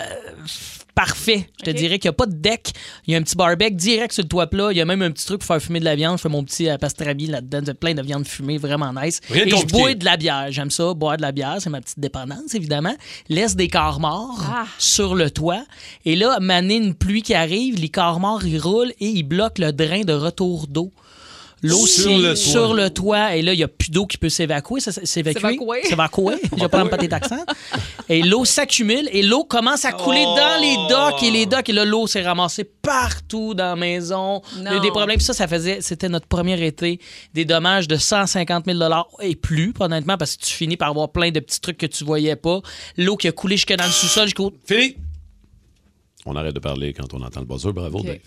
parfait. 0.96 1.50
Je 1.60 1.66
te 1.66 1.70
dirais 1.72 2.00
qu'il 2.00 2.10
n'y 2.10 2.14
a 2.14 2.18
pas 2.18 2.26
de 2.26 2.34
deck. 2.36 2.72
Il 3.08 3.12
y 3.14 3.16
a 3.16 3.20
un 3.20 3.22
petit 3.22 3.36
barbecue 3.36 3.72
direct 3.76 4.14
sur 4.14 4.24
le 4.24 4.30
toit 4.30 4.48
plat. 4.48 4.70
Il 4.72 4.78
y 4.78 4.82
a 4.82 4.86
même 4.86 5.02
un 5.02 5.12
petit 5.12 5.26
truc 5.26 5.40
pour 5.40 5.48
faire 5.48 5.62
fumer 5.62 5.80
de 5.80 5.86
la 5.86 5.96
viande. 5.96 6.18
Je 6.18 6.22
fais 6.24 6.30
mon 6.30 6.44
petit 6.44 6.70
euh, 6.70 6.78
pastrami 6.78 7.28
là-dedans, 7.28 7.62
de 7.62 7.72
plein 7.74 7.94
de 7.94 8.02
viande 8.02 8.26
fumée, 8.28 8.58
vraiment 8.58 8.92
nice. 8.94 9.20
Rien 9.30 9.46
de 9.46 9.54
Et 9.54 9.58
je 9.58 9.66
bois 9.68 9.94
de 9.94 10.06
la 10.06 10.18
bière. 10.18 10.48
J'aime 10.50 10.72
ça, 10.72 10.94
boire 10.94 11.18
de 11.18 11.22
la 11.22 11.32
bière. 11.32 11.58
C'est 11.60 11.70
ma 11.70 11.82
petite 11.82 12.00
dépendance, 12.00 12.54
évidemment. 12.56 12.96
Laisse 13.30 13.56
des 13.56 13.68
corps 13.68 14.00
morts 14.00 14.42
Ah. 14.52 14.66
sur 14.78 15.16
le 15.16 15.32
toit. 15.32 15.64
Et 16.06 16.16
là, 16.16 16.38
mané 16.40 16.76
une 16.76 16.94
pluie 16.96 17.22
qui 17.22 17.34
arrive, 17.34 17.80
les 17.80 17.90
corps 17.90 18.20
morts, 18.20 18.46
ils 18.46 18.60
roulent 18.60 18.94
et 19.00 19.08
ils 19.08 19.24
bloquent 19.24 19.62
le 19.64 19.72
drain 19.74 20.02
de 20.02 20.14
retour 20.14 20.68
d'eau. 20.68 20.92
L'eau 21.64 21.86
Sur 21.86 22.18
le 22.18 22.30
toit. 22.30 22.36
sur 22.36 22.74
le 22.74 22.90
toit. 22.90 23.36
Et 23.36 23.42
là, 23.44 23.54
il 23.54 23.58
n'y 23.58 23.64
a 23.64 23.68
plus 23.68 23.92
d'eau 23.92 24.08
qui 24.08 24.18
peut 24.18 24.30
s'évacuer. 24.30 24.80
Ça, 24.80 24.92
ça- 24.92 25.06
S'évacuer. 25.06 25.40
S'évacuer. 25.84 26.36
Je 26.56 26.60
vais 26.60 26.70
prendre 26.70 26.90
pas 26.90 26.98
tes 26.98 27.12
accents. 27.14 27.46
Et 28.10 28.24
l'eau 28.24 28.46
s'accumule 28.46 29.08
et 29.12 29.22
l'eau 29.22 29.44
commence 29.44 29.86
à 29.86 29.92
couler 29.92 30.24
dans 30.24 30.60
les 30.60 30.76
docks. 30.90 31.22
Et 31.24 31.30
les 31.30 31.46
docks, 31.46 31.70
et 31.70 31.74
là, 31.74 31.86
l'eau 31.86 32.08
s'est 32.08 32.24
ramassée 32.24 32.64
partout 32.64 33.54
dans 33.54 33.66
la 33.66 33.76
maison. 33.76 34.42
Il 34.58 34.64
y 34.64 34.68
a 34.68 34.78
eu 34.78 34.80
des 34.80 34.90
problèmes. 34.90 35.18
Puis 35.18 35.26
ça, 35.26 35.34
ça 35.34 35.48
faisait, 35.48 35.82
c'était 35.82 36.10
notre 36.10 36.28
premier 36.28 36.60
été. 36.66 37.00
Des 37.36 37.46
dommages 37.46 37.88
de 37.88 37.96
150 37.96 38.66
000 38.66 38.80
et 39.22 39.36
plus, 39.36 39.74
honnêtement, 39.80 40.18
parce 40.18 40.36
que 40.38 40.44
tu 40.46 40.54
finis 40.54 40.78
par 40.78 40.90
avoir 40.90 41.12
plein 41.12 41.30
de 41.30 41.40
petits 41.40 41.62
trucs 41.62 41.78
que 41.78 41.86
tu 41.86 42.04
voyais 42.04 42.36
pas. 42.36 42.62
L'eau 42.98 43.18
qui 43.18 43.28
a 43.28 43.32
coulé 43.32 43.56
jusque 43.58 43.74
dans 43.76 43.86
le 43.86 43.92
sous-sol, 43.92 44.26
jusqu'au 44.26 44.52
Fini. 44.66 44.96
On 46.26 46.36
arrête 46.36 46.54
de 46.56 46.60
parler 46.60 46.94
quand 46.94 47.14
on 47.14 47.22
entend 47.22 47.40
le 47.40 47.46
buzzer. 47.46 47.72
Bravo. 47.72 48.02
Dave. 48.02 48.18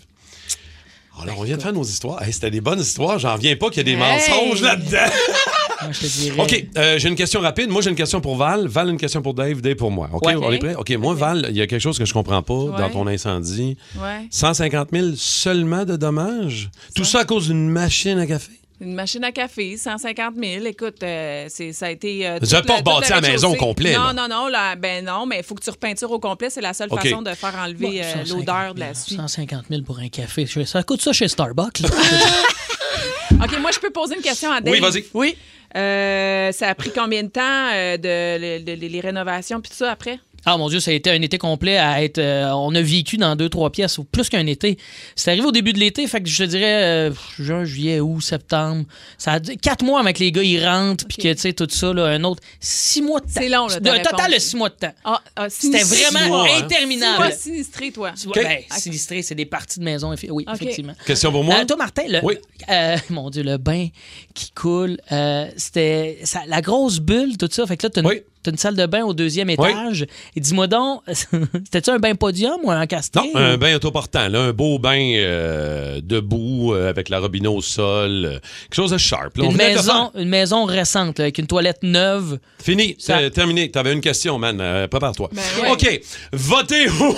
Alors, 1.21 1.39
on 1.39 1.43
vient 1.43 1.57
de 1.57 1.61
faire 1.61 1.73
nos 1.73 1.83
histoires. 1.83 2.21
Hey, 2.23 2.33
C'était 2.33 2.51
des 2.51 2.61
bonnes 2.61 2.79
histoires. 2.81 3.19
J'en 3.19 3.33
reviens 3.35 3.55
pas 3.55 3.69
qu'il 3.69 3.77
y 3.77 3.79
a 3.81 3.95
des 3.95 4.01
Hey! 4.01 4.19
mensonges 4.29 4.61
là-dedans. 4.61 5.11
Moi, 5.81 5.91
je 5.91 5.99
te 5.99 6.05
dirais. 6.05 6.41
OK, 6.41 6.65
euh, 6.77 6.97
j'ai 6.99 7.09
une 7.09 7.15
question 7.15 7.41
rapide. 7.41 7.69
Moi, 7.69 7.81
j'ai 7.81 7.89
une 7.89 7.95
question 7.95 8.19
pour 8.21 8.37
Val. 8.37 8.67
Val, 8.67 8.89
une 8.89 8.97
question 8.97 9.21
pour 9.21 9.33
Dave. 9.33 9.61
Dave 9.61 9.75
pour 9.75 9.91
moi. 9.91 10.09
OK, 10.13 10.25
Ouais. 10.25 10.35
on 10.35 10.51
est 10.51 10.57
prêt? 10.57 10.73
OK, 10.75 10.89
moi, 10.91 11.13
Val, 11.13 11.47
il 11.49 11.55
y 11.57 11.61
a 11.61 11.67
quelque 11.67 11.81
chose 11.81 11.97
que 11.99 12.05
je 12.05 12.13
comprends 12.13 12.41
pas 12.41 12.53
dans 12.53 12.77
Ouais. 12.77 12.91
ton 12.91 13.05
incendie. 13.07 13.77
Ouais. 13.97 14.25
150 14.31 14.89
000 14.93 15.07
seulement 15.15 15.83
de 15.85 15.95
dommages? 15.95 16.69
Tout 16.95 17.03
ça 17.03 17.19
à 17.19 17.25
cause 17.25 17.47
d'une 17.47 17.69
machine 17.69 18.17
à 18.17 18.25
café? 18.25 18.51
Une 18.81 18.93
machine 18.93 19.23
à 19.23 19.31
café, 19.31 19.77
150 19.77 20.35
000. 20.35 20.65
Écoute, 20.65 21.01
euh, 21.01 21.45
c'est, 21.49 21.71
ça 21.71 21.85
a 21.85 21.91
été. 21.91 22.27
euh, 22.27 22.39
toute 22.39 22.49
pas 22.67 22.75
rebâti 22.75 23.09
la 23.11 23.21
maison 23.21 23.53
au 23.53 23.55
complet, 23.55 23.93
Non, 23.95 24.05
là. 24.07 24.13
non, 24.13 24.27
non. 24.27 24.47
Là, 24.47 24.75
ben 24.75 25.05
non, 25.05 25.25
mais 25.25 25.37
il 25.37 25.43
faut 25.43 25.55
que 25.55 25.63
tu 25.63 25.69
repeintures 25.69 26.11
au 26.11 26.19
complet. 26.19 26.49
C'est 26.49 26.59
la 26.61 26.73
seule 26.73 26.89
façon 26.89 27.21
de 27.21 27.31
faire 27.35 27.55
enlever 27.55 28.03
euh, 28.03 28.11
150 28.25 28.27
l'odeur 28.37 28.73
de 28.73 28.79
la 28.81 28.93
000, 28.93 29.05
suie. 29.05 29.15
150 29.15 29.65
000 29.69 29.81
pour 29.83 29.99
un 29.99 30.09
café. 30.09 30.45
Ça 30.65 30.83
coûte 30.83 31.01
ça 31.01 31.13
chez 31.13 31.27
Starbucks. 31.29 31.79
là. 31.79 31.89
OK, 33.43 33.59
moi, 33.59 33.71
je 33.73 33.79
peux 33.79 33.89
poser 33.91 34.15
une 34.15 34.21
question 34.21 34.51
à 34.51 34.61
Dave. 34.61 34.73
Oui, 34.73 34.79
vas-y. 34.79 35.05
oui. 35.13 35.37
Euh, 35.75 36.51
ça 36.53 36.69
a 36.69 36.75
pris 36.75 36.91
combien 36.93 37.23
de 37.23 37.27
temps 37.27 37.41
euh, 37.73 37.97
de, 37.97 38.59
de- 38.63 38.75
de- 38.75 38.87
les 38.87 38.99
rénovations 39.01 39.59
puis 39.59 39.69
tout 39.71 39.77
ça 39.77 39.91
après? 39.91 40.19
Ah 40.45 40.57
mon 40.57 40.69
Dieu, 40.69 40.79
ça 40.79 40.91
a 40.91 40.93
été 40.93 41.09
un 41.09 41.21
été 41.21 41.37
complet 41.37 41.77
à 41.77 42.03
être. 42.03 42.17
euh, 42.19 42.49
on 42.51 42.73
a 42.75 42.81
vécu 42.81 43.17
dans 43.17 43.35
deux, 43.35 43.49
trois 43.49 43.71
pièces, 43.71 43.97
ou 43.97 44.03
plus 44.03 44.29
qu'un 44.29 44.45
été. 44.45 44.77
C'est 45.15 45.31
arrivé 45.31 45.45
au 45.45 45.51
début 45.51 45.73
de 45.73 45.79
l'été, 45.79 46.05
fait 46.07 46.21
que 46.21 46.29
je 46.29 46.43
te 46.43 46.49
dirais 46.49 46.83
euh, 46.83 47.11
juin, 47.39 47.63
juillet, 47.65 47.99
août, 47.99 48.21
septembre. 48.21 48.85
Ça 49.17 49.33
a 49.33 49.39
quatre 49.39 49.83
mois 49.83 49.99
avec 49.99 50.19
les 50.19 50.31
gars, 50.31 50.43
ils 50.43 50.63
rentrent, 50.65 51.05
puis 51.07 51.17
que 51.17 51.33
tu 51.33 51.39
sais, 51.39 51.53
tout 51.53 51.67
ça, 51.69 51.93
là, 51.93 52.05
un 52.05 52.23
autre. 52.23 52.41
Six 52.59 53.01
mois 53.01 53.19
de 53.21 53.25
temps. 53.25 53.31
C'est 53.35 53.49
long, 53.49 53.67
là, 53.67 53.75
Un 53.77 53.99
total 54.01 54.33
de 54.33 54.39
six 54.39 54.55
mois 54.55 54.69
de 54.69 54.75
temps. 54.75 54.93
Ah, 55.03 55.21
ah, 55.35 55.49
C'était 55.49 55.83
vraiment 55.83 56.27
mois, 56.27 56.47
hein? 56.49 56.63
interminable. 56.63 57.23
Pas 57.23 57.31
sinistré, 57.31 57.91
toi. 57.91 58.11
Ouais, 58.35 58.43
ben, 58.43 58.59
sinistré, 58.79 59.21
c'est 59.21 59.35
des 59.35 59.45
parties 59.45 59.79
de 59.79 59.83
maison. 59.85 60.13
Oui, 60.29 60.45
effectivement. 60.53 60.93
Question 61.05 61.31
pour 61.31 61.43
moi? 61.43 61.55
Euh, 61.61 61.65
toi, 61.65 61.77
Martin, 61.77 62.03
le, 62.07 62.19
Oui. 62.23 62.37
euh, 62.69 62.97
mon 63.09 63.29
Dieu, 63.29 63.43
le 63.43 63.57
bain 63.57 63.87
qui 64.33 64.51
coule, 64.51 64.97
euh, 65.11 65.47
c'était 65.57 66.19
la 66.47 66.61
grosse 66.61 66.99
bulle, 66.99 67.37
tout 67.37 67.49
ça. 67.51 67.65
Fait 67.65 67.77
que 67.77 67.87
là, 67.87 67.89
t'as 67.89 68.01
une, 68.01 68.07
Oui. 68.07 68.21
T'as 68.45 68.51
une 68.51 68.57
salle 68.57 68.75
de 68.75 68.85
bain 68.85 69.03
au 69.03 69.13
deuxième 69.13 69.49
Oui. 69.49 69.55
étage. 69.69 70.05
Et 70.35 70.39
dis-moi 70.39 70.67
donc, 70.67 71.01
c'était-tu 71.11 71.89
un 71.89 71.99
bain 71.99 72.15
podium 72.15 72.57
ou 72.63 72.71
un 72.71 72.81
encastré? 72.81 73.21
Non, 73.21 73.31
ou- 73.33 73.37
un 73.37 73.57
bain 73.57 73.75
autoportant, 73.75 74.27
là, 74.29 74.39
un 74.41 74.53
beau 74.53 74.79
bain 74.79 75.13
euh, 75.15 75.99
debout 76.03 76.73
euh, 76.73 76.89
avec 76.89 77.09
la 77.09 77.19
robinet 77.19 77.47
au 77.47 77.61
sol, 77.61 78.25
euh, 78.25 78.31
quelque 78.63 78.75
chose 78.75 78.91
de 78.91 78.97
sharp. 78.97 79.37
là. 79.37 79.45
Une, 79.45 79.51
de 79.51 79.57
maison, 79.57 80.11
une 80.15 80.29
maison 80.29 80.65
récente, 80.65 81.19
là, 81.19 81.25
avec 81.25 81.37
une 81.37 81.47
toilette 81.47 81.83
neuve. 81.83 82.39
Fini, 82.63 82.95
Ça- 82.99 83.19
c'est 83.19 83.31
terminé. 83.31 83.69
T'avais 83.71 83.93
une 83.93 84.01
question, 84.01 84.37
man. 84.39 84.57
Euh, 84.61 84.87
Prépare-toi. 84.87 85.29
Ben 85.33 85.41
ouais. 85.63 85.71
OK. 85.71 86.01
Votez 86.33 86.87
au 87.01 87.15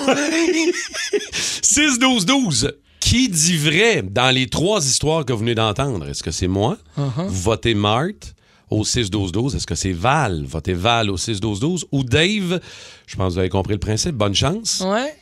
6-12-12. 1.32 2.72
Qui 3.00 3.30
dit 3.30 3.56
vrai 3.58 4.02
dans 4.02 4.32
les 4.32 4.48
trois 4.48 4.84
histoires 4.86 5.24
que 5.24 5.32
vous 5.32 5.40
venez 5.40 5.56
d'entendre? 5.56 6.08
Est-ce 6.10 6.24
que 6.24 6.32
c'est 6.32 6.48
moi? 6.48 6.78
Uh-huh. 6.98 7.28
Vous 7.28 7.42
votez 7.42 7.74
Marthe 7.74 8.34
au 8.70 8.84
6-12-12. 8.84 9.56
Est-ce 9.56 9.68
que 9.68 9.76
c'est 9.76 9.92
Val? 9.92 10.44
Votez 10.46 10.74
Val 10.74 11.10
au 11.10 11.18
6-12-12. 11.18 11.86
Ou 11.92 12.04
Dave? 12.04 12.60
Je 13.06 13.16
pense 13.16 13.30
que 13.30 13.34
vous 13.34 13.40
avez 13.40 13.50
compris 13.50 13.74
le 13.74 13.80
principe. 13.80 14.16
Bonne 14.16 14.36
chance. 14.36 14.84
Ouais. 14.86 15.16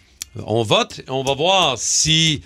On 0.46 0.64
vote, 0.64 1.02
on 1.08 1.24
va 1.24 1.34
voir 1.34 1.78
si 1.78 2.42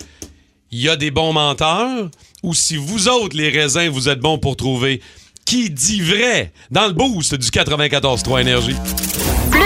il 0.72 0.80
y 0.80 0.90
a 0.90 0.96
des 0.96 1.10
bons 1.10 1.34
menteurs 1.34 2.10
ou 2.44 2.54
si 2.54 2.76
vous 2.76 3.08
autres, 3.08 3.36
les 3.36 3.50
raisins, 3.50 3.90
vous 3.90 4.10
êtes 4.10 4.20
bons 4.20 4.38
pour 4.38 4.56
trouver 4.56 5.02
qui 5.50 5.72
dit 5.72 6.02
vrai 6.02 6.52
dans 6.70 6.86
le 6.86 6.94
boost 6.94 7.34
du 7.34 7.48
94.3 7.48 8.42
Énergie. 8.42 8.76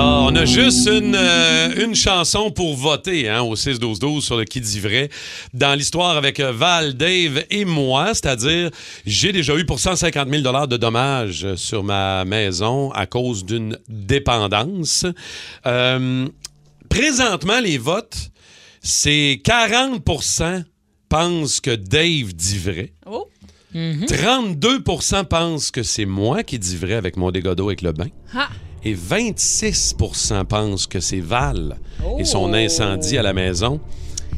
Ah, 0.00 0.20
on 0.22 0.36
a 0.36 0.44
juste 0.44 0.86
une, 0.86 1.16
euh, 1.16 1.84
une 1.84 1.96
chanson 1.96 2.52
pour 2.52 2.76
voter 2.76 3.28
hein, 3.28 3.42
au 3.42 3.56
6-12-12 3.56 4.20
sur 4.20 4.36
le 4.36 4.44
qui 4.44 4.60
dit 4.60 4.78
vrai 4.78 5.08
dans 5.54 5.74
l'histoire 5.74 6.16
avec 6.16 6.38
euh, 6.38 6.52
Val, 6.52 6.94
Dave 6.94 7.44
et 7.50 7.64
moi, 7.64 8.14
c'est-à-dire 8.14 8.70
j'ai 9.06 9.32
déjà 9.32 9.56
eu 9.56 9.66
pour 9.66 9.80
150 9.80 10.28
000 10.28 10.66
de 10.68 10.76
dommages 10.76 11.56
sur 11.56 11.82
ma 11.82 12.24
maison 12.24 12.92
à 12.92 13.06
cause 13.06 13.44
d'une 13.44 13.76
dépendance. 13.88 15.04
Euh, 15.66 16.28
présentement, 16.88 17.58
les 17.58 17.78
votes, 17.78 18.30
c'est 18.80 19.40
40% 19.44 20.62
pensent 21.08 21.58
que 21.58 21.74
Dave 21.74 22.34
dit 22.34 22.58
vrai. 22.58 22.92
Oh! 23.04 23.28
32% 23.74 25.24
pensent 25.24 25.72
que 25.72 25.82
c'est 25.82 26.06
moi 26.06 26.44
qui 26.44 26.60
dis 26.60 26.76
vrai 26.76 26.94
avec 26.94 27.16
mon 27.16 27.32
dégât 27.32 27.56
d'eau 27.56 27.66
avec 27.66 27.82
le 27.82 27.90
bain. 27.90 28.10
Ah! 28.32 28.48
Et 28.84 28.94
26% 28.94 30.44
pensent 30.44 30.86
que 30.86 31.00
c'est 31.00 31.20
Val 31.20 31.76
et 32.18 32.24
son 32.24 32.52
incendie 32.54 33.18
à 33.18 33.22
la 33.22 33.32
maison 33.32 33.80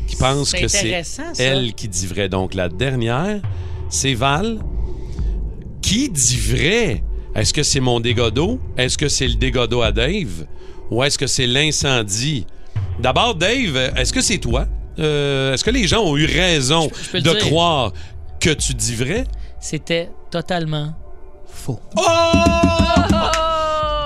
qui 0.06 0.16
pensent 0.16 0.52
que 0.52 0.66
c'est 0.66 1.02
elle 1.38 1.74
qui 1.74 1.88
dit 1.88 2.06
vrai. 2.06 2.28
Donc 2.28 2.54
la 2.54 2.68
dernière, 2.68 3.40
c'est 3.90 4.14
Val. 4.14 4.58
Qui 5.82 6.08
dit 6.08 6.36
vrai? 6.38 7.02
Est-ce 7.34 7.52
que 7.52 7.62
c'est 7.62 7.80
mon 7.80 8.00
dégât 8.00 8.30
d'eau? 8.30 8.58
Est-ce 8.76 8.96
que 8.98 9.08
c'est 9.08 9.28
le 9.28 9.34
dégât 9.34 9.66
d'eau 9.66 9.82
à 9.82 9.92
Dave? 9.92 10.46
Ou 10.90 11.02
est-ce 11.04 11.16
que 11.18 11.26
c'est 11.26 11.46
l'incendie? 11.46 12.46
D'abord, 12.98 13.34
Dave, 13.34 13.76
est-ce 13.96 14.12
que 14.12 14.20
c'est 14.20 14.38
toi? 14.38 14.66
Euh, 14.98 15.54
est-ce 15.54 15.64
que 15.64 15.70
les 15.70 15.86
gens 15.86 16.02
ont 16.02 16.16
eu 16.16 16.26
raison 16.26 16.88
Je- 17.12 17.18
je 17.18 17.22
de 17.22 17.30
dire. 17.30 17.38
croire 17.38 17.92
que 18.40 18.50
tu 18.50 18.74
dis 18.74 18.94
vrai? 18.94 19.24
C'était 19.60 20.10
totalement 20.30 20.92
faux. 21.46 21.78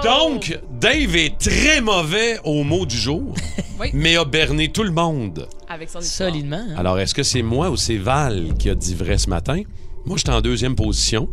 Donc, 0.04 0.58
Dave 0.80 1.16
est 1.16 1.38
très 1.38 1.80
mauvais 1.80 2.38
au 2.44 2.62
mot 2.62 2.84
du 2.86 2.96
jour, 2.96 3.34
Oui. 3.80 3.90
mais 3.94 4.16
a 4.16 4.24
berné 4.24 4.68
tout 4.70 4.82
le 4.82 4.90
monde. 4.90 5.48
Avec 5.68 5.88
son 5.88 6.00
histoire. 6.00 6.30
Solidement. 6.30 6.56
hein? 6.70 6.74
Alors, 6.76 6.98
est-ce 7.00 7.14
que 7.14 7.22
c'est 7.22 7.42
moi 7.42 7.70
ou 7.70 7.76
c'est 7.76 7.96
Val 7.96 8.48
qui 8.58 8.68
a 8.70 8.74
dit 8.74 8.94
vrai 8.94 9.16
ce 9.18 9.30
matin? 9.30 9.62
Moi, 10.04 10.16
j'étais 10.18 10.30
en 10.32 10.40
deuxième 10.42 10.76
position, 10.76 11.28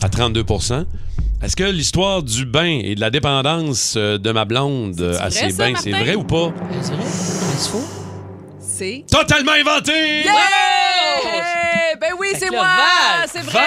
à 0.00 0.08
32% 0.08 0.84
Est-ce 1.42 1.56
que 1.56 1.64
l'histoire 1.64 2.22
du 2.22 2.46
bain 2.46 2.78
et 2.82 2.94
de 2.94 3.00
la 3.00 3.10
dépendance 3.10 3.94
euh, 3.96 4.18
de 4.18 4.30
ma 4.30 4.44
blonde 4.44 5.00
euh, 5.00 5.16
à 5.18 5.28
vrai, 5.28 5.30
ses 5.30 5.50
ça, 5.50 5.64
bains, 5.64 5.74
c'est 5.76 5.90
Martin? 5.90 6.04
vrai 6.06 6.14
ou 6.14 6.22
pas? 6.24 6.52
C'est 6.80 6.92
vrai? 6.94 7.02
Est-ce 7.04 7.68
faux? 7.68 7.84
C'est. 8.60 9.04
Totalement 9.10 9.52
inventé! 9.52 10.22
Yeah! 10.24 10.32
Ben 12.00 12.10
oui, 12.20 12.28
Fait 12.32 12.38
c'est 12.40 12.46
que 12.48 12.52
là, 12.52 12.58
moi! 12.58 12.66
Val, 12.68 13.28
C'est 13.32 13.42
vrai! 13.42 13.60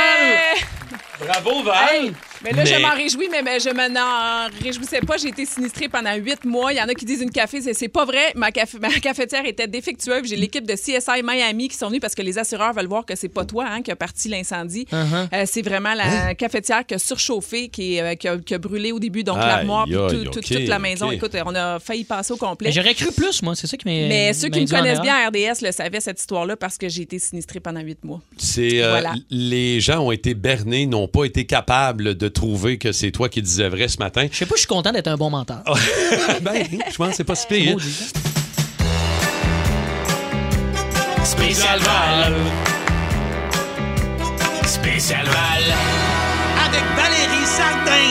Val! 1.19 1.28
Bravo, 1.43 1.63
Val! 1.63 1.75
Hey, 1.91 2.12
mais 2.43 2.52
là, 2.52 2.65
je 2.65 2.75
m'en 2.82 2.89
réjouis, 2.95 3.28
mais, 3.32 3.41
mais 3.41 3.60
je 3.60 3.69
m'en 3.69 4.49
réjouissais 4.63 5.02
pas. 5.02 5.17
J'ai 5.17 5.30
été 5.30 5.45
sinistrée 5.45 5.89
pendant 5.89 6.13
huit 6.15 6.43
mois. 6.45 6.71
Il 6.73 6.78
y 6.78 6.82
en 6.82 6.88
a 6.88 6.93
qui 6.93 7.06
disent 7.06 7.21
une 7.21 7.32
café, 7.32 7.62
c'est- 7.62 7.73
c'est 7.73 7.88
pas 7.89 8.06
vrai. 8.06 8.32
Ma, 8.36 8.49
caf- 8.52 8.80
ma 8.80 8.89
cafetière 9.02 9.45
était 9.45 9.67
défectueuse. 9.67 10.28
J'ai 10.28 10.36
l'équipe 10.36 10.65
de 10.65 10.73
CSI 10.73 11.21
Miami 11.23 11.67
qui 11.69 11.78
sont 11.78 11.88
venus 11.88 12.02
parce 12.02 12.15
que 12.15 12.21
les 12.21 12.38
assureurs 12.38 12.73
veulent 12.73 12.88
voir 12.88 13.06
que 13.06 13.15
c'est 13.15 13.30
pas 13.30 13.45
toi 13.45 13.65
hein, 13.69 13.82
qui 13.82 13.91
a 13.91 13.95
parti 13.95 14.30
l'incendie. 14.30 14.86
Uh-huh. 14.91 15.28
Euh, 15.34 15.43
c'est 15.45 15.62
vraiment 15.62 15.93
la 15.93 16.34
cafetière 16.36 16.86
qui 16.86 16.93
a 16.93 16.99
surchauffé, 16.99 17.67
qui, 17.69 17.99
euh, 17.99 18.15
qui, 18.15 18.28
a, 18.28 18.38
qui 18.38 18.54
a 18.54 18.58
brûlé 18.58 18.91
au 18.91 18.99
début, 18.99 19.23
donc 19.23 19.38
l'armoire, 19.38 19.86
puis 19.86 19.93
tout- 19.95 20.25
tout- 20.32 20.39
toute 20.41 20.67
la 20.67 20.80
maison. 20.80 21.12
Écoute, 21.12 21.36
on 21.45 21.56
a 21.56 21.80
failli 21.80 22.04
passer 22.04 22.34
au 22.34 22.38
complet. 22.38 22.69
Mais 22.69 22.73
J'aurais 22.73 22.93
cru 22.93 23.12
plus, 23.12 23.41
moi. 23.43 23.56
C'est 23.56 23.67
ça 23.67 23.75
qui 23.78 23.88
m'a. 23.88 23.91
Mais 24.08 24.34
ceux 24.34 24.49
qui 24.49 24.62
me 24.62 24.67
connaissent 24.67 25.02
bien, 25.02 25.28
RDS, 25.28 25.62
le 25.62 25.71
savaient 25.71 25.99
cette 25.99 26.19
histoire-là 26.19 26.56
parce 26.56 26.78
que 26.78 26.88
j'ai 26.88 27.02
été 27.02 27.19
sinistrée 27.19 27.60
pendant 27.60 27.82
huit 27.82 28.04
mois. 28.04 28.21
C'est 28.38 28.82
euh, 28.82 28.91
Voilà. 28.91 29.13
les 29.30 29.80
gens 29.82 29.99
ont 30.06 30.12
été 30.12 30.34
bernés, 30.34 30.86
n'ont 30.86 31.08
pas 31.08 31.25
été 31.25 31.45
capables 31.45 32.15
de 32.15 32.28
trouver 32.29 32.77
que 32.77 32.91
c'est 32.91 33.11
toi 33.11 33.29
qui 33.29 33.41
disais 33.41 33.69
vrai 33.69 33.87
ce 33.87 33.97
matin. 33.99 34.27
Je 34.31 34.37
sais 34.37 34.45
pas, 34.45 34.55
je 34.55 34.59
suis 34.59 34.67
content 34.67 34.91
d'être 34.91 35.07
un 35.07 35.17
bon 35.17 35.29
menteur. 35.29 35.63
ben, 36.41 36.65
je 36.91 36.95
pense 36.95 37.09
que 37.09 37.15
c'est 37.15 37.23
pas 37.23 37.35
si 37.35 37.47
pire. 37.47 37.73
Maudit. 37.73 38.13
Spécial 41.23 41.79
Val. 41.79 42.33
Spécial 44.65 45.25
Val. 45.25 45.63
Avec 46.65 46.83
Valérie 46.95 47.45
Sardin. 47.45 48.09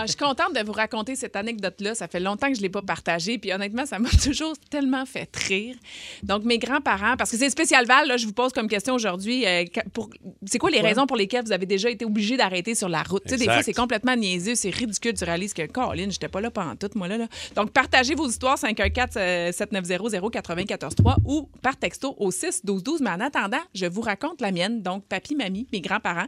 Ah, 0.00 0.06
je 0.06 0.12
suis 0.12 0.18
contente 0.18 0.54
de 0.54 0.64
vous 0.64 0.72
raconter 0.72 1.14
cette 1.16 1.36
anecdote-là. 1.36 1.94
Ça 1.94 2.08
fait 2.08 2.20
longtemps 2.20 2.48
que 2.48 2.54
je 2.54 2.60
ne 2.60 2.62
l'ai 2.62 2.68
pas 2.70 2.82
partagée. 2.82 3.38
Puis 3.38 3.52
honnêtement, 3.52 3.84
ça 3.86 3.98
m'a 3.98 4.08
toujours 4.24 4.54
tellement 4.70 5.04
fait 5.06 5.28
rire. 5.36 5.76
Donc, 6.22 6.44
mes 6.44 6.58
grands-parents, 6.58 7.16
parce 7.18 7.30
que 7.30 7.36
c'est 7.36 7.50
spécial 7.50 7.86
Val, 7.86 8.08
là, 8.08 8.16
je 8.16 8.26
vous 8.26 8.32
pose 8.32 8.52
comme 8.52 8.68
question 8.68 8.94
aujourd'hui. 8.94 9.46
euh, 9.46 9.64
pour- 9.92 10.10
c'est 10.46 10.58
quoi 10.58 10.70
les 10.70 10.80
raisons 10.80 11.06
pour 11.06 11.16
lesquelles 11.16 11.44
vous 11.44 11.52
avez 11.52 11.66
déjà 11.66 11.90
été 11.90 12.04
obligé 12.04 12.36
d'arrêter 12.36 12.74
sur 12.74 12.88
la 12.88 13.02
route? 13.02 13.22
Tu 13.24 13.30
sais, 13.30 13.36
des 13.36 13.44
fois, 13.44 13.62
c'est 13.62 13.72
complètement 13.74 14.16
niaiseux, 14.16 14.54
c'est 14.54 14.70
ridicule. 14.70 15.14
Tu 15.14 15.24
réalises 15.24 15.52
que, 15.54 15.66
Colin, 15.66 16.08
j'étais 16.10 16.28
pas 16.28 16.40
là 16.40 16.50
pendant 16.50 16.76
tout, 16.76 16.88
moi, 16.94 17.08
là. 17.08 17.18
là. 17.18 17.26
Donc, 17.56 17.70
partagez 17.72 18.14
vos 18.14 18.28
histoires 18.28 18.56
514-790-0943 18.58 21.16
ou 21.24 21.48
par 21.62 21.76
texto 21.76 22.14
au 22.18 22.30
6-12-12. 22.30 22.98
Mais 23.02 23.10
en 23.10 23.20
attendant, 23.20 23.58
je 23.74 23.86
vous 23.86 24.00
raconte 24.00 24.40
la 24.40 24.52
mienne. 24.52 24.82
Donc, 24.82 25.04
papy, 25.06 25.34
mamie, 25.34 25.66
mes 25.72 25.80
grands-parents, 25.80 26.26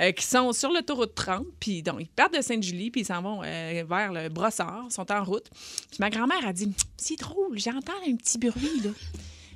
euh, 0.00 0.12
qui 0.12 0.24
sont 0.26 0.52
sur 0.52 0.70
l'autoroute 0.72 1.14
30. 1.14 1.44
Puis, 1.60 1.82
donc, 1.82 1.96
ils 2.00 2.08
partent 2.08 2.36
de 2.36 2.42
Sainte-Julie, 2.42 2.90
puis 2.90 3.04
s'en 3.06 3.22
vont 3.22 3.42
euh, 3.44 3.84
vers 3.88 4.12
le 4.12 4.28
Brossard, 4.28 4.86
sont 4.90 5.10
en 5.10 5.24
route. 5.24 5.48
Puis 5.90 5.98
ma 6.00 6.10
grand-mère 6.10 6.46
a 6.46 6.52
dit 6.52 6.72
C'est 6.96 7.16
drôle, 7.16 7.58
j'entends 7.58 7.92
un 8.06 8.16
petit 8.16 8.38
bruit, 8.38 8.80
là. 8.84 8.90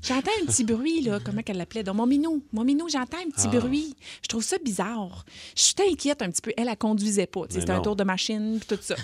J'entends 0.02 0.30
un 0.42 0.46
petit 0.46 0.64
bruit, 0.64 1.00
là. 1.02 1.18
Comment 1.24 1.42
qu'elle 1.42 1.56
l'appelait? 1.58 1.82
Donc, 1.82 1.96
mon 1.96 2.06
minou. 2.06 2.42
Mon 2.52 2.64
minou, 2.64 2.88
j'entends 2.88 3.18
un 3.18 3.30
petit 3.30 3.48
Ah. 3.52 3.58
bruit. 3.60 3.94
Je 4.22 4.28
trouve 4.28 4.42
ça 4.42 4.56
bizarre. 4.64 5.24
Je 5.56 5.62
suis 5.62 5.74
inquiète 5.90 6.22
un 6.22 6.30
petit 6.30 6.42
peu. 6.42 6.52
Elle, 6.56 6.68
elle 6.68 6.76
conduisait 6.76 7.26
pas. 7.26 7.42
C'était 7.48 7.70
un 7.72 7.80
tour 7.80 7.96
de 7.96 8.04
machine, 8.04 8.58
puis 8.60 8.76
tout 8.76 8.82
ça. 8.82 8.96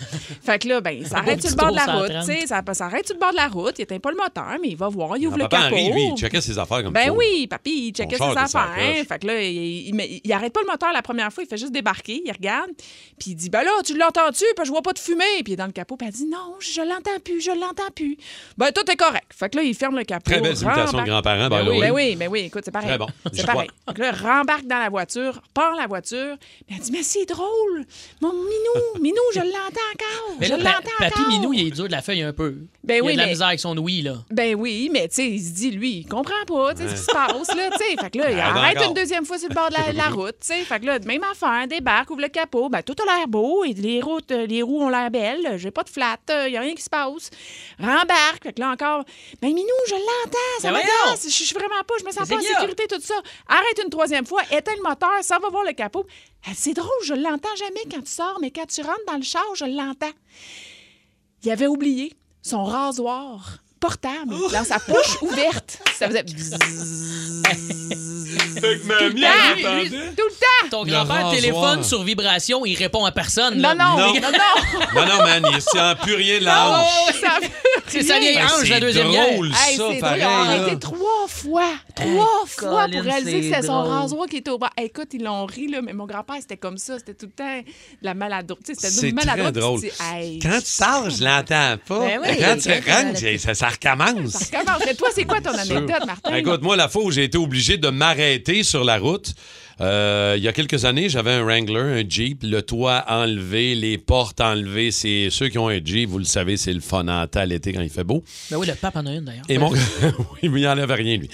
fait 0.42 0.58
que 0.58 0.68
là, 0.68 0.80
ben, 0.80 1.04
ça 1.04 1.18
arrête 1.18 1.40
sur 1.40 1.50
le 1.50 1.56
bord 1.56 1.70
de 1.70 1.76
la 1.76 1.84
route. 1.86 2.06
130. 2.12 2.26
tu 2.26 2.32
sais, 2.40 2.46
Ça, 2.46 2.62
ça 2.74 2.84
arrête 2.86 3.06
sur 3.06 3.14
le 3.16 3.20
bord 3.20 3.30
de 3.32 3.36
la 3.36 3.48
route. 3.48 3.78
Il 3.78 3.82
éteint 3.82 3.98
pas 3.98 4.10
le 4.10 4.16
moteur, 4.16 4.56
mais 4.60 4.68
il 4.68 4.76
va 4.76 4.88
voir. 4.88 5.16
Il 5.16 5.26
ouvre 5.28 5.36
le 5.38 5.44
Papa 5.48 5.62
capot. 5.64 5.76
Henri, 5.76 5.92
lui, 5.92 6.02
il 6.12 6.16
checkait 6.16 6.40
ses 6.40 6.58
affaires 6.58 6.82
comme 6.82 6.92
Ben 6.92 7.08
faut. 7.08 7.16
oui, 7.18 7.46
papy, 7.46 7.88
il 7.88 7.92
checkait 7.92 8.16
ses 8.16 8.22
affaires. 8.36 9.04
Fait 9.08 9.18
que 9.18 9.26
là, 9.26 9.42
il, 9.42 10.20
il 10.24 10.32
arrête 10.32 10.52
pas 10.52 10.60
le 10.60 10.66
moteur 10.66 10.92
la 10.92 11.02
première 11.02 11.32
fois, 11.32 11.44
il 11.44 11.46
fait 11.48 11.56
juste 11.56 11.72
débarquer, 11.72 12.22
il 12.24 12.32
regarde, 12.32 12.70
puis 13.18 13.30
il 13.32 13.34
dit 13.34 13.50
Ben 13.50 13.62
là, 13.62 13.70
tu 13.84 13.96
l'entends-tu? 13.96 14.44
Puis 14.56 14.64
je 14.64 14.70
vois 14.70 14.82
pas 14.82 14.92
de 14.92 14.98
fumée. 14.98 15.24
Puis 15.44 15.48
il 15.48 15.52
est 15.52 15.56
dans 15.56 15.66
le 15.66 15.72
capot, 15.72 15.96
puis 15.96 16.06
elle 16.08 16.14
dit 16.14 16.26
Non, 16.26 16.54
je 16.60 16.80
l'entends 16.80 17.18
plus, 17.24 17.40
je 17.40 17.50
l'entends 17.50 17.90
plus. 17.94 18.16
Ben 18.56 18.70
tout 18.72 18.88
est 18.90 18.96
correct. 18.96 19.26
Fait 19.34 19.48
que 19.50 19.56
là, 19.58 19.62
il 19.62 19.74
ferme 19.74 19.96
le 19.96 20.04
capot. 20.04 20.30
Très 20.30 20.40
belle 20.40 20.56
imitation 20.90 21.00
de 21.04 21.10
grands-parents, 21.10 21.48
Ben 21.48 21.68
oui, 21.68 21.80
ben 21.80 21.90
oui, 21.92 22.16
ben 22.16 22.28
oui, 22.28 22.40
écoute, 22.40 22.62
c'est 22.64 22.70
pareil. 22.70 22.88
Très 22.88 22.98
bon. 22.98 23.06
C'est 23.32 23.46
pareil. 23.46 23.68
Donc 23.86 23.98
là, 23.98 24.12
rembarque 24.12 24.66
dans 24.66 24.78
la 24.78 24.88
voiture, 24.88 25.40
part 25.54 25.74
la 25.74 25.86
voiture. 25.86 26.36
Puis 26.66 26.76
elle 26.76 26.82
dit 26.82 26.92
Mais 26.92 27.02
c'est 27.02 27.26
drôle, 27.26 27.84
mon 28.20 28.32
minou, 28.32 28.82
minou, 29.00 29.16
je 29.34 29.40
l'entends 29.40 29.92
encore. 29.94 30.36
Mais 30.40 30.46
je 30.46 30.52
l'entends 30.54 30.80
Papy 30.98 31.12
encore. 31.20 31.28
Minou, 31.28 31.52
il 31.52 31.66
est 31.68 31.70
dur 31.70 31.86
de 31.86 31.92
la 31.92 32.02
feuille 32.02 32.22
un 32.22 32.32
peu. 32.32 32.56
Ben 32.84 32.96
il 32.96 33.02
oui, 33.02 33.08
a 33.10 33.12
de 33.14 33.18
la 33.18 33.24
mais- 33.24 33.30
misère 33.32 33.46
avec 33.48 33.60
son 33.60 33.76
ouïe, 33.78 34.02
là. 34.02 34.14
Ben 34.30 34.54
oui, 34.54 34.88
mais 34.92 35.08
tu 35.08 35.16
sais, 35.16 35.28
il 35.28 35.40
se 35.42 35.50
dit, 35.52 35.70
lui, 35.72 35.90
il 35.98 36.06
comprend 36.06 36.44
pas, 36.46 36.74
tu 36.74 36.82
sais, 36.82 36.88
ce 36.88 36.94
qui 36.94 37.00
se 37.00 37.06
passe, 37.12 37.54
là, 37.56 37.70
tu 37.70 37.78
sais. 37.78 37.96
Fait 38.00 38.10
que 38.10 38.18
là, 38.18 38.30
il 38.30 38.36
ben 38.36 38.42
arrête 38.42 38.76
encore. 38.78 38.88
une 38.88 38.94
deuxième 38.94 39.24
fois 39.24 39.38
sur 39.38 39.48
le 39.48 39.54
bord 39.54 39.68
de 39.70 39.74
la, 39.74 39.92
la 39.92 40.08
route, 40.14 40.36
tu 40.40 40.46
sais. 40.48 40.60
Fait 40.64 40.78
que 40.80 40.86
là, 40.86 40.98
même 41.00 41.24
affaire, 41.24 41.66
débarque, 41.68 42.10
ouvre 42.10 42.20
le 42.22 42.28
capot, 42.28 42.68
ben 42.68 42.82
tout 42.82 42.94
a 43.02 43.16
l'air 43.16 43.26
beau, 43.28 43.64
et 43.64 43.72
les 43.72 44.00
routes, 44.00 44.30
euh, 44.30 44.46
les 44.46 44.62
roues 44.62 44.82
ont 44.82 44.88
l'air 44.88 45.10
belles, 45.10 45.54
j'ai 45.56 45.70
pas 45.72 45.82
de 45.82 45.88
flat, 45.88 46.16
il 46.46 46.52
y 46.52 46.56
a 46.56 46.60
rien 46.60 46.74
qui 46.74 46.82
se 46.82 46.90
passe. 46.90 47.30
Rembarque, 47.78 48.42
fait 48.44 48.52
que 48.52 48.60
là 48.60 48.70
encore, 48.70 49.04
ben 49.42 49.48
Minou, 49.48 49.66
je 49.88 49.94
l'entends, 49.94 50.60
ça 50.60 50.70
Ben 50.70 50.75
me 50.82 51.16
je 51.22 51.28
suis 51.28 51.54
vraiment 51.54 51.82
pas, 51.86 51.94
je 51.98 52.04
me 52.04 52.10
sens 52.10 52.28
pas 52.28 52.36
en 52.36 52.40
sécurité, 52.40 52.86
tout 52.88 53.00
ça. 53.00 53.14
Arrête 53.48 53.80
une 53.82 53.90
troisième 53.90 54.26
fois, 54.26 54.42
éteins 54.50 54.74
le 54.76 54.82
moteur, 54.88 55.10
ça 55.22 55.38
va 55.38 55.48
voir 55.48 55.64
le 55.64 55.72
capot. 55.72 56.04
Dit, 56.46 56.54
C'est 56.54 56.74
drôle, 56.74 56.88
je 57.04 57.14
l'entends 57.14 57.54
jamais 57.56 57.82
quand 57.90 58.02
tu 58.02 58.10
sors, 58.10 58.38
mais 58.40 58.50
quand 58.50 58.66
tu 58.66 58.82
rentres 58.82 59.04
dans 59.06 59.16
le 59.16 59.22
char, 59.22 59.44
je 59.54 59.64
l'entends. 59.64 60.12
Il 61.42 61.50
avait 61.50 61.66
oublié 61.66 62.12
son 62.42 62.64
rasoir 62.64 63.58
portable 63.86 64.34
dans 64.52 64.64
sa 64.64 64.78
poche 64.80 65.20
ouverte. 65.22 65.78
Ça 65.98 66.08
faisait 66.08 66.22
bzzz. 66.24 66.56
Fait 68.60 68.78
que 68.80 68.86
mamie, 68.86 69.22
elle 69.22 69.90
tout 70.16 70.22
le 70.26 70.32
temps. 70.32 70.68
Ton 70.70 70.84
grand-père 70.84 71.16
rasoir. 71.16 71.34
téléphone 71.34 71.82
sur 71.84 72.02
vibration, 72.02 72.64
il 72.66 72.74
répond 72.74 73.04
à 73.04 73.12
personne. 73.12 73.54
Non, 73.56 73.68
là. 73.68 73.74
non, 73.74 73.96
Non. 73.98 74.14
non, 74.14 74.20
non. 74.20 74.80
Non, 74.94 75.06
non, 75.06 75.18
man, 75.24 75.46
il 75.54 75.60
sent 75.60 75.94
plus 76.02 76.14
rien 76.14 76.38
Oh, 76.42 76.48
hanche. 76.48 77.20
ça 77.20 77.38
C'est 77.88 78.02
sa 78.02 78.18
vieille 78.18 78.34
Ben, 78.36 78.46
ange, 78.46 78.68
la 78.68 78.74
c'est 78.76 78.80
deuxième 78.80 79.10
guerre. 79.10 79.32
drôle, 79.34 79.46
Hey, 79.48 79.52
ça, 79.52 79.68
c'est 79.70 79.76
drôle, 79.76 79.98
pareil. 80.00 80.20
ils 80.22 80.26
ont 80.26 80.28
là. 80.44 80.50
arrêté 80.62 80.78
trois 80.78 81.28
fois. 81.28 81.70
Trois 81.94 82.26
fois 82.46 82.84
Colin, 82.86 82.96
pour 82.96 83.02
réaliser 83.10 83.32
que 83.32 83.42
c'est 83.42 83.54
c'était 83.54 83.66
son 83.66 83.82
drôle. 83.82 83.94
rasoir 83.94 84.26
qui 84.28 84.36
était 84.38 84.50
au 84.50 84.58
bas. 84.58 84.70
Écoute, 84.78 85.08
ils 85.12 85.22
l'ont 85.22 85.46
ri, 85.46 85.68
là, 85.68 85.82
mais 85.82 85.92
mon 85.92 86.06
grand-père, 86.06 86.36
c'était 86.40 86.56
comme 86.56 86.78
ça. 86.78 86.98
C'était 86.98 87.14
tout 87.14 87.26
le 87.26 87.32
temps 87.32 87.58
de 87.58 87.64
la 88.02 88.14
maladroite. 88.14 88.64
Tu 88.66 88.74
sais, 88.74 88.80
C'était 88.80 88.92
C'est 88.92 89.12
très 89.14 89.26
maladroite. 89.26 89.54
drôle. 89.54 89.80
Quand 90.42 90.58
tu 90.58 90.66
sors, 90.66 91.10
je 91.10 91.22
l'entends 91.24 91.76
pas. 91.86 91.98
Ben 92.00 92.20
oui, 92.24 92.28
quand 92.40 92.56
tu 92.58 92.70
rentres, 92.90 93.40
ça, 93.40 93.54
ça 93.54 93.68
recommence. 93.76 94.50
Comment? 94.50 94.78
Mais 94.84 94.94
toi, 94.94 95.08
c'est 95.14 95.24
quoi 95.24 95.40
ton 95.40 95.50
anecdote, 95.50 96.06
Martin? 96.06 96.34
Écoute, 96.36 96.62
moi, 96.62 96.76
la 96.76 96.88
fois 96.88 97.02
où 97.04 97.10
j'ai 97.10 97.24
été 97.24 97.38
obligé 97.38 97.76
de 97.76 97.88
m'arrêter 97.88 98.62
sur 98.62 98.84
la 98.84 98.98
route, 98.98 99.34
euh, 99.80 100.34
il 100.38 100.42
y 100.42 100.48
a 100.48 100.52
quelques 100.54 100.84
années, 100.86 101.08
j'avais 101.10 101.32
un 101.32 101.42
Wrangler, 101.42 102.00
un 102.02 102.08
Jeep, 102.08 102.42
le 102.42 102.62
toit 102.62 103.04
enlevé, 103.08 103.74
les 103.74 103.98
portes 103.98 104.40
enlevées. 104.40 104.90
C'est 104.90 105.28
ceux 105.30 105.48
qui 105.48 105.58
ont 105.58 105.68
un 105.68 105.80
Jeep, 105.84 106.08
vous 106.08 106.18
le 106.18 106.24
savez, 106.24 106.56
c'est 106.56 106.72
le 106.72 106.80
fun 106.80 107.06
en 107.08 107.26
temps 107.26 107.44
l'été 107.44 107.72
quand 107.74 107.82
il 107.82 107.90
fait 107.90 108.04
beau. 108.04 108.24
Ben 108.50 108.56
oui, 108.56 108.66
le 108.66 108.74
pape 108.74 108.96
en 108.96 109.04
a 109.06 109.12
une, 109.12 109.24
d'ailleurs. 109.24 109.44
Et 109.48 109.58
mon 109.58 109.70
oui, 110.42 110.48
mais 110.48 110.60
il 110.60 110.66
enlève 110.68 110.90
rien, 110.90 111.16
lui. 111.18 111.28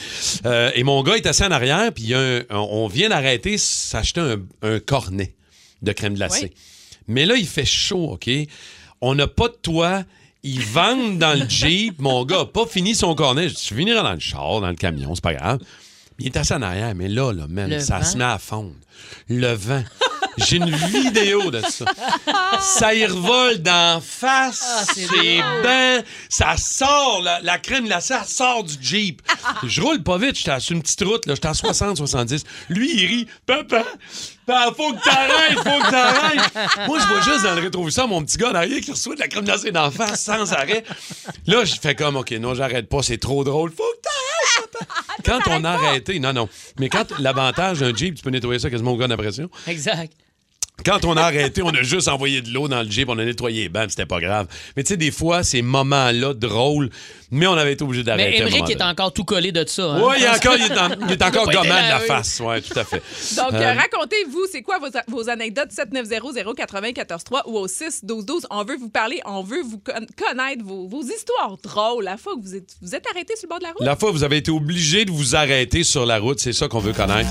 Euh, 0.44 0.70
et 0.74 0.82
mon 0.82 1.02
gars 1.04 1.14
est 1.16 1.26
assis 1.26 1.44
en 1.44 1.50
arrière, 1.52 1.92
puis 1.92 2.12
un- 2.14 2.42
on 2.50 2.88
vient 2.88 3.08
d'arrêter 3.10 3.58
s'acheter 3.58 4.20
un, 4.20 4.36
un 4.62 4.80
cornet 4.80 5.34
de 5.82 5.92
crème 5.92 6.14
glacée. 6.14 6.46
Oui. 6.52 6.52
Mais 7.08 7.26
là, 7.26 7.36
il 7.36 7.46
fait 7.46 7.64
chaud, 7.64 8.10
OK? 8.12 8.28
On 9.00 9.14
n'a 9.14 9.26
pas 9.26 9.48
de 9.48 9.56
toit. 9.60 10.04
Ils 10.44 10.60
vendent 10.62 11.18
dans 11.18 11.38
le 11.38 11.48
Jeep. 11.48 12.00
Mon 12.00 12.24
gars 12.24 12.44
pas 12.46 12.66
fini 12.66 12.94
son 12.94 13.14
cornet. 13.14 13.48
Je 13.48 13.54
dis, 13.54 13.62
tu 13.62 13.74
finiras 13.74 14.02
dans 14.02 14.12
le 14.14 14.18
char, 14.20 14.60
dans 14.60 14.68
le 14.68 14.74
camion, 14.74 15.14
c'est 15.14 15.22
pas 15.22 15.34
grave. 15.34 15.58
Il 16.18 16.26
est 16.26 16.36
assis 16.36 16.52
en 16.52 16.62
arrière, 16.62 16.94
mais 16.94 17.08
là, 17.08 17.32
là, 17.32 17.46
man, 17.48 17.70
Le 17.70 17.80
ça 17.80 17.98
vent. 17.98 18.04
se 18.04 18.16
met 18.16 18.24
à 18.24 18.38
fondre. 18.38 18.74
Le 19.28 19.52
vent. 19.52 19.82
J'ai 20.38 20.56
une 20.56 20.70
vidéo 20.74 21.50
de 21.50 21.60
ça. 21.60 21.84
Ça 22.60 22.94
y 22.94 23.04
revole 23.04 23.58
d'en 23.58 24.00
face. 24.00 24.64
Ah, 24.66 24.84
c'est 24.94 25.06
ben, 25.62 26.02
ça 26.30 26.56
sort, 26.56 27.20
la, 27.22 27.40
la 27.42 27.58
crème 27.58 27.84
glacée, 27.84 28.14
elle 28.18 28.26
sort 28.26 28.64
du 28.64 28.74
Jeep. 28.80 29.20
Je 29.64 29.80
roule 29.82 30.02
pas 30.02 30.16
vite, 30.18 30.36
j'étais 30.36 30.58
sur 30.60 30.74
une 30.74 30.82
petite 30.82 31.02
route, 31.02 31.26
là, 31.26 31.34
j'étais 31.34 31.48
à 31.48 31.54
60, 31.54 31.98
70. 31.98 32.44
Lui, 32.70 32.90
il 32.94 33.06
rit. 33.06 33.26
Papa, 33.46 33.84
papa, 34.46 34.74
faut 34.76 34.92
que 34.92 35.02
t'arrêtes, 35.02 35.58
faut 35.58 35.62
que 35.62 35.90
t'arrêtes. 35.90 36.88
Moi, 36.88 36.98
je 37.00 37.06
vois 37.06 37.20
juste 37.22 37.44
dans 37.44 37.54
le 37.54 37.62
rétroviseur 37.62 38.08
mon 38.08 38.24
petit 38.24 38.38
gars 38.38 38.50
en 38.50 38.54
arrière 38.54 38.80
qui 38.80 38.90
reçoit 38.90 39.14
de 39.14 39.20
la 39.20 39.28
crème 39.28 39.44
glacée 39.44 39.70
d'en 39.70 39.90
face 39.90 40.22
sans 40.22 40.52
arrêt. 40.52 40.84
Là, 41.46 41.64
je 41.64 41.74
fais 41.80 41.94
comme, 41.94 42.16
OK, 42.16 42.30
non, 42.32 42.54
j'arrête 42.54 42.88
pas, 42.88 43.02
c'est 43.02 43.18
trop 43.18 43.44
drôle. 43.44 43.70
Faut 43.70 43.82
que 43.82 44.02
t'arrêtes, 44.02 44.72
papa. 44.72 44.92
Quand 45.24 45.40
on 45.50 45.64
a 45.64 45.70
arrêté, 45.70 46.18
non, 46.18 46.32
non. 46.32 46.48
Mais 46.78 46.88
quand 46.88 47.18
l'avantage 47.18 47.80
d'un 47.80 47.94
Jeep, 47.94 48.16
tu 48.16 48.22
peux 48.22 48.30
nettoyer 48.30 48.58
ça 48.58 48.70
quasiment 48.70 48.92
au 48.92 48.96
gars 48.96 49.08
d'impression. 49.08 49.48
Exact. 49.66 50.12
Quand 50.84 51.04
on 51.04 51.16
a 51.16 51.22
arrêté, 51.22 51.62
on 51.62 51.68
a 51.70 51.82
juste 51.82 52.08
envoyé 52.08 52.42
de 52.42 52.50
l'eau 52.50 52.66
dans 52.66 52.82
le 52.82 52.90
Jeep, 52.90 53.08
on 53.08 53.16
a 53.18 53.24
nettoyé 53.24 53.62
les 53.64 53.68
bancs, 53.68 53.90
c'était 53.90 54.06
pas 54.06 54.18
grave. 54.18 54.48
Mais 54.76 54.82
tu 54.82 54.88
sais, 54.88 54.96
des 54.96 55.12
fois, 55.12 55.44
ces 55.44 55.62
moments-là 55.62 56.34
drôles, 56.34 56.90
mais 57.30 57.46
on 57.46 57.52
avait 57.52 57.74
été 57.74 57.84
obligé 57.84 58.02
d'arrêter. 58.02 58.42
Mais 58.42 58.48
Émeric 58.50 58.68
est 58.70 58.82
encore 58.82 59.12
tout 59.12 59.22
collé 59.22 59.52
de 59.52 59.64
ça. 59.68 59.82
hein? 59.84 60.00
Oui, 60.02 60.16
il, 60.18 60.24
est 60.24 60.28
encore, 60.28 60.56
il 60.56 60.64
est, 60.64 60.76
en- 60.78 61.06
il 61.06 61.12
est 61.12 61.22
encore 61.22 61.44
gommant 61.46 61.62
de 61.62 61.68
la 61.68 62.00
oui. 62.00 62.06
face. 62.08 62.40
Oui, 62.44 62.60
tout 62.62 62.76
à 62.76 62.84
fait. 62.84 63.00
Donc, 63.36 63.52
Euh, 63.52 63.74
racontez-vous, 63.74 64.46
c'est 64.50 64.62
quoi 64.62 64.78
vos, 64.80 64.88
vos 65.06 65.28
anecdotes? 65.28 65.70
790-094-3 65.70 67.42
ou 67.46 67.58
au 67.58 67.68
6-12-12. 67.68 68.46
On 68.50 68.64
veut 68.64 68.76
vous 68.76 68.88
parler, 68.90 69.20
on 69.24 69.42
veut 69.44 69.62
vous 69.62 69.78
con- 69.78 70.04
connaître 70.18 70.64
vos, 70.64 70.88
vos 70.88 71.02
histoires 71.02 71.58
drôles. 71.62 72.02
La 72.04 72.16
fois 72.16 72.34
que 72.34 72.40
vous 72.42 72.56
êtes, 72.56 72.74
vous 72.82 72.94
êtes 72.94 73.04
arrêté 73.08 73.36
sur 73.36 73.46
le 73.46 73.50
bord 73.50 73.58
de 73.60 73.64
la 73.64 73.70
route? 73.70 73.82
La 73.86 73.94
fois, 73.94 74.10
vous 74.10 74.24
avez 74.24 74.38
été 74.38 74.50
obligé 74.50 75.04
de 75.04 75.12
vous 75.12 75.36
arrêter 75.36 75.84
sur 75.84 76.06
la 76.06 76.18
route, 76.18 76.40
c'est 76.40 76.52
ça 76.52 76.66
qu'on 76.66 76.80
veut 76.80 76.92
connaître. 76.92 77.30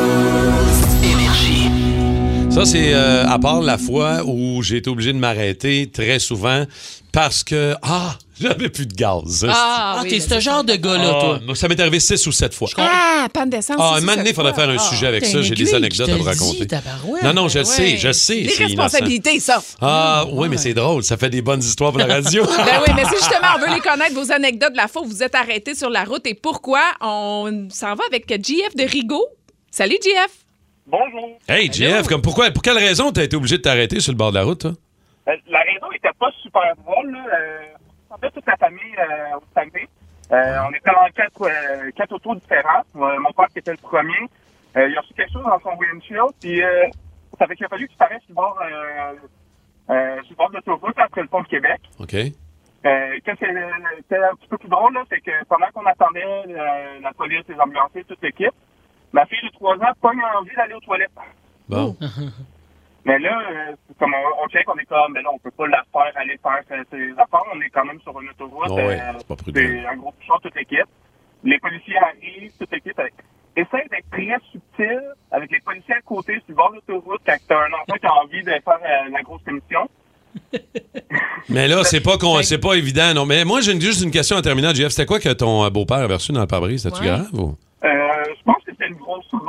Ça, 2.53 2.65
c'est 2.65 2.93
euh, 2.93 3.25
à 3.25 3.39
part 3.39 3.61
la 3.61 3.77
fois 3.77 4.23
où 4.25 4.61
j'ai 4.61 4.77
été 4.77 4.89
obligé 4.89 5.13
de 5.13 5.17
m'arrêter 5.17 5.89
très 5.89 6.19
souvent 6.19 6.65
parce 7.13 7.43
que, 7.45 7.75
ah, 7.81 8.17
j'avais 8.41 8.67
plus 8.67 8.85
de 8.85 8.93
gaz. 8.93 9.45
Ah, 9.49 10.01
oui, 10.03 10.09
t'es 10.09 10.15
mais 10.15 10.35
ce 10.35 10.39
genre 10.41 10.63
de 10.65 10.75
gars-là, 10.75 11.09
toi? 11.11 11.39
Ah, 11.49 11.55
ça 11.55 11.69
m'est 11.69 11.79
arrivé 11.79 12.01
six 12.01 12.27
ou 12.27 12.31
sept 12.33 12.53
fois. 12.53 12.67
Ah, 12.77 13.27
panne 13.33 13.49
d'essence. 13.49 13.77
Ah, 13.79 13.93
un 13.95 14.01
moment 14.01 14.17
donné, 14.17 14.31
il 14.31 14.35
faudrait 14.35 14.53
faire 14.53 14.69
un 14.69 14.75
Ah. 14.77 14.79
sujet 14.79 15.07
avec 15.07 15.25
ça. 15.25 15.41
J'ai 15.41 15.55
des 15.55 15.73
anecdotes 15.73 16.07
te 16.07 16.11
à 16.11 16.15
vous 16.17 16.23
dit, 16.23 16.29
raconter. 16.29 16.67
Non, 17.23 17.33
non, 17.33 17.47
je 17.47 17.59
Ouais. 17.59 17.65
sais, 17.65 17.97
je 17.97 18.11
sais. 18.11 18.39
Innocent. 18.41 18.63
responsabilités, 18.65 19.39
ça. 19.39 19.63
Ah, 19.79 20.25
oui, 20.33 20.49
mais 20.49 20.57
c'est 20.57 20.73
drôle. 20.73 21.03
Ça 21.05 21.15
fait 21.15 21.29
des 21.29 21.41
bonnes 21.41 21.61
histoires 21.63 21.91
pour 21.91 21.99
la 21.99 22.05
radio. 22.07 22.43
Ben 22.57 22.81
oui, 22.85 22.93
mais 22.95 23.03
c'est 23.05 23.17
justement, 23.17 23.47
on 23.55 23.59
veut 23.59 23.73
les 23.73 23.79
connaître, 23.81 24.13
vos 24.13 24.29
anecdotes 24.31 24.73
de 24.73 24.77
la 24.77 24.89
fois 24.89 25.03
où 25.03 25.05
vous 25.05 25.23
êtes 25.23 25.35
arrêté 25.35 25.73
sur 25.73 25.89
la 25.89 26.03
route 26.03 26.25
et 26.27 26.33
pourquoi. 26.33 26.81
On 26.99 27.67
s'en 27.71 27.95
va 27.95 28.03
avec 28.11 28.27
JF 28.29 28.75
de 28.75 28.83
Rigaud. 28.83 29.25
Salut, 29.71 29.97
JF. 30.03 30.40
Bonjour. 30.91 31.39
Hey, 31.47 31.71
JF, 31.71 32.05
comme 32.09 32.21
pourquoi, 32.21 32.51
pour 32.51 32.61
quelle 32.61 32.77
raison 32.77 33.13
t'as 33.13 33.23
été 33.23 33.37
obligé 33.37 33.55
de 33.57 33.61
t'arrêter 33.61 34.01
sur 34.01 34.11
le 34.11 34.17
bord 34.17 34.31
de 34.31 34.37
la 34.37 34.43
route, 34.43 34.59
toi? 34.59 34.71
Euh, 35.29 35.37
la 35.47 35.59
raison 35.61 35.89
n'était 35.89 36.09
pas 36.19 36.29
super 36.41 36.75
drôle. 36.85 37.11
Là. 37.13 37.25
Euh, 37.33 37.59
on 38.09 38.15
avait 38.15 38.29
toute 38.31 38.45
la 38.45 38.57
famille 38.57 38.93
euh, 38.99 39.37
au 39.37 39.43
Saguenay. 39.55 39.87
On 40.31 40.73
était 40.73 40.89
en 40.89 41.07
quatre, 41.15 41.91
quatre 41.95 42.11
autos 42.11 42.35
différents. 42.35 42.83
Euh, 42.97 43.19
mon 43.19 43.31
père 43.31 43.47
qui 43.53 43.59
était 43.59 43.71
le 43.71 43.77
premier. 43.77 44.19
Il 44.75 44.97
a 44.97 44.99
reçu 44.99 45.13
quelque 45.13 45.31
chose 45.31 45.43
dans 45.45 45.59
son 45.61 45.77
windshield. 45.77 46.31
Puis 46.41 46.61
euh, 46.61 46.87
ça 47.39 47.47
fait 47.47 47.55
qu'il 47.55 47.65
a 47.65 47.69
fallu 47.69 47.87
qu'il 47.87 47.97
s'arrête 47.97 48.21
sur 48.23 48.29
le 48.31 48.35
bord, 48.35 48.57
sur 49.87 50.29
le 50.31 50.35
bord 50.35 50.49
de 50.49 50.55
l'autoroute 50.55 50.99
après 50.99 51.21
le 51.21 51.27
pont 51.29 51.41
de 51.41 51.47
Québec. 51.47 51.79
OK. 51.99 52.15
Euh, 52.15 53.19
Qu'est-ce 53.23 53.37
qui 53.37 53.45
était 53.45 54.17
un 54.17 54.35
petit 54.35 54.47
peu 54.49 54.57
plus 54.57 54.69
drôle, 54.69 54.97
c'est 55.09 55.21
que 55.21 55.31
pendant 55.47 55.67
qu'on 55.73 55.85
attendait 55.85 56.25
la 57.01 57.13
police, 57.13 57.43
les 57.47 57.59
ambulanciers, 57.59 58.03
toute 58.03 58.21
l'équipe, 58.21 58.51
ma 59.13 59.25
fille 59.25 59.39
de 59.43 59.53
3 59.53 59.75
ans 59.77 59.91
pogne 60.01 60.19
envie 60.39 60.55
d'aller 60.55 60.73
aux 60.73 60.79
toilettes. 60.79 61.11
Bon. 61.69 61.95
Mais 63.05 63.17
là, 63.17 63.41
euh, 63.51 63.75
comme 63.97 64.13
on, 64.13 64.43
on 64.45 64.47
check, 64.49 64.63
on 64.69 64.77
est 64.77 64.85
comme, 64.85 65.13
mais 65.13 65.23
là, 65.23 65.29
on 65.33 65.39
peut 65.39 65.49
pas 65.49 65.65
la 65.67 65.83
faire 65.91 66.11
aller 66.21 66.37
faire 66.37 66.59
ses, 66.69 66.83
ses 66.95 67.11
affaires. 67.13 67.41
On 67.51 67.59
est 67.59 67.69
quand 67.69 67.83
même 67.83 67.99
sur 68.01 68.19
une 68.21 68.29
autoroute. 68.29 68.67
Oh 68.69 68.75
ouais, 68.75 68.99
euh, 69.01 69.13
c'est 69.17 69.27
pas 69.27 69.35
prudent. 69.35 69.59
c'est 69.59 69.85
un 69.87 69.95
gros 69.95 70.13
bouchon, 70.19 70.33
toute 70.43 70.55
l'équipe. 70.55 70.85
Les 71.43 71.57
policiers 71.57 71.97
arrivent, 71.97 72.51
toute 72.59 72.71
l'équipe. 72.71 72.99
avec- 72.99 73.15
Essaye 73.55 73.89
d'être 73.89 74.07
très 74.11 74.37
subtil 74.51 75.01
avec 75.31 75.51
les 75.51 75.59
policiers 75.61 75.95
à 75.95 76.01
côté 76.01 76.35
sur 76.35 76.43
le 76.49 76.53
bord 76.55 76.69
de 76.69 76.75
l'autoroute 76.75 77.21
quand 77.25 77.35
t'as 77.47 77.57
un 77.57 77.73
enfant 77.73 77.97
qui 77.99 78.05
a 78.05 78.13
envie 78.13 78.43
de 78.43 78.51
faire 78.51 78.61
euh, 78.67 79.09
la 79.11 79.21
grosse 79.23 79.41
commission. 79.43 79.89
Mais 81.49 81.67
là, 81.67 81.83
c'est 81.83 82.01
pas, 82.01 82.17
qu'on- 82.17 82.41
c'est 82.43 82.59
pas 82.61 82.73
évident, 82.75 83.13
non. 83.13 83.25
Mais 83.25 83.43
moi, 83.45 83.61
j'ai 83.61 83.73
une- 83.73 83.81
juste 83.81 84.03
une 84.03 84.11
question 84.11 84.37
en 84.37 84.41
terminant, 84.41 84.73
JF. 84.73 84.89
C'était 84.89 85.05
quoi 85.07 85.19
que 85.19 85.29
ton 85.33 85.67
beau-père 85.69 85.97
a 85.97 86.07
reçu 86.07 86.31
dans 86.31 86.41
le 86.41 86.47
pare-brise? 86.47 86.83
C'était-tu 86.83 87.01
Ouais. 87.01 87.07
grave 87.07 87.29
ou? 87.33 87.57
Euh, 87.83 87.89
je 88.37 88.43
pense 88.43 88.63
que 88.63 88.70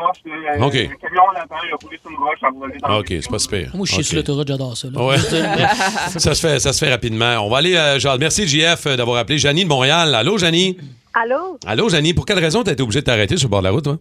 roche. 0.07 0.19
là. 0.25 0.55
Euh, 0.57 0.67
OK. 0.67 0.75
Le 0.75 0.97
camion 0.97 1.23
il 1.35 1.73
a 1.73 1.77
roulé 1.83 1.99
sur 2.01 2.11
une 2.11 2.17
roche, 2.17 2.39
a 2.43 2.51
volé 2.51 2.79
dans 2.79 2.99
OK, 2.99 3.07
c'est 3.09 3.31
pas 3.31 3.39
super. 3.39 3.71
Moi, 3.75 3.87
je 3.87 3.93
suis 3.95 4.05
sur 4.05 4.17
l'autoroute, 4.17 4.49
j'adore 4.49 4.77
ça. 4.77 4.89
là. 4.93 5.05
Ouais. 5.05 5.17
ça, 6.19 6.35
se 6.35 6.47
fait, 6.47 6.59
ça 6.59 6.73
se 6.73 6.85
fait 6.85 6.91
rapidement. 6.91 7.37
On 7.45 7.49
va 7.49 7.59
aller, 7.59 7.77
euh, 7.77 7.99
Jade. 7.99 8.21
Merci, 8.21 8.47
JF, 8.47 8.87
euh, 8.87 8.97
d'avoir 8.97 9.19
appelé. 9.19 9.39
Janie 9.39 9.65
de 9.65 9.69
Montréal. 9.69 10.15
Allô, 10.15 10.39
Janie? 10.39 10.77
Allô? 11.15 11.59
Allô, 11.67 11.89
Janie. 11.89 12.15
Pour 12.15 12.25
quelle 12.27 12.39
raison 12.39 12.63
t'as 12.63 12.73
été 12.73 12.83
obligée 12.83 13.01
de 13.01 13.07
t'arrêter 13.07 13.37
sur 13.37 13.49
le 13.49 13.51
bord 13.51 13.61
de 13.61 13.67
la 13.67 13.71
route, 13.73 13.85
toi? 13.85 13.97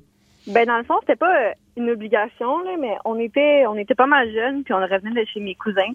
Ben 0.48 0.66
dans 0.66 0.78
le 0.78 0.84
fond, 0.84 0.96
c'était 1.02 1.16
pas 1.16 1.34
euh, 1.36 1.52
une 1.78 1.90
obligation, 1.92 2.60
là, 2.64 2.72
mais 2.80 2.96
on 3.06 3.20
était 3.20 3.66
on 3.68 3.76
était 3.78 3.94
pas 3.94 4.08
mal 4.08 4.32
jeunes, 4.34 4.64
puis 4.64 4.74
on 4.74 4.80
revenait 4.80 5.22
de 5.22 5.28
chez 5.32 5.40
mes 5.40 5.54
cousins. 5.56 5.92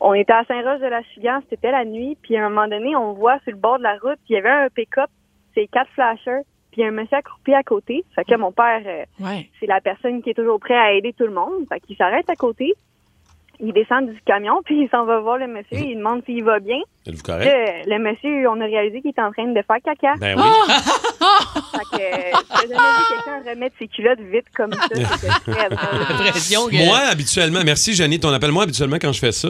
On 0.00 0.14
était 0.14 0.32
à 0.32 0.42
Saint-Roch-de-la-Chigan, 0.48 1.40
c'était 1.48 1.70
la 1.70 1.84
nuit, 1.84 2.16
puis 2.20 2.36
à 2.36 2.44
un 2.44 2.48
moment 2.48 2.66
donné, 2.66 2.96
on 2.96 3.12
voit 3.12 3.38
sur 3.44 3.52
le 3.52 3.58
bord 3.58 3.78
de 3.78 3.84
la 3.84 3.96
route, 4.02 4.18
il 4.28 4.34
y 4.34 4.36
avait 4.36 4.50
un 4.50 4.68
pick-up, 4.68 5.08
c'est 5.54 5.68
quatre 5.68 5.90
flashers, 5.94 6.42
puis 6.74 6.84
un 6.84 6.90
monsieur 6.90 7.16
accroupi 7.16 7.54
à 7.54 7.62
côté. 7.62 8.04
Fait 8.16 8.24
que 8.24 8.34
mon 8.36 8.50
père, 8.52 8.82
euh, 8.84 9.04
Ouais. 9.24 9.48
c'est 9.60 9.66
la 9.66 9.80
personne 9.80 10.22
qui 10.22 10.30
est 10.30 10.34
toujours 10.34 10.58
prêt 10.58 10.74
à 10.76 10.92
aider 10.92 11.12
tout 11.16 11.24
le 11.24 11.32
monde. 11.32 11.66
Fait 11.68 11.78
qu'il 11.80 11.96
s'arrête 11.96 12.28
à 12.28 12.34
côté, 12.34 12.72
il 13.60 13.72
descend 13.72 14.10
du 14.10 14.20
camion, 14.26 14.60
puis 14.64 14.82
il 14.82 14.88
s'en 14.90 15.04
va 15.04 15.20
voir 15.20 15.38
le 15.38 15.46
monsieur, 15.46 15.78
il 15.78 15.96
demande 15.96 16.22
s'il 16.26 16.42
va 16.42 16.58
bien. 16.58 16.78
Êtes-vous 17.06 17.22
correct? 17.22 17.50
Le, 17.86 17.96
le 17.96 17.98
monsieur, 18.02 18.48
on 18.48 18.60
a 18.60 18.64
réalisé 18.64 19.00
qu'il 19.00 19.10
était 19.12 19.22
en 19.22 19.30
train 19.30 19.46
de 19.46 19.62
faire 19.62 19.76
caca. 19.84 20.14
Ben 20.18 20.36
oui. 20.36 20.42
Fait 21.72 21.96
que 21.96 22.02
euh, 22.02 22.38
j'ai 22.60 22.68
jamais 22.68 22.74
vu 22.74 23.04
quelqu'un 23.08 23.50
remettre 23.50 23.76
ses 23.78 23.88
culottes 23.88 24.20
vite 24.20 24.46
comme 24.56 24.72
ça. 24.72 24.88
C'était 24.92 25.52
très 25.52 25.68
drôle. 25.68 25.98
L'impression 26.24 26.66
que- 26.68 26.84
Moi, 26.86 26.98
habituellement, 26.98 27.60
merci, 27.64 27.94
Janie, 27.94 28.18
ton 28.20 28.32
appel. 28.32 28.50
Moi, 28.50 28.64
habituellement, 28.64 28.96
quand 29.00 29.12
je 29.12 29.20
fais 29.20 29.32
ça, 29.32 29.48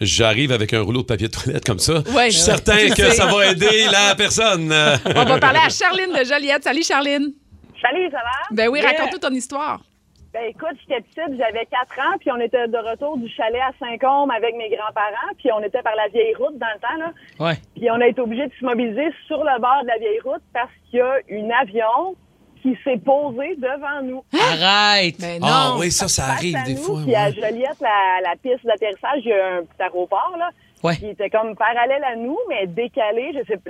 j'arrive 0.00 0.52
avec 0.52 0.72
un 0.72 0.80
rouleau 0.82 1.02
de 1.02 1.06
papier 1.06 1.28
de 1.28 1.32
toilette 1.32 1.64
comme 1.64 1.78
ça. 1.78 1.98
Ouais. 2.14 2.26
je 2.30 2.36
suis 2.36 2.40
certain 2.42 2.88
que 2.90 3.10
ça 3.12 3.26
va 3.26 3.46
aider 3.50 3.86
la 3.90 4.14
personne. 4.16 4.72
On 4.72 5.24
va 5.24 5.38
parler 5.38 5.60
à 5.64 5.68
Charline 5.68 6.12
de 6.12 6.24
Joliette. 6.24 6.64
Salut, 6.64 6.82
Charline. 6.82 7.32
Salut, 7.80 8.10
ça 8.10 8.18
va? 8.18 8.46
Ben 8.50 8.68
oui, 8.68 8.80
Yeah. 8.80 8.90
raconte-nous 8.90 9.18
ton 9.18 9.34
histoire. 9.34 9.80
Ben 10.32 10.42
écoute, 10.48 10.76
j'étais 10.86 11.00
petite, 11.00 11.36
j'avais 11.38 11.66
4 11.66 11.98
ans, 12.06 12.16
puis 12.20 12.30
on 12.30 12.38
était 12.40 12.68
de 12.68 12.76
retour 12.78 13.18
du 13.18 13.28
chalet 13.30 13.60
à 13.62 13.72
Saint-Côme 13.80 14.30
avec 14.30 14.54
mes 14.56 14.68
grands-parents, 14.68 15.34
puis 15.38 15.50
on 15.52 15.60
était 15.60 15.82
par 15.82 15.96
la 15.96 16.06
vieille 16.06 16.34
route 16.36 16.56
dans 16.56 16.68
le 16.72 16.80
temps, 16.80 16.98
là. 17.04 17.44
Ouais. 17.44 17.58
Puis 17.74 17.90
on 17.90 18.00
a 18.00 18.06
été 18.06 18.20
obligé 18.20 18.46
de 18.46 18.52
se 18.60 18.64
mobiliser 18.64 19.08
sur 19.26 19.38
le 19.42 19.60
bord 19.60 19.82
de 19.82 19.88
la 19.88 19.98
vieille 19.98 20.20
route 20.24 20.42
parce 20.54 20.70
qu'il 20.88 21.00
y 21.00 21.02
a 21.02 21.14
un 21.32 21.50
avion 21.62 22.14
qui 22.62 22.76
s'est 22.84 22.98
posé 22.98 23.56
devant 23.56 24.02
nous. 24.02 24.24
Arrête! 24.32 25.16
Ah 25.42 25.72
non. 25.74 25.78
oui, 25.80 25.90
ça, 25.90 26.08
ça 26.08 26.26
arrive 26.26 26.56
à 26.56 26.62
des 26.64 26.74
nous, 26.74 26.82
fois. 26.82 27.00
Puis 27.04 27.14
à 27.14 27.26
ouais. 27.28 27.34
Joliette, 27.34 27.80
la, 27.80 28.20
la 28.30 28.36
piste 28.36 28.64
d'atterrissage, 28.64 29.20
il 29.24 29.28
y 29.28 29.32
a 29.32 29.56
un 29.58 29.62
petit 29.62 29.82
aéroport, 29.82 30.34
là. 30.38 30.50
Ouais. 30.82 30.96
Qui 30.96 31.08
était 31.08 31.28
comme 31.28 31.54
parallèle 31.56 32.02
à 32.04 32.16
nous, 32.16 32.38
mais 32.48 32.66
décalé. 32.66 33.32
Je 33.34 33.44
sais, 33.46 33.60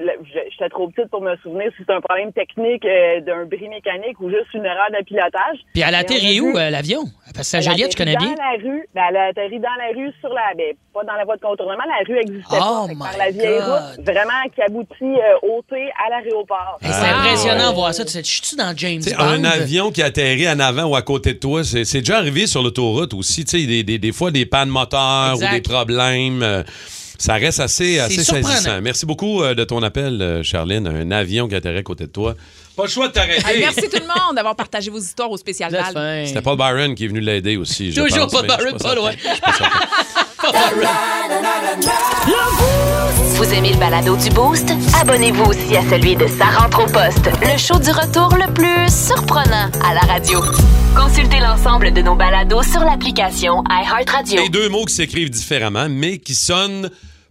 j'étais 0.50 0.68
trop 0.70 0.88
petite 0.88 1.10
pour 1.10 1.20
me 1.22 1.34
souvenir 1.42 1.70
si 1.76 1.82
c'est 1.84 1.92
un 1.92 2.00
problème 2.00 2.32
technique 2.32 2.84
euh, 2.84 3.20
d'un 3.20 3.46
bris 3.46 3.68
mécanique 3.68 4.20
ou 4.20 4.30
juste 4.30 4.46
une 4.54 4.64
erreur 4.64 4.86
de 4.96 5.04
pilotage. 5.04 5.58
Puis 5.74 5.82
elle 5.82 5.94
atterrit 5.96 6.40
où, 6.40 6.56
euh, 6.56 6.70
l'avion? 6.70 7.02
Parce 7.34 7.50
que 7.50 7.60
Joliette, 7.60 7.96
je 7.96 8.02
atterrit 8.02 8.14
connais 8.14 8.16
bien. 8.16 8.34
Dans 8.36 8.42
la 8.42 8.56
rue, 8.62 8.86
ben, 8.94 9.02
elle 9.10 9.16
a 9.16 9.24
atterri 9.26 9.58
dans 9.58 9.76
la 9.78 9.88
rue 9.96 10.12
sur 10.20 10.28
la, 10.28 10.54
ben, 10.56 10.72
pas 10.94 11.02
dans 11.04 11.14
la 11.14 11.24
voie 11.24 11.36
de 11.36 11.40
contournement, 11.40 11.82
la 11.86 12.04
rue 12.06 12.20
existait 12.20 12.58
Oh 12.60 12.86
pas. 12.98 13.04
Par 13.10 13.16
la 13.18 13.30
vieille 13.32 13.58
God. 13.58 13.66
route, 13.96 14.04
vraiment 14.06 14.42
qui 14.54 14.62
aboutit 14.62 14.94
euh, 15.02 15.48
au 15.48 15.62
T 15.68 15.76
à 16.06 16.10
l'aéroport. 16.10 16.78
Hey, 16.82 16.92
c'est 16.92 17.06
Ah, 17.10 17.16
impressionnant 17.18 17.64
ouais. 17.64 17.70
de 17.70 17.74
voir 17.74 17.94
ça. 17.94 18.04
Tu 18.04 18.12
sais, 18.12 18.22
je 18.22 18.44
suis 18.46 18.56
dans 18.56 18.72
James 18.76 19.00
Tu 19.02 19.14
Bond. 19.14 19.22
un 19.24 19.44
avion 19.44 19.90
qui 19.90 20.02
atterrit 20.02 20.48
en 20.48 20.60
avant 20.60 20.84
ou 20.84 20.94
à 20.96 21.02
côté 21.02 21.34
de 21.34 21.38
toi, 21.38 21.64
c'est 21.64 21.84
c'est 21.84 22.00
déjà 22.00 22.18
arrivé 22.18 22.46
sur 22.46 22.62
l'autoroute 22.62 23.14
aussi. 23.14 23.44
Tu 23.44 23.60
sais, 23.60 23.66
des, 23.66 23.82
des, 23.82 23.98
des 23.98 24.12
fois, 24.12 24.30
des 24.30 24.46
pannes 24.46 24.68
moteurs 24.68 25.32
Exact. 25.34 25.50
ou 25.50 25.54
des 25.56 25.62
problèmes. 25.62 26.64
Ça 27.20 27.34
reste 27.34 27.60
assez, 27.60 27.98
assez 27.98 28.24
surprenant. 28.24 28.48
saisissant. 28.48 28.80
Merci 28.80 29.04
beaucoup 29.04 29.42
euh, 29.42 29.54
de 29.54 29.62
ton 29.64 29.82
appel, 29.82 30.22
euh, 30.22 30.42
Charline. 30.42 30.86
Un 30.86 31.10
avion 31.10 31.48
qui 31.48 31.54
atterrit 31.54 31.76
à 31.76 31.82
côté 31.82 32.06
de 32.06 32.10
toi. 32.10 32.34
Pas 32.74 32.84
le 32.84 32.88
choix 32.88 33.08
de 33.08 33.12
t'arrêter. 33.12 33.46
Hey, 33.46 33.60
merci 33.60 33.90
tout 33.90 34.00
le 34.00 34.06
monde 34.06 34.36
d'avoir 34.36 34.56
partagé 34.56 34.90
vos 34.90 34.98
histoires 34.98 35.30
au 35.30 35.36
spécial 35.36 35.70
Val. 35.70 36.26
C'était 36.26 36.40
Paul 36.40 36.56
Byron 36.56 36.94
qui 36.94 37.04
est 37.04 37.08
venu 37.08 37.20
l'aider 37.20 37.58
aussi. 37.58 37.92
je 37.92 38.00
Toujours 38.00 38.26
pense, 38.26 38.32
Paul 38.32 38.46
Byron, 38.46 38.78
pas 38.78 38.94
loin. 38.94 39.10
Pas 39.42 39.52
certain. 39.52 39.80
Vous 43.34 43.52
aimez 43.54 43.72
le 43.72 43.78
balado 43.78 44.16
du 44.16 44.30
Boost? 44.30 44.70
Abonnez-vous 45.00 45.44
aussi 45.44 45.76
à 45.76 45.82
celui 45.90 46.16
de 46.16 46.26
Sa 46.26 46.46
rentre 46.46 46.82
au 46.84 46.86
poste, 46.86 47.28
le 47.42 47.58
show 47.58 47.78
du 47.78 47.90
retour 47.90 48.34
le 48.36 48.50
plus 48.52 48.88
surprenant 49.08 49.70
à 49.84 49.92
la 49.94 50.00
radio. 50.00 50.40
Consultez 50.96 51.38
l'ensemble 51.40 51.92
de 51.92 52.00
nos 52.02 52.14
balados 52.14 52.62
sur 52.62 52.80
l'application 52.80 53.62
iHeartRadio. 53.68 54.42
Les 54.42 54.48
deux 54.48 54.68
mots 54.70 54.84
qui 54.86 54.94
s'écrivent 54.94 55.30
différemment, 55.30 55.88
mais 55.90 56.18
qui 56.18 56.34
sonnent 56.34 56.90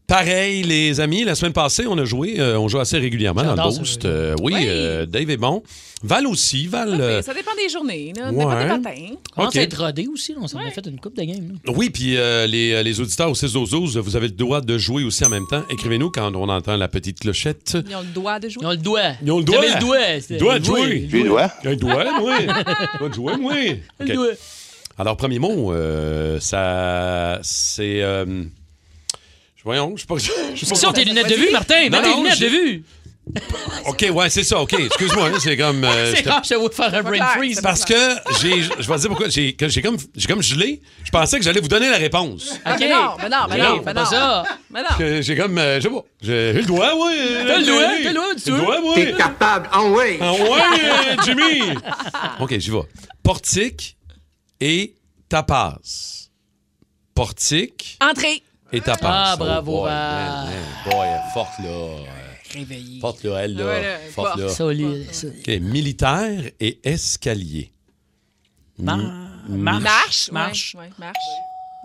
pareil, 0.10 0.64
les 0.64 1.00
amis. 1.00 1.24
La 1.24 1.36
semaine 1.36 1.54
passée, 1.54 1.86
on 1.88 1.98
a 1.98 2.04
joué, 2.04 2.36
euh, 2.40 2.60
on 2.60 2.68
joue 2.68 2.80
assez 2.80 2.98
régulièrement 2.98 3.44
dans 3.56 3.70
le 3.70 3.78
Boost. 3.78 4.04
Euh, 4.04 4.36
oui, 4.42 4.54
Oui. 4.56 4.66
euh, 4.68 5.06
Dave 5.06 5.30
est 5.30 5.38
bon. 5.38 5.64
Val 6.04 6.28
aussi. 6.28 6.68
Val. 6.68 7.00
euh, 7.00 7.22
Ça 7.22 7.34
dépend 7.34 7.52
des 7.56 7.70
journées, 7.70 8.14
là. 8.18 8.26
ça 8.26 8.32
ouais. 8.32 8.38
dépend 8.64 8.78
des 8.78 8.84
matins. 8.84 9.02
On 9.32 9.36
commence 9.36 9.54
OK. 9.54 9.56
à 9.58 9.62
être 9.64 9.86
rodé 9.86 10.08
aussi. 10.08 10.32
là. 10.34 10.40
On 10.42 10.48
s'en 10.48 10.60
a 10.60 10.70
fait 10.72 10.86
une 10.88 11.00
coupe 11.00 11.16
de 11.16 11.24
game. 11.24 11.58
là. 11.66 11.74
Oui, 11.76 11.90
puis 11.90 12.18
euh, 12.18 12.48
les, 12.48 12.82
les 12.84 13.00
auditeurs 13.02 13.30
au 13.30 13.36
6 13.36 13.54
12 13.54 13.98
vous 13.98 14.16
avez 14.16 14.28
le 14.28 14.34
droit 14.34 14.62
de 14.62 14.78
jouer 14.78 15.04
aussi 15.04 15.24
en 15.26 15.30
même 15.30 15.46
temps. 15.48 15.64
Écrivez-nous 15.70 16.10
quand 16.10 16.34
on 16.36 16.50
entend 16.50 16.76
la 16.78 16.88
petite 16.88 17.20
clochette. 17.20 17.78
Ils 17.90 17.96
ont 17.96 18.02
le 18.02 18.14
droit 18.14 18.40
de 18.40 18.50
jouer. 18.50 18.62
Ils 18.64 18.68
ont 18.68 18.72
le 18.72 18.78
doigt. 18.78 19.02
Ils 19.24 19.32
ont 19.32 19.38
le 19.40 19.44
doigt. 19.46 19.62
le 19.62 19.80
doigt. 19.80 20.38
Doigt 20.40 20.60
de 20.60 20.66
jouer. 20.66 21.08
Jouer. 21.10 21.24
doigt. 21.26 21.52
Un 21.66 21.76
doigt, 21.76 22.20
moi. 22.20 22.38
Doigt 23.00 23.10
de 23.10 23.14
jouer, 23.14 23.38
moi. 23.38 23.54
Le 24.00 24.14
doigt. 24.14 24.28
Alors, 24.98 25.16
premier 25.18 25.40
mot, 25.40 25.72
euh, 25.74 26.40
ça. 26.40 27.40
C'est. 27.44 28.02
Voyons, 29.64 29.94
je 29.96 30.02
sais 30.02 30.08
pas. 30.08 30.18
je 30.56 30.66
c'est, 30.66 30.94
tes 30.94 31.06
lunettes 31.06 31.30
de 31.30 31.36
vue, 31.36 31.52
Martin? 31.52 31.90
Non, 31.90 32.02
Mets 32.02 32.04
tes 32.04 32.16
lunettes 32.16 32.40
de 32.40 32.48
vue. 32.48 32.84
OK, 33.86 34.06
ouais, 34.12 34.30
c'est 34.30 34.44
ça, 34.44 34.60
OK. 34.60 34.74
Excuse-moi, 34.74 35.28
hein, 35.28 35.38
c'est 35.40 35.56
comme. 35.56 35.84
euh, 35.84 36.14
C'est 36.16 36.28
rare, 36.28 36.42
je 36.44 36.56
vais 36.56 36.70
faire 36.74 36.94
un 36.96 37.04
brain 37.04 37.26
freeze. 37.38 37.62
Parce 37.62 37.86
que 37.86 37.94
j'ai. 38.42 38.64
Je 38.64 38.70
vais 38.70 38.96
te 38.96 39.00
dire 39.00 39.10
pourquoi. 39.10 39.30
J'ai 39.30 39.54
comme, 39.56 39.70
j'ai 40.16 40.28
comme 40.28 40.42
gelé. 40.42 40.82
Je 41.04 41.12
pensais 41.12 41.38
que 41.38 41.44
j'allais 41.44 41.62
vous 41.62 41.68
donner 41.68 41.90
la 41.90 41.98
réponse. 41.98 42.60
Ah, 42.66 42.74
OK. 42.74 42.80
mais 42.80 42.90
non, 42.90 43.16
mais 43.22 43.30
non, 43.30 43.38
mais 43.50 43.58
non, 43.58 43.82
mais 43.86 43.94
non. 43.94 44.06
ça. 44.06 44.44
Mais 44.72 44.82
non. 44.82 44.98
Que 44.98 45.22
J'ai 45.22 45.36
comme. 45.36 45.58
euh, 45.58 45.80
je 45.80 45.84
sais 45.88 45.90
pas. 45.94 46.04
J'ai 46.22 46.54
j'ai 46.54 46.62
le 46.62 46.66
doigt, 46.66 46.96
ouais. 46.96 47.16
T'as 47.46 47.58
le 47.60 47.66
doigt, 47.66 47.88
t'as 48.04 48.10
le 48.10 48.14
doigt, 48.16 48.36
tu 48.36 48.50
doigt, 48.50 48.96
ouais. 48.96 49.16
capable, 49.16 49.70
en 49.74 49.92
way! 49.92 50.18
Ah 50.22 50.34
ouais, 50.34 50.40
euh, 50.42 51.16
Jimmy! 51.24 51.78
OK, 52.40 52.58
j'y 52.58 52.72
vais. 52.72 52.80
Portique 53.22 53.98
et 54.60 54.96
tapas. 55.30 55.78
Portique 57.14 57.98
Entrée. 58.02 58.42
Et 58.72 58.82
tapas. 58.82 59.10
Ah, 59.32 59.36
bravo, 59.38 59.72
boy, 59.82 59.90
Val. 59.90 60.24
man, 60.26 60.46
man, 60.46 60.54
boy, 60.92 61.08
elle 61.08 61.14
est 61.16 61.34
forte, 61.34 61.60
là. 61.64 61.88
Réveillé. 62.54 63.00
Forte, 63.00 63.24
là, 63.24 63.38
elle, 63.44 63.56
là. 63.56 63.66
Ouais, 63.66 63.82
là, 63.84 63.98
forte, 64.12 64.38
là. 64.38 64.50
Solide. 64.50 65.14
solide. 65.14 65.40
OK, 65.40 65.48
militaire 65.62 66.42
et 66.60 66.80
escalier. 66.84 67.72
Mar- 68.78 68.98
Marche. 69.48 69.82
Marche. 69.82 70.30
Marche. 70.32 70.76
Ouais, 70.76 70.82
ouais, 70.86 70.90
marche. 70.98 71.16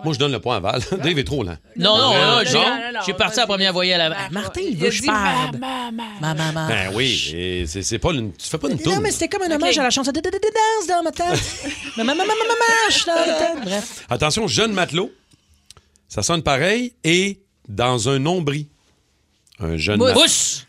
Moi, 0.03 0.13
je 0.13 0.19
donne 0.19 0.31
le 0.33 0.39
point 0.41 0.57
à 0.57 0.59
Val. 0.59 0.81
Dave 1.03 1.17
est 1.19 1.23
trop 1.23 1.43
lent. 1.43 1.55
Non, 1.77 1.97
non, 1.97 2.13
non, 2.13 2.13
non, 2.13 2.41
j'ai- 2.45 2.53
non, 2.53 2.63
non, 2.93 2.99
j'ai 3.05 3.13
parti 3.13 3.39
à 3.39 3.43
la 3.43 3.47
première 3.47 3.71
voyelle 3.71 4.01
à 4.01 4.09
la 4.09 4.15
Marche, 4.15 4.31
Martin, 4.33 4.61
il 4.61 4.77
veut 4.77 4.87
que 4.89 4.91
je 4.93 5.01
dit 5.01 5.07
parle. 5.07 5.57
ma, 5.57 5.89
ma, 5.89 5.91
ma. 5.91 6.33
Maman, 6.33 6.51
maman. 6.53 6.67
Ben 6.67 6.91
oui, 6.93 7.31
et 7.33 7.65
c'est 7.65 7.81
c'est 7.81 7.97
pas 7.97 8.11
une, 8.11 8.33
tu 8.33 8.47
fais 8.49 8.57
pas 8.57 8.67
une 8.67 8.75
Non, 8.75 8.83
tourne. 8.83 8.99
mais 9.01 9.11
c'était 9.11 9.29
comme 9.29 9.43
un 9.49 9.55
hommage 9.55 9.77
à 9.79 9.83
la 9.83 9.89
chanson 9.91 10.11
de, 10.11 10.19
de, 10.19 10.29
de- 10.29 10.35
de 10.37 10.41
danse 10.41 10.87
dans 10.87 11.01
ma 11.01 11.11
tête. 11.11 11.41
Maman, 11.95 12.13
maman, 12.13 12.25
maman, 12.27 12.53
marche 12.83 13.05
dans 13.05 13.13
ma 13.15 13.23
tête. 13.39 13.63
Bref. 13.63 14.05
Attention, 14.09 14.47
jeune 14.47 14.73
matelot. 14.73 15.11
Ça 16.15 16.23
sonne 16.23 16.41
pareil 16.43 16.93
et 17.03 17.41
dans 17.67 18.07
un 18.09 18.19
nombril. 18.19 18.67
Un 19.59 19.75
jeune. 19.77 19.99
Pousse! 20.13 20.65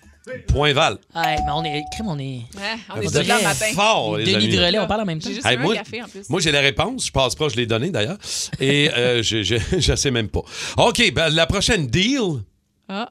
Point 0.49 0.73
Val. 0.73 0.99
Ouais, 1.15 1.37
mais 1.37 1.53
on 1.55 1.63
est. 1.63 1.85
Crème, 1.93 2.09
on 2.09 2.19
est. 2.19 2.43
Ouais, 2.57 2.77
on 2.97 3.01
est 3.01 3.15
là 3.29 3.39
le 3.39 3.45
matin. 3.45 3.67
fort, 3.75 4.17
les 4.17 4.25
Denis 4.25 4.35
amis. 4.47 4.49
de 4.49 4.59
relais, 4.59 4.79
on 4.81 4.87
parle 4.89 5.03
en 5.03 5.05
même 5.05 5.21
temps. 5.21 5.31
Juste 5.31 5.47
Hey, 5.47 5.57
moi, 5.57 5.75
un 5.75 5.77
café 5.77 6.03
en 6.03 6.09
plus. 6.09 6.29
moi, 6.29 6.41
j'ai 6.41 6.51
la 6.51 6.61
réponse. 6.63 7.07
Je 7.07 7.13
passe 7.13 7.37
pas, 7.37 7.49
je 7.49 7.55
l'ai 7.55 7.67
donné 7.67 7.91
d'ailleurs. 7.91 8.19
Et 8.59 8.91
euh, 8.91 9.23
je, 9.23 9.45
je, 9.45 9.55
je 9.79 9.95
sais 9.95 10.11
même 10.11 10.27
pas. 10.29 10.43
OK, 10.79 11.13
ben, 11.15 11.29
la 11.29 11.47
prochaine 11.47 11.87
deal 11.87 12.43
Ah, 12.89 13.09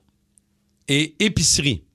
est 0.90 1.16
épicerie. 1.22 1.86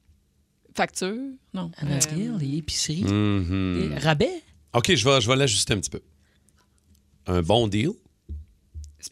facture? 0.75 1.13
Non. 1.53 1.71
Euh, 1.83 2.01
Gill, 2.01 2.33
les 2.41 2.57
épiceries. 2.57 3.05
Mhm. 3.05 3.91
les 3.91 3.99
Rabais? 3.99 4.43
OK, 4.73 4.95
je 4.95 5.05
vais, 5.07 5.21
je 5.21 5.29
vais 5.29 5.37
l'ajuster 5.37 5.75
un 5.75 5.81
petit 5.81 5.91
peu. 5.91 6.01
Un 7.27 7.43
bon 7.43 7.69
deal. 7.69 7.91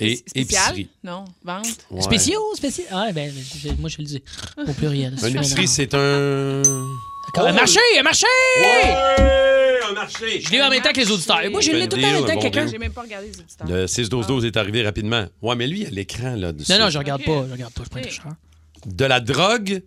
Et 0.01 0.17
spécial? 0.17 0.43
épicerie. 0.73 0.89
Non. 1.03 1.25
Vente? 1.45 1.67
Ouais. 1.91 2.03
Spéciaux, 2.03 2.55
spéciaux? 2.55 2.85
Ah, 2.91 3.09
ben, 3.13 3.33
je- 3.33 3.69
moi, 3.81 3.89
je 3.89 3.99
le 3.99 4.05
dis. 4.05 4.23
Au 4.67 4.73
pluriel. 4.73 5.15
Un 5.23 5.27
épicerie, 5.29 5.67
c'est 5.69 5.95
un. 5.95 6.63
D'accord. 6.63 7.49
Un 7.49 7.53
marché, 7.53 7.81
un 7.99 8.03
marché! 8.03 8.27
Ouais, 8.61 9.79
un 9.91 9.93
marché. 9.93 10.41
Je 10.41 10.51
l'ai 10.51 10.59
eu 10.59 10.63
en 10.63 10.71
même 10.71 10.81
temps 10.83 10.93
que 10.93 11.01
les 11.01 11.11
auditeurs. 11.11 11.43
Et 11.43 11.49
moi, 11.51 11.61
je 11.61 11.73
l'ai 11.73 11.87
tout 11.89 11.97
le 11.97 12.03
temps 12.03 12.09
en 12.09 12.13
même 12.13 12.21
temps 12.23 12.29
que 12.29 12.35
bon 12.37 12.41
quelqu'un. 12.43 12.67
J'ai 12.67 12.79
même 12.79 12.93
pas 12.93 13.03
regardé 13.03 13.29
les 13.29 13.39
auditeurs. 13.39 13.67
Le 13.69 13.87
6-12-12 13.87 14.45
est 14.47 14.57
arrivé 14.57 14.83
rapidement. 14.83 15.27
Ouais, 15.43 15.55
mais 15.57 15.67
lui, 15.67 15.85
à 15.87 15.91
l'écran, 15.91 16.35
là. 16.37 16.53
dessus. 16.53 16.73
Non, 16.73 16.79
non, 16.79 16.91
je 16.91 16.99
regarde 16.99 17.21
Ok. 17.21 17.27
pas. 17.27 17.45
Je 17.49 17.53
regarde 17.53 17.73
pas. 17.75 17.83
Je 17.85 17.89
prends 18.21 18.31
Ok. 18.31 18.95
De 18.95 19.05
la 19.05 19.21
drogue? 19.21 19.83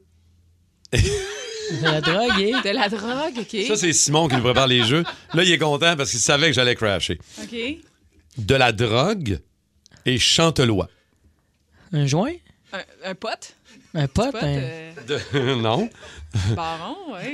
De 0.93 1.83
la 1.83 2.01
drogue 2.01 2.39
et? 2.39 2.51
De 2.51 2.69
la 2.75 2.89
drogue, 2.89 3.33
OK. 3.39 3.57
Ça, 3.67 3.75
c'est 3.77 3.93
Simon 3.93 4.27
qui 4.27 4.35
nous 4.35 4.41
prépare 4.43 4.67
les 4.67 4.83
jeux. 4.83 5.03
Là, 5.33 5.43
il 5.43 5.51
est 5.51 5.57
content 5.57 5.95
parce 5.95 6.11
qu'il 6.11 6.19
savait 6.19 6.47
que 6.47 6.53
j'allais 6.53 6.75
crasher. 6.75 7.17
OK. 7.41 7.55
De 8.37 8.55
la 8.55 8.71
drogue? 8.71 9.39
Et 10.05 10.17
chantelois. 10.17 10.87
Un 11.93 12.05
joint? 12.05 12.33
Un, 12.73 13.09
un 13.11 13.15
pote? 13.15 13.55
Un 13.93 14.07
pote? 14.07 14.31
Pote, 14.31 14.43
un- 14.43 14.47
euh, 14.47 14.91
De- 15.07 15.55
non. 15.61 15.89
baron, 16.55 16.95
oui. 17.09 17.33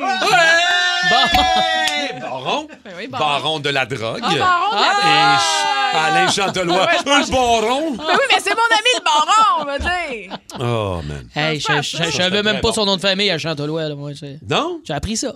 Baron. 2.22 2.68
Ben 2.84 2.93
oui, 2.97 3.07
baron. 3.07 3.26
baron. 3.26 3.59
de 3.59 3.70
la 3.70 3.86
drogue. 3.86 4.20
Ah, 4.24 4.36
baron 4.36 4.72
de 4.72 4.82
la 4.82 4.91
Et 4.91 5.03
drogue. 5.03 5.39
Ch- 5.39 5.95
Alain 5.95 6.30
Chantelois. 6.32 6.86
Ouais, 6.86 6.95
pense- 7.05 7.28
le 7.28 7.32
baron? 7.32 7.91
Ben 7.91 8.03
oui, 8.09 8.26
mais 8.30 8.39
c'est 8.43 8.55
mon 8.55 8.61
ami 8.72 8.91
le 8.95 9.03
baron, 9.03 9.61
on 9.61 9.65
va 9.65 9.80
dire. 9.80 10.38
Oh, 10.59 11.01
man. 11.07 11.30
Hey, 11.36 11.59
je, 11.59 11.82
je- 11.82 12.03
je 12.03 12.11
savais 12.11 12.43
même 12.43 12.59
pas 12.61 12.74
son 12.74 12.86
nom 12.86 12.95
de 12.95 13.01
famille 13.01 13.30
à 13.30 13.38
Chantolois. 13.38 13.89
Là, 13.89 13.95
moi, 13.95 14.11
Non? 14.49 14.82
J'ai 14.84 14.93
appris 14.93 15.18
ça. 15.18 15.34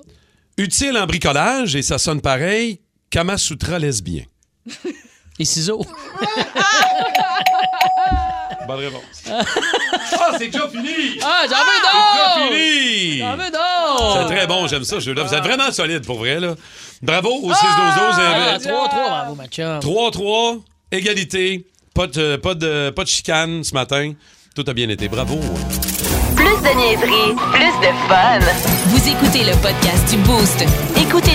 Utile 0.58 0.98
en 0.98 1.06
bricolage 1.06 1.76
et 1.76 1.82
ça 1.84 1.98
sonne 1.98 2.22
pareil. 2.22 2.82
Kamasutra 3.12 3.78
lesbien. 3.80 4.24
Les 5.40 5.46
ciseaux. 5.46 5.86
Bonne 8.68 8.80
réponse. 8.80 9.02
Ah, 9.30 10.32
c'est 10.38 10.48
déjà 10.48 10.68
fini! 10.70 11.20
Ah, 11.24 11.42
j'en 11.50 11.58
veux 11.58 11.64
C'est 11.76 11.82
d'autres! 11.82 12.16
déjà 12.16 12.48
fini! 12.48 13.18
J'en 13.20 13.36
veux 13.38 13.52
d'autres! 13.52 14.18
C'est 14.30 14.36
très 14.36 14.48
bon, 14.48 14.68
j'aime 14.68 14.84
ça, 14.84 14.96
ce 14.98 15.06
jeu-là. 15.06 15.24
Vous 15.24 15.34
êtes 15.34 15.44
vraiment 15.44 15.72
solide 15.72 16.06
pour 16.06 16.20
vrai, 16.20 16.40
là. 16.40 16.54
Bravo 17.02 17.30
au 17.44 17.52
6-12-12. 17.52 17.56
Ah, 17.58 18.20
euh, 18.22 18.58
3-3, 18.58 18.90
bravo, 19.10 19.36
ma 19.36 19.48
chum. 19.48 19.80
3-3, 19.80 20.62
égalité, 20.92 21.66
pas 21.96 22.08
de, 22.08 22.36
pas, 22.36 22.54
de, 22.54 22.92
pas 22.92 23.04
de 23.04 23.10
chicane 23.10 23.64
ce 23.64 23.74
matin. 23.74 24.14
Tout 24.56 24.64
a 24.68 24.74
bien 24.74 24.90
été. 24.90 25.08
Bravo. 25.08 25.40
Plus 26.36 26.46
de 26.46 26.76
niaiserie, 26.78 27.36
plus 27.52 27.80
de 27.82 27.92
fun. 28.08 28.40
Vous 28.88 29.08
écoutez 29.10 29.44
le 29.44 29.54
podcast 29.62 30.10
du 30.10 30.18
Boost 30.18 30.64